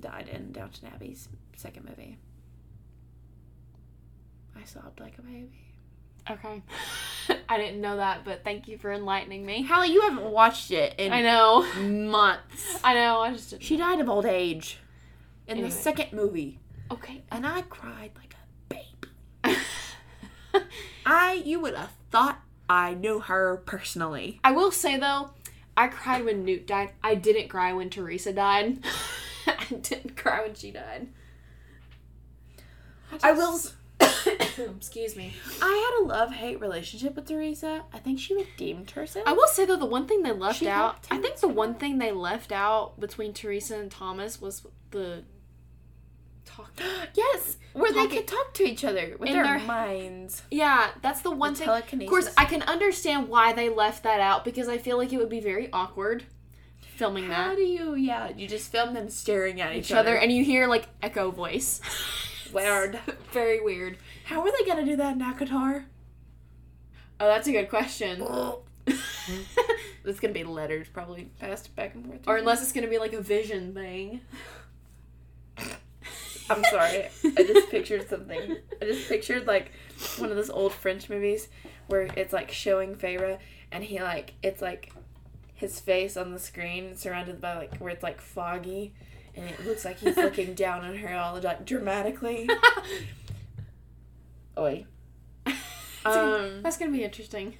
[0.00, 2.18] died in Downton Abbey's second movie.
[4.58, 5.65] I sobbed like a baby.
[6.30, 6.62] Okay.
[7.48, 9.62] I didn't know that, but thank you for enlightening me.
[9.62, 11.62] Hallie, you haven't watched it in I know.
[11.82, 12.80] months.
[12.84, 13.20] I know.
[13.20, 13.62] I just didn't.
[13.62, 14.78] She died of old age
[15.46, 15.68] in Anyway.
[15.68, 16.58] the second movie,
[16.90, 17.22] Okay.
[17.30, 18.74] and I cried like a
[19.44, 19.56] baby.
[21.06, 24.40] I, you would have thought I knew her personally.
[24.42, 25.30] I will say though,
[25.76, 26.90] I cried when Newt died.
[27.04, 28.78] I didn't cry when Teresa died.
[29.46, 31.06] I didn't cry when she died.
[33.22, 33.60] I will.
[34.76, 35.32] Excuse me.
[35.62, 37.84] I had a love hate relationship with Teresa.
[37.92, 39.26] I think she redeemed herself.
[39.26, 41.74] I will say though, the one thing they left She out, I think the one
[41.74, 45.24] thing they left out between Teresa and Thomas was the
[46.44, 46.70] talk.
[47.14, 50.42] yes, where they could talk to each other with In their, their- minds.
[50.50, 52.02] Yeah, that's the one The thing.
[52.02, 55.18] Of course, I can understand why they left that out because I feel like it
[55.18, 56.24] would be very awkward
[56.80, 57.94] filming How that How do you?
[57.94, 61.30] Yeah, you just film them staring at each, each other, and you hear like echo
[61.30, 61.80] voice.
[62.56, 62.98] Weird.
[63.32, 63.98] very weird.
[64.24, 65.84] How are they gonna do that in ACOTAR?
[67.20, 68.26] Oh, that's a good question.
[70.04, 72.20] It's gonna be letters probably passed back and forth.
[72.28, 74.20] or unless it's gonna be like a vision thing.
[76.48, 77.08] I'm sorry.
[77.24, 78.56] I just pictured something.
[78.80, 79.72] I just pictured like
[80.18, 81.48] one of those old French movies
[81.88, 83.38] where it's like showing Feyre
[83.72, 84.92] and he like it's like
[85.54, 88.94] his face on the screen surrounded by like where it's like foggy
[89.36, 92.48] and it looks like he's looking down on her all like dramatically.
[94.58, 94.86] Oi.
[96.04, 97.56] Um That's gonna be interesting.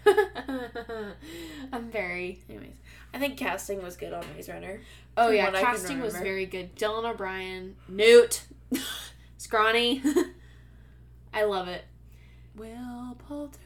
[1.73, 2.45] I'm very.
[2.49, 2.75] anyways.
[3.13, 4.81] I think casting was good on Maze Runner.
[5.17, 6.77] Oh yeah, what I can casting was very good.
[6.77, 8.45] Dylan O'Brien, Newt,
[9.37, 10.01] Scrawny.
[11.35, 11.87] I love it.
[12.55, 13.59] Will Poulter.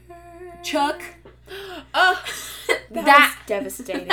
[0.63, 1.03] Chuck.
[1.93, 2.23] Oh,
[2.91, 4.07] that, That- was devastating.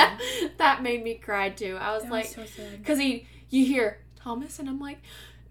[0.57, 1.77] that made me cry too.
[1.79, 2.77] I was That like, was so sad.
[2.79, 5.01] because he, you hear Thomas, and I'm like,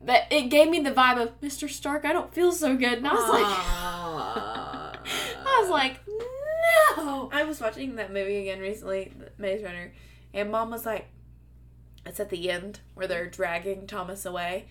[0.02, 1.68] that it gave me the vibe of Mr.
[1.68, 2.04] Stark.
[2.04, 3.44] I don't feel so good, and I was like,
[5.46, 6.00] I was like,
[6.96, 7.30] no.
[7.32, 9.92] I was watching that movie again recently, Maze Runner,
[10.32, 11.08] and mom was like,
[12.06, 14.66] it's at the end where they're dragging Thomas away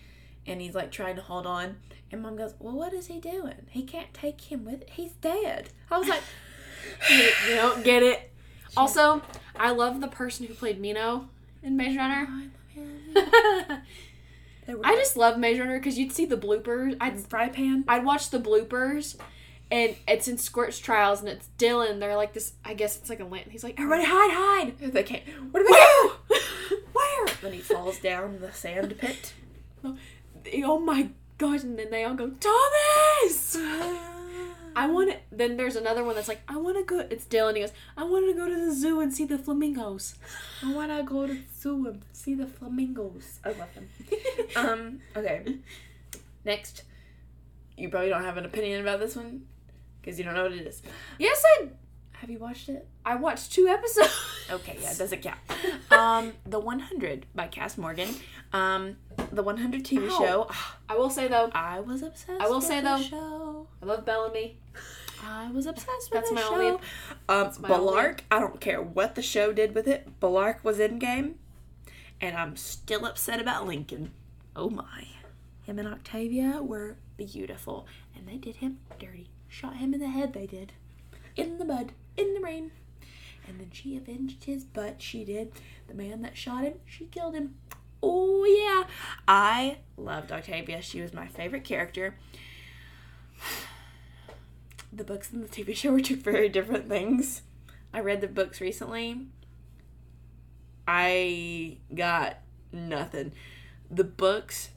[0.48, 1.78] and he's like trying to hold on.
[2.12, 3.68] And mom goes, Well, what is he doing?
[3.70, 5.70] He can't take him with He's dead.
[5.92, 6.24] I was like,
[7.10, 8.32] you, you don't get it.
[8.76, 9.22] Also,
[9.56, 11.28] I love the person who played Minho
[11.62, 12.28] in Maze Runner.
[12.30, 12.44] Oh,
[14.70, 16.98] I just love Maze Runner because you'd see the bloopers.
[17.00, 17.86] I'd fry pan.
[17.88, 19.16] I'd watch the bloopers,
[19.72, 22.00] and it's in Scorch Trials, and it's Dylan.
[22.00, 22.54] They're like this.
[22.66, 23.52] I guess it's like a lantern.
[23.52, 24.78] He's like, everybody hide, hide.
[24.80, 25.24] They can't.
[25.52, 26.78] What do we do?
[26.94, 27.28] Where?
[27.42, 29.34] Then he falls down the sand pit.
[29.84, 29.98] Oh,
[30.64, 31.64] oh my god!
[31.64, 33.58] And then they all go, Thomas.
[34.78, 35.18] I want to.
[35.32, 37.00] Then there's another one that's like, I want to go.
[37.10, 37.56] It's Dylan.
[37.56, 40.16] He goes, I want to go to the zoo and see the flamingos.
[40.64, 43.40] I want to go to the zoo and see the flamingos.
[43.44, 43.90] I love them.
[44.56, 45.00] um.
[45.16, 45.58] Okay.
[46.46, 46.84] Next,
[47.76, 49.46] you probably don't have an opinion about this one
[50.00, 50.82] because you don't know what it is.
[51.18, 51.70] yes, I
[52.14, 52.88] Have you watched it?
[53.06, 54.14] I watched two episodes.
[54.50, 55.40] Okay, yeah, it doesn't count.
[55.92, 58.10] Um, The 100 by Kass Morgan.
[58.54, 58.98] Um,
[59.32, 60.18] the 100 TV Ow.
[60.20, 60.50] show.
[60.90, 62.40] I will say though, I was obsessed.
[62.42, 63.68] I will with say, though- show.
[63.82, 64.58] I love Bellamy.
[65.24, 66.54] I was obsessed with That's my show.
[66.54, 66.80] only- um,
[67.28, 68.20] my only- Bellarke.
[68.32, 70.20] I don't care what the show did with it.
[70.20, 71.40] Bellarke was in game,
[72.22, 74.12] and I'm still upset about Lincoln.
[74.56, 75.08] Oh my,
[75.64, 79.30] him and Octavia were beautiful, and they did him dirty.
[79.50, 80.34] Shot him in the head.
[80.34, 80.72] They did,
[81.36, 82.72] in the mud, in the rain,
[83.48, 85.02] and then she avenged his butt.
[85.02, 85.52] She did.
[85.88, 87.56] The man that shot him, she killed him.
[88.02, 88.88] Oh yeah,
[89.28, 90.82] I loved Octavia.
[90.82, 92.16] She was my favorite character
[94.92, 97.42] the books and the TV show were two very different things.
[97.94, 99.28] I read the books recently.
[100.88, 102.40] I got
[102.72, 103.34] nothing.
[103.90, 104.70] The books,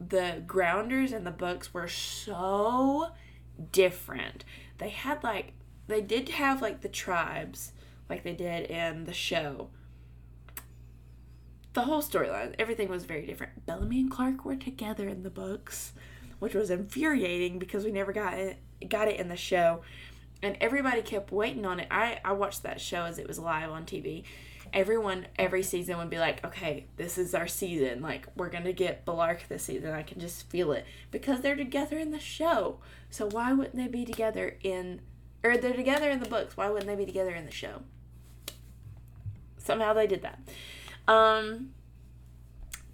[0.00, 3.08] the grounders and the books were so
[3.72, 4.44] different.
[4.78, 5.52] They had like,
[5.86, 7.72] they did have like the tribes,
[8.08, 9.68] like they did in the show.
[11.74, 13.66] The whole storyline, everything was very different.
[13.66, 15.92] Bellamy and Clarke were together in the books,
[16.38, 18.58] which was infuriating because we never got it
[18.88, 19.82] got it in the show.
[20.42, 21.88] And everybody kept waiting on it.
[21.90, 24.24] I i watched that show as it was live on tv
[24.72, 28.02] everyone every season would be like okay this is our season.
[28.02, 29.92] Like we're gonna get Bellarke this season.
[29.92, 30.86] I can just feel it.
[31.10, 32.78] Because they're together in the show.
[33.10, 35.00] So why wouldn't they be together in
[35.44, 36.56] or they're together in the books.
[36.56, 37.82] Why wouldn't they be together in the show?
[39.56, 40.40] Somehow they did that
[41.08, 41.70] um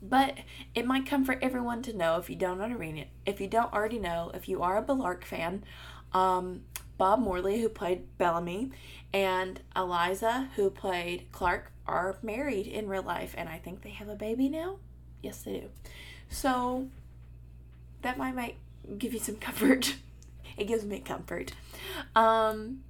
[0.00, 0.38] but
[0.74, 3.98] it might come for everyone to know if you don't already if you don't already
[3.98, 5.62] know if you are a Bellarke fan
[6.12, 6.62] um
[6.96, 8.70] Bob Morley, who played Bellamy,
[9.12, 14.08] and Eliza, who played Clarke, are married in real life, and I think they have
[14.08, 14.76] a baby now.
[15.22, 15.70] Yes, they do.
[16.28, 16.88] So
[18.02, 18.56] that might might
[18.98, 19.96] give you some comfort.
[20.56, 21.52] it gives me comfort.
[22.14, 22.84] Um,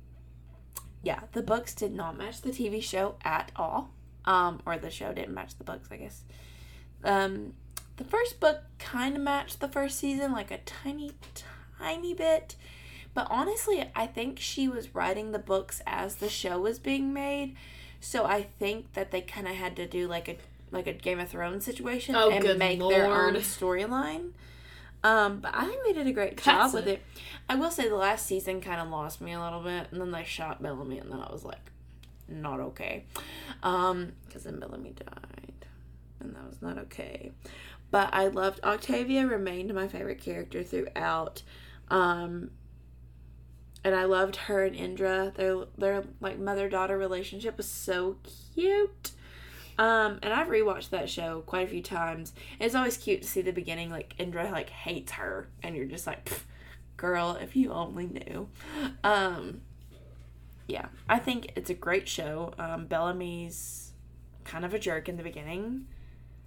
[1.02, 3.93] yeah, the books did not match the TV show at all.
[4.26, 6.22] Um, or the show didn't match the books, I guess.
[7.02, 7.52] Um,
[7.96, 11.12] the first book kind of matched the first season, like a tiny,
[11.78, 12.56] tiny bit.
[13.12, 17.54] But honestly, I think she was writing the books as the show was being made.
[18.00, 20.36] So I think that they kind of had to do like a
[20.70, 24.30] like a Game of Thrones situation Oh, and make their own storyline.
[25.04, 27.02] Um, but I think they did a great job That's with a- it.
[27.48, 30.10] I will say the last season kind of lost me a little bit, and then
[30.10, 31.70] they shot Bellamy, and then I was like,
[32.28, 33.04] not okay,
[33.62, 35.66] um, because then Bellamy died,
[36.20, 37.32] and that was not okay.
[37.90, 41.42] But I loved Octavia remained my favorite character throughout,
[41.88, 42.50] um,
[43.84, 45.32] and I loved her and Indra.
[45.34, 48.16] Their their like mother daughter relationship was so
[48.54, 49.12] cute.
[49.76, 52.32] Um, and I've rewatched that show quite a few times.
[52.60, 56.06] It's always cute to see the beginning, like Indra like hates her, and you're just
[56.06, 56.42] like,
[56.96, 58.48] girl, if you only knew.
[59.02, 59.62] Um,
[60.66, 62.54] yeah, I think it's a great show.
[62.58, 63.92] Um, Bellamy's
[64.44, 65.86] kind of a jerk in the beginning.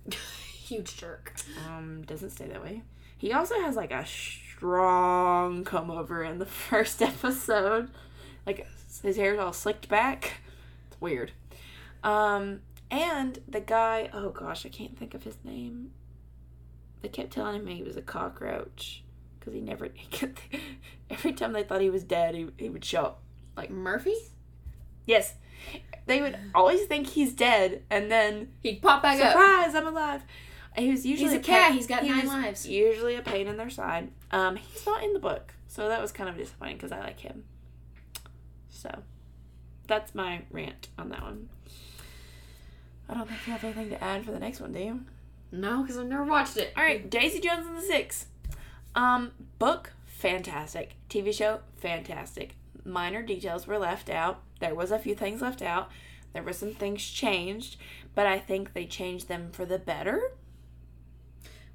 [0.11, 1.33] Huge jerk.
[1.65, 2.83] Um, doesn't stay that way.
[3.17, 7.89] He also has like a strong come over in the first episode.
[8.45, 8.67] Like
[9.03, 10.41] his hair's all slicked back.
[10.87, 11.31] It's weird.
[12.03, 15.91] Um, and the guy, oh gosh, I can't think of his name.
[17.01, 19.03] They kept telling me he was a cockroach
[19.39, 19.87] because he never.
[19.93, 20.39] He kept,
[21.09, 23.23] every time they thought he was dead, he, he would show up.
[23.57, 24.15] Like Murphy?
[25.05, 25.33] yes,
[26.05, 29.31] they would always think he's dead, and then He'd pop back up.
[29.31, 30.21] surprise, I'm alive.
[30.77, 31.71] He was usually He's a pain- cat.
[31.73, 32.67] He's got he nine lives.
[32.67, 34.11] Usually a pain in their side.
[34.31, 37.19] Um, he's not in the book, so that was kind of disappointing because I like
[37.19, 37.43] him.
[38.69, 38.89] So,
[39.87, 41.49] that's my rant on that one.
[43.09, 44.99] I don't think you have anything to add for the next one, do you?
[45.51, 46.73] No, because I've never watched it.
[46.77, 48.27] All right, Daisy Jones and the Six.
[48.95, 50.95] Um, book fantastic.
[51.09, 52.55] TV show fantastic.
[52.87, 54.41] Minor details were left out.
[54.59, 55.91] There was a few things left out.
[56.33, 57.77] There were some things changed,
[58.15, 60.31] but I think they changed them for the better.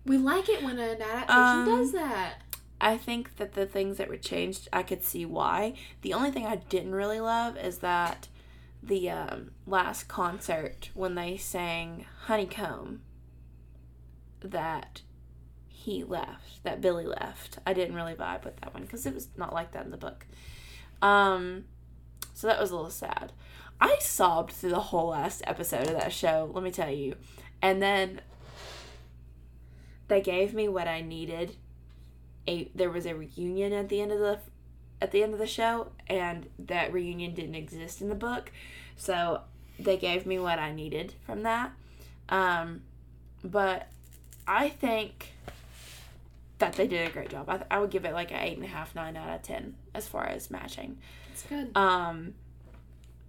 [0.05, 2.35] We like it when an adaptation Um, does that.
[2.81, 5.75] I think that the things that were changed, I could see why.
[6.01, 8.29] The only thing I didn't really love is that
[8.83, 13.03] the um, last concert when they sang Honeycomb,
[14.41, 15.03] that
[15.69, 17.59] he left, that Billy left.
[17.65, 19.97] I didn't really vibe with that one because it was not like that in the
[19.97, 20.27] book.
[21.03, 21.65] Um,
[22.33, 23.33] so that was a little sad.
[23.81, 27.17] I sobbed through the whole last episode of that show, let me tell you.
[27.61, 28.21] And then
[30.09, 31.57] they gave me what I needed
[32.47, 34.39] a there was a reunion at the end of the
[35.01, 38.53] at the end of the show and that reunion didn't exist in the book
[38.97, 39.41] so
[39.79, 41.73] they gave me what i needed from that
[42.29, 42.83] um
[43.45, 43.89] but
[44.47, 45.33] i think
[46.63, 48.65] that they did a great job i, I would give it like an eight and
[48.65, 50.99] a half nine out of ten as far as matching
[51.33, 51.77] It's good.
[51.77, 52.35] um,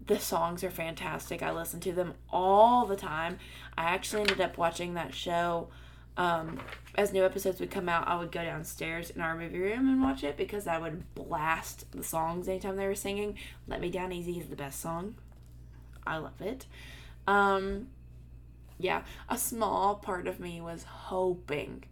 [0.05, 1.41] the songs are fantastic.
[1.41, 3.37] I listen to them all the time.
[3.77, 5.69] I actually ended up watching that show.
[6.17, 6.59] Um,
[6.95, 10.01] as new episodes would come out, I would go downstairs in our movie room and
[10.01, 13.37] watch it because I would blast the songs anytime they were singing.
[13.65, 15.15] Let Me Down Easy is the best song.
[16.05, 16.65] I love it.
[17.25, 17.87] Um,
[18.77, 21.85] yeah, a small part of me was hoping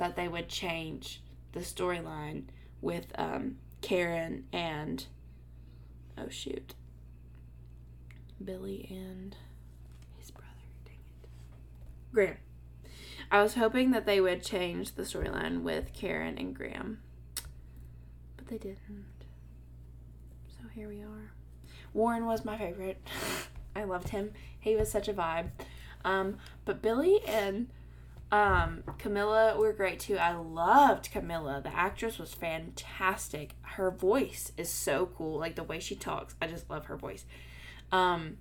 [0.00, 1.22] that they would change
[1.52, 2.44] the storyline
[2.80, 5.04] with um, Karen and
[6.16, 6.74] oh shoot,
[8.42, 9.36] Billy and
[10.18, 10.48] his brother.
[10.86, 11.28] Dang it,
[12.14, 12.36] Graham.
[13.30, 17.00] I was hoping that they would change the storyline with Karen and Graham,
[18.38, 19.04] but they didn't.
[20.48, 21.32] So here we are.
[21.92, 23.06] Warren was my favorite.
[23.76, 24.32] I loved him.
[24.58, 25.50] He was such a vibe.
[26.06, 27.68] Um, but Billy and
[28.32, 30.16] um, Camilla were great too.
[30.16, 31.60] I loved Camilla.
[31.62, 33.54] The actress was fantastic.
[33.62, 35.38] Her voice is so cool.
[35.38, 37.24] Like the way she talks, I just love her voice.
[37.90, 38.36] Um,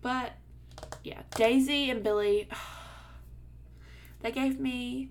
[0.00, 0.34] but
[1.02, 2.48] yeah, Daisy and Billy,
[4.20, 5.10] they gave me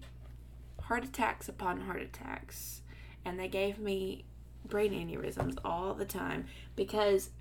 [0.83, 2.81] heart attacks upon heart attacks,
[3.25, 4.23] and they gave me
[4.65, 6.45] brain aneurysms all the time
[6.75, 7.31] because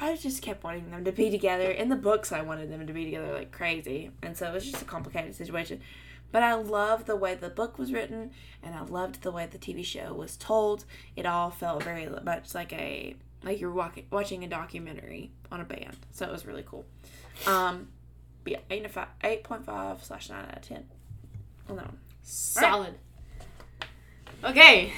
[0.00, 1.70] I just kept wanting them to be together.
[1.70, 4.70] In the books, I wanted them to be together like crazy, and so it was
[4.70, 5.80] just a complicated situation.
[6.30, 8.30] But I love the way the book was written,
[8.62, 10.84] and I loved the way the TV show was told.
[11.16, 15.64] It all felt very much like a like you're walking, watching a documentary on a
[15.64, 15.96] band.
[16.10, 16.84] So it was really cool.
[17.46, 17.88] Um,
[18.44, 20.84] yeah, eight point five slash nine out of ten.
[21.68, 21.98] On that one.
[22.22, 22.94] Solid.
[24.44, 24.92] Okay.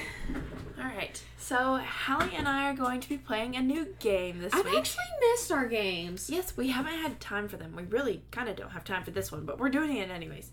[0.77, 1.21] All right.
[1.37, 4.65] So Hallie and I are going to be playing a new game this week.
[4.65, 6.29] I've actually missed our games.
[6.29, 7.75] Yes, we haven't had time for them.
[7.75, 10.51] We really kind of don't have time for this one, but we're doing it anyways.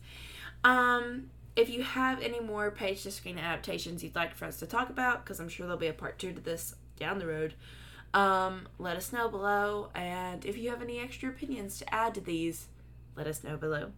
[0.65, 4.67] Um, if you have any more page to screen adaptations you'd like for us to
[4.67, 7.55] talk about, because I'm sure there'll be a part two to this down the road,
[8.15, 9.91] um, let us know below.
[9.95, 12.69] And if you have any extra opinions to add to these,
[13.17, 13.93] let us know below.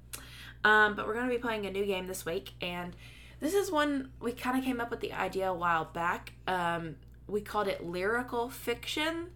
[0.65, 2.95] Um, but we're going to be playing a new game this week, and
[3.41, 6.33] this is one we kind of came up with the idea a while back.
[6.47, 6.97] Um,
[7.27, 9.29] we called it lyrical fiction.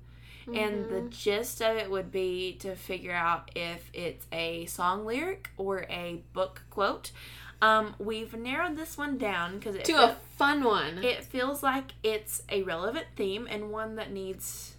[0.46, 5.48] And the gist of it would be to figure out if it's a song lyric
[5.56, 7.12] or a book quote.
[7.62, 11.02] Um, we've narrowed this one down because To a fun one.
[11.02, 14.74] it feels like it's a relevant theme and one that needs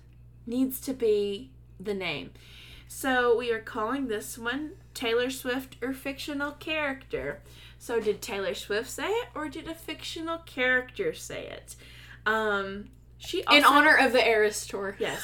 [0.46, 1.50] needs to be
[1.80, 2.30] the name.
[2.88, 7.42] So we are calling this one Taylor Swift or fictional character.
[7.78, 11.76] So did Taylor Swift say it or did a fictional character say it?
[12.26, 12.86] Um,
[13.20, 14.96] she also, In honor of the Eras tour.
[15.00, 15.22] Yes.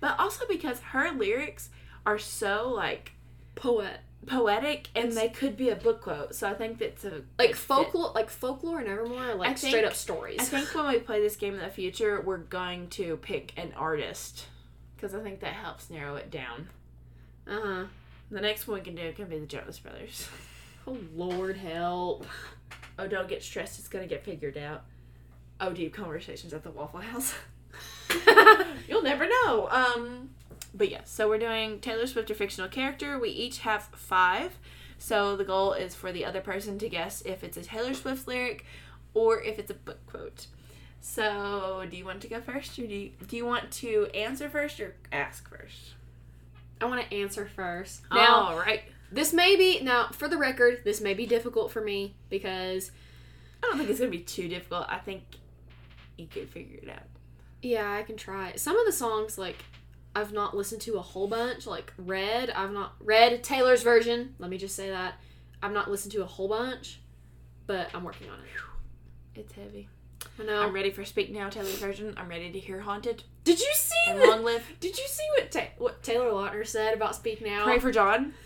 [0.00, 1.70] But also because her lyrics
[2.04, 3.12] are so like
[3.54, 4.00] Poet.
[4.26, 6.34] poetic and It's- they could be a book quote.
[6.34, 7.56] So I think that's a Like fit.
[7.56, 10.40] folklore like folklore and Evermore are like think- straight up stories.
[10.40, 13.72] I think when we play this game in the future, we're going to pick an
[13.76, 14.46] artist
[14.96, 16.68] because I think that helps narrow it down.
[17.46, 17.84] uh-huh.
[18.32, 20.28] The next one we can do can be the Jonas Brothers.
[20.84, 22.26] Oh Lord help.
[22.98, 23.78] Oh, don't get stressed.
[23.78, 24.82] It's gonna get figured out.
[25.60, 27.34] Oh, deep conversations at the Waffle House.
[28.88, 29.68] You'll never know.
[29.70, 30.30] Um,
[30.74, 33.16] but yeah, so we're doing Taylor Swift or fictional character.
[33.16, 34.58] We each have five.
[34.98, 38.26] So the goal is for the other person to guess if it's a Taylor Swift
[38.26, 38.64] lyric
[39.14, 40.48] or if it's a book quote.
[41.00, 44.48] So, do you want to go first, or do you, do you want to answer
[44.48, 45.94] first or ask first?
[46.82, 48.02] I want to answer first.
[48.12, 48.82] Now, All right.
[49.10, 52.90] this may be now for the record, this may be difficult for me because
[53.62, 54.86] I don't think it's gonna be too difficult.
[54.88, 55.22] I think
[56.18, 57.04] you could figure it out.
[57.62, 58.54] yeah, I can try.
[58.56, 59.56] Some of the songs like
[60.14, 61.66] I've not listened to a whole bunch.
[61.66, 64.34] Like Red, I've not read Taylor's version.
[64.38, 65.14] Let me just say that
[65.62, 67.00] I've not listened to a whole bunch,
[67.66, 69.40] but I'm working on it.
[69.40, 69.88] It's heavy.
[70.40, 70.62] I know.
[70.62, 72.14] I'm ready for Speak Now, Taylor's version.
[72.16, 74.64] I'm ready to hear Haunted Did you see and the, Long Live.
[74.80, 77.64] Did you see what Ta- what Taylor Lautner said about Speak Now?
[77.64, 78.34] Pray for John.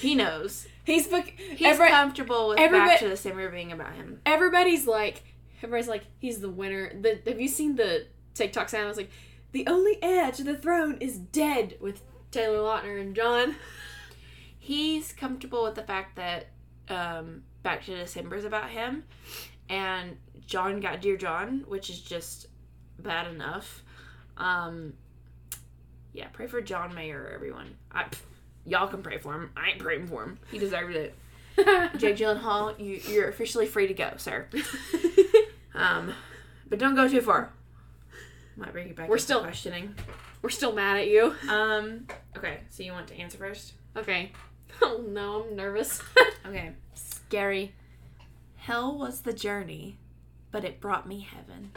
[0.00, 0.66] He knows.
[0.84, 4.20] He's bec- He's every- comfortable with Back to December being about him.
[4.26, 5.22] everybody's like
[5.62, 6.92] everybody's like he's the winner.
[7.00, 8.84] The have you seen the TikTok sound?
[8.84, 9.10] I was like,
[9.52, 12.02] the only heir to the throne is dead with
[12.32, 13.54] Taylor Lautner and John.
[14.58, 16.48] He's comfortable with the fact that
[16.88, 19.04] um, Back to December is about him,
[19.68, 20.16] and
[20.52, 22.46] John got Dear John, which is just
[22.98, 23.82] bad enough.
[24.36, 24.92] Um,
[26.12, 27.74] yeah, pray for John Mayer, everyone.
[27.90, 28.18] I, pff,
[28.66, 29.50] y'all can pray for him.
[29.56, 30.38] I ain't praying for him.
[30.50, 31.14] He deserved it.
[31.56, 34.46] Jake Gyllenhaal, you, you're officially free to go, sir.
[35.74, 36.12] Um,
[36.68, 37.50] but don't go too far.
[38.56, 39.08] Might bring you back.
[39.08, 39.94] We're still- questioning.
[40.42, 41.34] We're still mad at you.
[41.48, 42.06] Um.
[42.36, 42.58] Okay.
[42.68, 43.72] So you want to answer first?
[43.96, 44.32] Okay.
[44.82, 46.02] Oh no, I'm nervous.
[46.46, 46.72] Okay.
[46.92, 47.72] Scary.
[48.56, 49.96] Hell was the journey,
[50.52, 51.72] but it brought me heaven.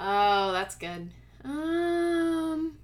[0.00, 1.10] oh, that's good.
[1.44, 2.78] Um.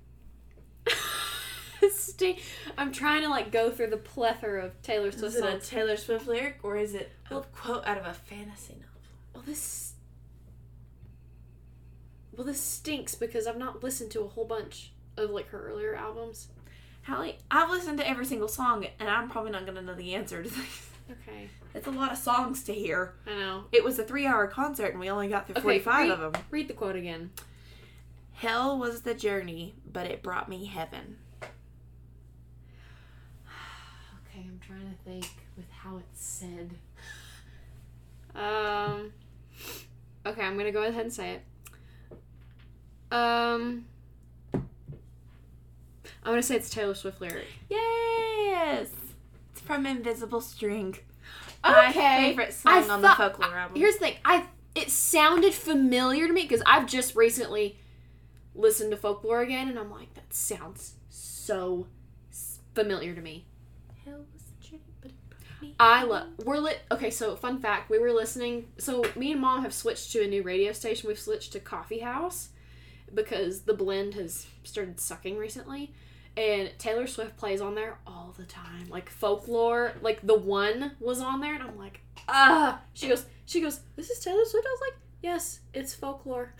[1.91, 2.39] Stay.
[2.77, 5.69] I'm trying to like go through the plethora of Taylor Swift Is it a songs.
[5.69, 9.01] Taylor Swift lyric or is it a quote out of a fantasy novel?
[9.35, 9.95] Well, this.
[12.37, 15.95] Well, this stinks because I've not listened to a whole bunch of like her earlier
[15.95, 16.49] albums.
[17.07, 20.43] Hallie, I've listened to every single song, and I'm probably not gonna know the answer
[20.43, 20.91] to this.
[21.11, 21.49] Okay.
[21.75, 23.15] It's a lot of songs to hear.
[23.27, 23.65] I know.
[23.73, 26.43] It was a three-hour concert, and we only got through Okay, forty-five read- of them.
[26.51, 27.31] Read the quote again.
[28.33, 31.17] Hell was the journey, but it brought me heaven.
[34.33, 35.27] Okay, I'm trying to think
[35.57, 36.71] with how it's said.
[38.35, 39.13] Um.
[40.25, 41.43] Okay, I'm gonna go ahead and say it.
[43.13, 43.87] Um.
[44.55, 44.63] I'm
[46.33, 47.47] gonna say it's Taylor Swift lyric.
[47.69, 48.89] Yes,
[49.53, 50.97] it's from Invisible String.
[51.63, 52.29] My Okay.
[52.31, 53.77] favorite song I on thought- the folklore album.
[53.79, 54.17] Here's the thing.
[54.25, 57.79] I it sounded familiar to me because I've just recently
[58.55, 61.87] listened to folklore again, and I'm like, that sounds so
[62.75, 63.47] familiar to me.
[64.05, 66.29] Hell was the journey, but it brought me I love.
[66.45, 66.81] We're lit.
[66.93, 68.69] Okay, so fun fact: we were listening.
[68.79, 71.09] So me and mom have switched to a new radio station.
[71.09, 72.51] We've switched to Coffee House
[73.13, 75.93] because the blend has started sucking recently,
[76.37, 78.89] and Taylor Swift plays on there all the time.
[78.89, 82.81] Like folklore, like the one was on there, and I'm like, ah.
[82.95, 84.67] She goes, she goes, this is Taylor Swift.
[84.67, 86.55] I was like, yes, it's folklore.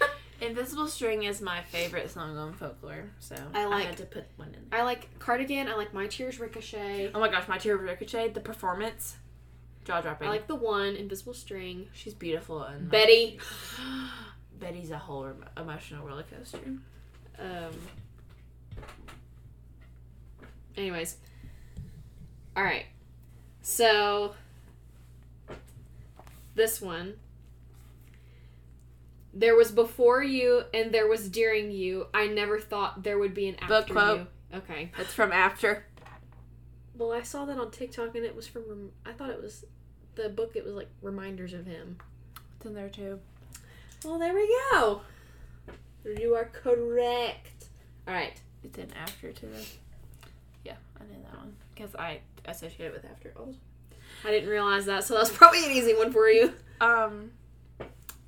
[0.40, 4.48] Invisible String is my favorite song on folklore, so I like- had to put one
[4.48, 4.80] in there.
[4.80, 5.66] I like Cardigan.
[5.68, 7.10] I like My Tears Ricochet.
[7.14, 9.16] Oh my gosh, my Tears ricochet, the performance.
[9.86, 10.28] Jaw dropping.
[10.28, 11.86] I like the one, Invisible String.
[11.94, 13.38] She's beautiful and Betty.
[14.58, 16.58] Betty's a whole emotional roller coaster.
[17.38, 17.72] Um.
[20.76, 21.16] Anyways.
[22.56, 22.86] All right.
[23.62, 24.34] So
[26.54, 27.14] this one.
[29.32, 32.06] There was before you and there was during you.
[32.14, 34.20] I never thought there would be an after Book quote.
[34.20, 34.58] you.
[34.58, 34.90] Okay.
[34.98, 35.84] It's from after.
[36.96, 38.90] Well, I saw that on TikTok and it was from.
[39.04, 39.66] I thought it was
[40.14, 40.56] the book.
[40.56, 41.98] It was like reminders of him.
[42.56, 43.20] It's in there too.
[44.04, 45.02] Well, there we go.
[46.18, 47.66] You are correct.
[48.08, 48.40] All right.
[48.66, 49.48] It's in after too.
[50.64, 53.54] Yeah, I knew that one because I associate it with after all.
[54.24, 56.52] I didn't realize that, so that was probably an easy one for you.
[56.80, 57.30] Um,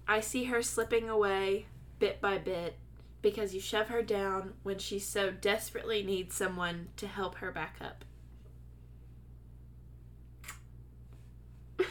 [0.06, 1.66] I see her slipping away
[1.98, 2.76] bit by bit
[3.20, 7.76] because you shove her down when she so desperately needs someone to help her back
[7.80, 8.04] up.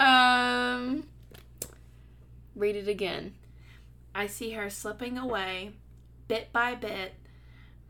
[0.00, 1.04] um,
[2.54, 3.34] read it again.
[4.16, 5.72] I see her slipping away
[6.26, 7.16] bit by bit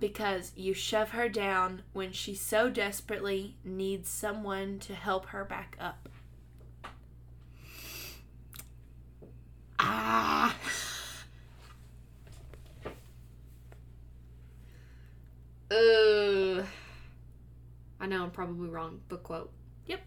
[0.01, 5.77] because you shove her down when she so desperately needs someone to help her back
[5.81, 6.09] up.
[9.78, 10.57] Ah.
[15.70, 16.65] Uh,
[18.01, 19.01] I know I'm probably wrong.
[19.09, 19.53] Book quote.
[19.86, 20.01] Yep.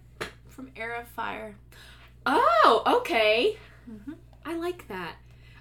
[0.50, 1.56] From Heir of Fire.
[2.26, 3.58] Oh, okay.
[3.90, 4.16] Mhm.
[4.46, 5.16] I like that.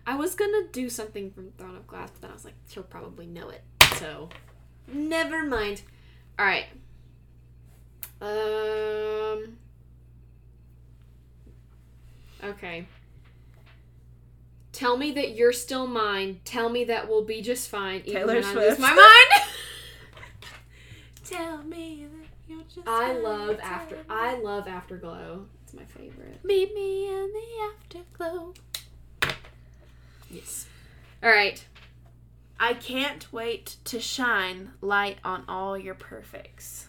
[0.09, 2.83] I was gonna do something from Throne of Glass, but then I was like, she'll
[2.83, 3.63] probably know it.
[3.97, 4.31] So,
[4.91, 5.83] never mind.
[6.39, 6.65] All right.
[8.23, 9.59] Um.
[12.43, 12.87] Okay.
[14.73, 16.41] Tell me that you're still mine.
[16.47, 18.01] Tell me that we'll be just fine.
[18.07, 19.51] Even Taylor when I lose my mind.
[21.27, 22.89] Tell me that you're just.
[22.89, 23.97] I love after.
[23.97, 24.03] me.
[24.09, 25.45] I love Afterglow.
[25.65, 26.43] It's my favorite.
[26.45, 28.55] Meet me in the afterglow.
[30.31, 30.67] Yes.
[31.23, 31.65] All right.
[32.61, 36.89] I can't wait to shine light on all your perfects.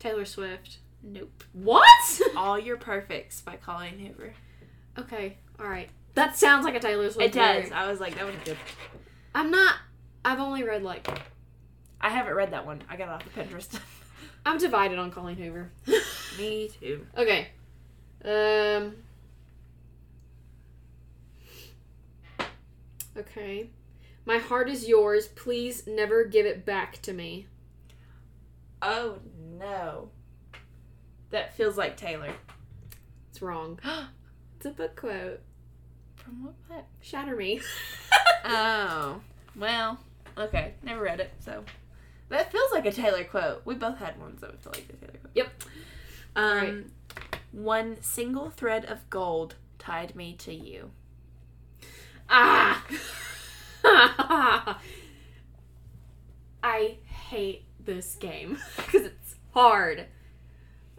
[0.00, 0.78] Taylor Swift.
[1.02, 1.44] Nope.
[1.52, 1.86] What?
[2.36, 4.32] All Your Perfects by Colleen Hoover.
[4.98, 5.36] okay.
[5.58, 5.88] All right.
[6.14, 7.34] That sounds like a Taylor Swift.
[7.34, 7.56] It does.
[7.56, 7.72] lyric.
[7.72, 8.56] I was like, that was good.
[9.34, 9.76] I'm not.
[10.24, 11.06] I've only read like.
[12.00, 12.82] I haven't read that one.
[12.88, 13.78] I got it off of Pinterest.
[14.46, 15.70] I'm divided on Colleen Hoover.
[16.38, 17.06] Me too.
[17.16, 17.48] okay.
[18.24, 18.96] Um.
[23.16, 23.70] Okay.
[24.24, 25.28] My heart is yours.
[25.28, 27.46] Please never give it back to me.
[28.82, 29.18] Oh
[29.58, 30.10] no.
[31.30, 32.32] That feels like Taylor.
[33.30, 33.78] It's wrong.
[34.56, 35.40] It's a book quote.
[36.16, 36.84] From what book?
[37.00, 37.60] Shatter me.
[38.44, 39.20] Oh.
[39.56, 39.98] Well,
[40.36, 40.74] okay.
[40.82, 41.64] Never read it, so.
[42.30, 43.62] That feels like a Taylor quote.
[43.64, 45.32] We both had ones that feel like a Taylor quote.
[45.34, 45.62] Yep.
[46.36, 46.84] Um, Alright.
[47.52, 50.90] One single thread of gold tied me to you.
[52.30, 52.84] Ah!
[56.62, 60.06] I hate this game because it's hard.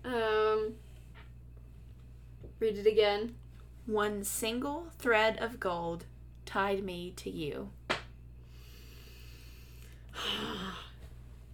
[0.03, 0.73] Um,
[2.59, 3.35] read it again.
[3.85, 6.05] One single thread of gold
[6.45, 7.69] tied me to you.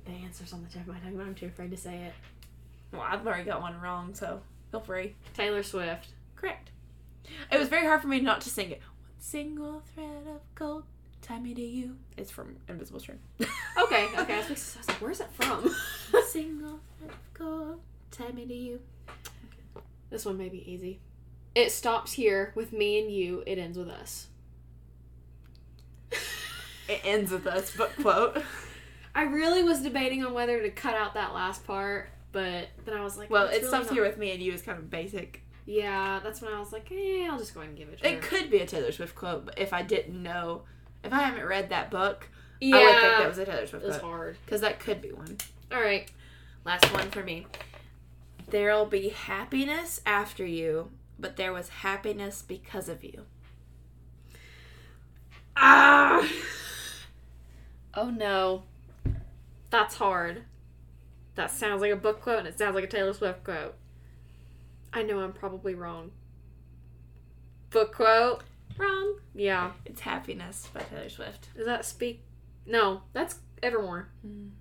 [0.06, 2.14] The answer's on the tip of my tongue, but I'm too afraid to say it.
[2.94, 4.40] Well, I've already got one wrong, so
[4.72, 5.16] feel free.
[5.34, 6.08] Taylor Swift.
[6.38, 6.70] Correct.
[7.52, 8.82] It was very hard for me not to sing it.
[9.32, 10.84] Single thread of gold
[11.22, 11.98] tie me to you.
[12.16, 13.20] It's from Invisible String.
[13.78, 14.36] Okay, okay.
[14.36, 15.70] I was, like- I was like, where's that from?
[16.30, 17.80] single thread of gold
[18.10, 18.80] tie me to you.
[20.10, 21.00] this one may be easy.
[21.56, 23.44] It stops here with me and you.
[23.46, 24.28] It ends with us.
[26.90, 28.42] It ends with us, but quote.
[29.14, 33.04] I really was debating on whether to cut out that last part, but then I
[33.04, 34.78] was like, Well, that's it really stops not- here with me and you is kind
[34.80, 35.44] of basic.
[35.68, 38.00] Yeah, that's when I was like, eh, I'll just go ahead and give it.
[38.02, 40.62] It could be a Taylor Swift quote, but if I didn't know,
[41.04, 42.30] if I haven't read that book,
[42.62, 44.12] yeah, I would think that was a Taylor Swift it was quote.
[44.12, 44.38] hard.
[44.46, 45.38] Because that could be one.
[45.72, 46.10] All right.
[46.64, 47.48] Last one for me.
[48.50, 50.90] There'll be happiness after you,
[51.20, 53.26] but there was happiness because of you.
[55.56, 56.28] Ah.
[58.00, 58.62] Oh no.
[59.72, 60.44] That's hard.
[61.34, 63.74] That sounds like a book quote and it sounds like a Taylor Swift quote.
[64.94, 66.12] I know I'm probably wrong.
[67.70, 68.44] Book quote?
[68.78, 69.20] Wrong.
[69.36, 69.72] Yeah.
[69.86, 71.50] It's happiness by Taylor Swift.
[71.56, 72.24] Does that speak?
[72.66, 74.10] No, that's Evermore.
[74.26, 74.52] Mm.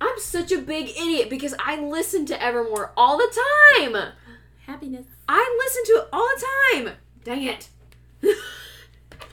[0.00, 3.40] I'm such a big idiot because I listen to Evermore all the
[3.80, 4.12] time.
[4.66, 5.06] Happiness.
[5.28, 6.94] I listen to it all the time.
[7.22, 7.68] Dang it.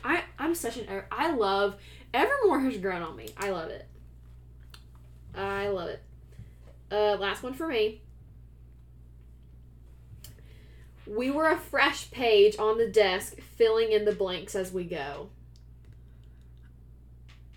[0.03, 1.77] I I'm such an I love
[2.13, 3.30] Evermore has grown on me.
[3.38, 3.88] I love it.
[5.35, 6.01] I love it.
[6.91, 8.01] Uh, last one for me.
[11.12, 15.28] We were a fresh page on the desk, filling in the blanks as we go.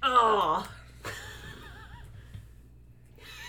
[0.02, 0.68] Oh,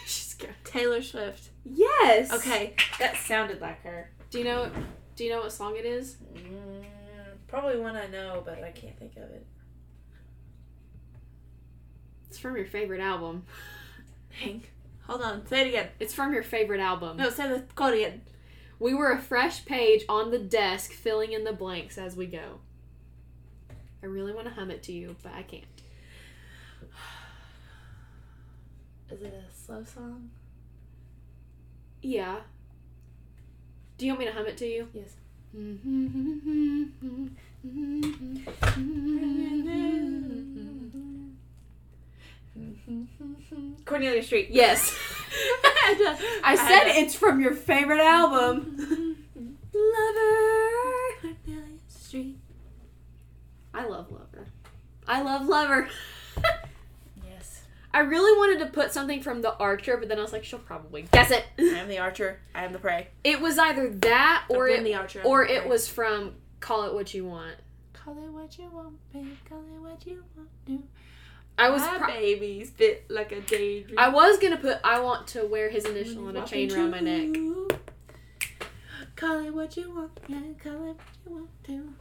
[0.05, 0.53] She's good.
[0.63, 1.49] Taylor Swift.
[1.63, 2.31] Yes.
[2.31, 4.11] Okay, that sounded like her.
[4.29, 4.69] Do you know?
[5.15, 6.17] Do you know what song it is?
[6.35, 6.83] Mm,
[7.47, 9.45] probably one I know, but I can't think of it.
[12.29, 13.43] It's from your favorite album.
[14.29, 14.61] Hang.
[15.07, 15.47] Hold on.
[15.47, 15.87] Say it again.
[15.99, 17.17] It's from your favorite album.
[17.17, 18.21] No, say the quote again.
[18.79, 22.59] We were a fresh page on the desk, filling in the blanks as we go.
[24.03, 25.63] I really want to hum it to you, but I can't.
[29.11, 30.29] Is it a slow song?
[32.01, 32.39] Yeah.
[33.97, 34.87] Do you want me to hum it to you?
[34.93, 35.15] Yes.
[35.55, 36.85] Mm-hmm.
[42.57, 43.73] Mm-hmm.
[43.85, 44.49] Cornelia Street.
[44.49, 44.97] Yes.
[45.63, 48.77] I I said it's from your favorite album.
[48.79, 49.11] Mm-hmm.
[49.73, 51.35] Lover.
[51.45, 52.37] Cornelia Street.
[53.73, 54.47] I love Lover.
[55.07, 55.89] I love Lover.
[57.27, 57.61] Yes.
[57.93, 60.59] I really wanted to put something from The Archer, but then I was like, she'll
[60.59, 61.45] probably guess it.
[61.57, 62.39] I am the archer.
[62.53, 63.07] I am the prey.
[63.23, 65.21] It was either that or it, the archer.
[65.21, 67.55] I'm or the it was from Call It What You Want.
[67.93, 69.25] Call it what you want, babe.
[69.49, 70.49] Call it what you want.
[70.65, 70.83] Do.
[71.57, 73.97] I was My pro- babies fit like a daydream.
[73.97, 76.99] I was gonna put I want to wear his initial on a chain around my
[76.99, 77.35] neck.
[79.15, 80.41] Call it what you want, yeah.
[80.61, 81.93] Call it what you want to.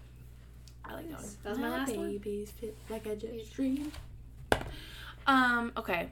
[0.85, 1.31] I like that one.
[1.45, 2.11] That was my last one.
[2.11, 3.93] babies fit like a stream.
[5.27, 5.73] Um.
[5.77, 6.09] Okay.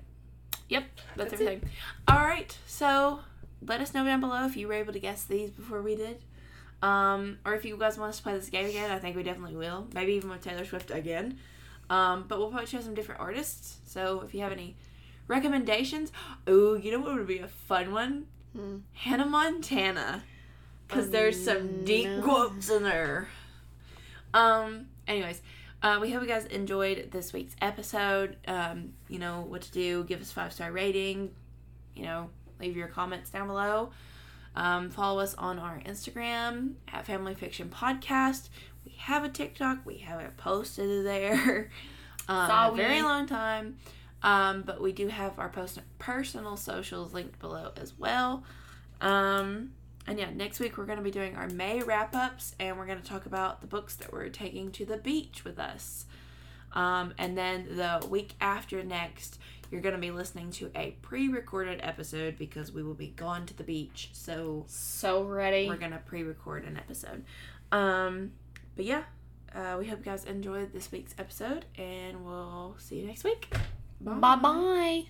[0.69, 0.85] Yep.
[1.17, 1.47] That's, That's it.
[1.47, 1.71] everything.
[2.09, 2.57] All right.
[2.67, 3.21] So
[3.67, 6.23] let us know down below if you were able to guess these before we did.
[6.83, 9.23] Um, or if you guys want us to play this game again, I think we
[9.23, 9.87] definitely will.
[9.95, 11.39] Maybe even with Taylor Swift again.
[11.93, 13.77] Um, but we'll probably choose some different artists.
[13.85, 14.77] So if you have any
[15.29, 16.11] recommendations,
[16.47, 18.29] oh, you know what would be a fun one?
[18.57, 18.79] Hmm.
[18.95, 20.25] Hannah Montana,
[20.89, 22.23] because there's some deep no.
[22.23, 23.29] quotes in there.
[24.33, 24.87] Um.
[25.07, 25.43] Anyways,
[25.83, 28.39] uh, we hope you guys enjoyed this week's episode.
[28.49, 30.05] Um, you know what to do.
[30.05, 31.33] Give us five star rating.
[31.95, 33.91] You know, leave your comments down below.
[34.57, 38.49] Um, follow us on our Instagram at Family Fiction Podcast.
[38.85, 39.85] We have a TikTok.
[39.85, 41.71] We haven't posted there
[42.29, 43.77] um, in a very long time.
[44.23, 48.45] Um, but we do have our post- personal socials linked below as well.
[49.01, 49.73] Um,
[50.07, 52.87] and yeah, next week we're going to be doing our May wrap ups and we're
[52.87, 56.07] going to talk about the books that we're taking to the beach with us.
[56.73, 59.39] Um, and then the week after next,
[59.71, 63.47] you're going to be listening to a pre recorded episode because we will be gone
[63.47, 64.11] to the beach.
[64.13, 65.69] So So ready.
[65.69, 67.25] we're going to pre record an episode.
[67.73, 68.33] Um,
[68.77, 69.03] but yeah,
[69.55, 73.53] uh, we hope you guys enjoyed this week's episode, and we'll see you next week.
[74.01, 74.37] Bye bye.
[74.37, 75.05] bye.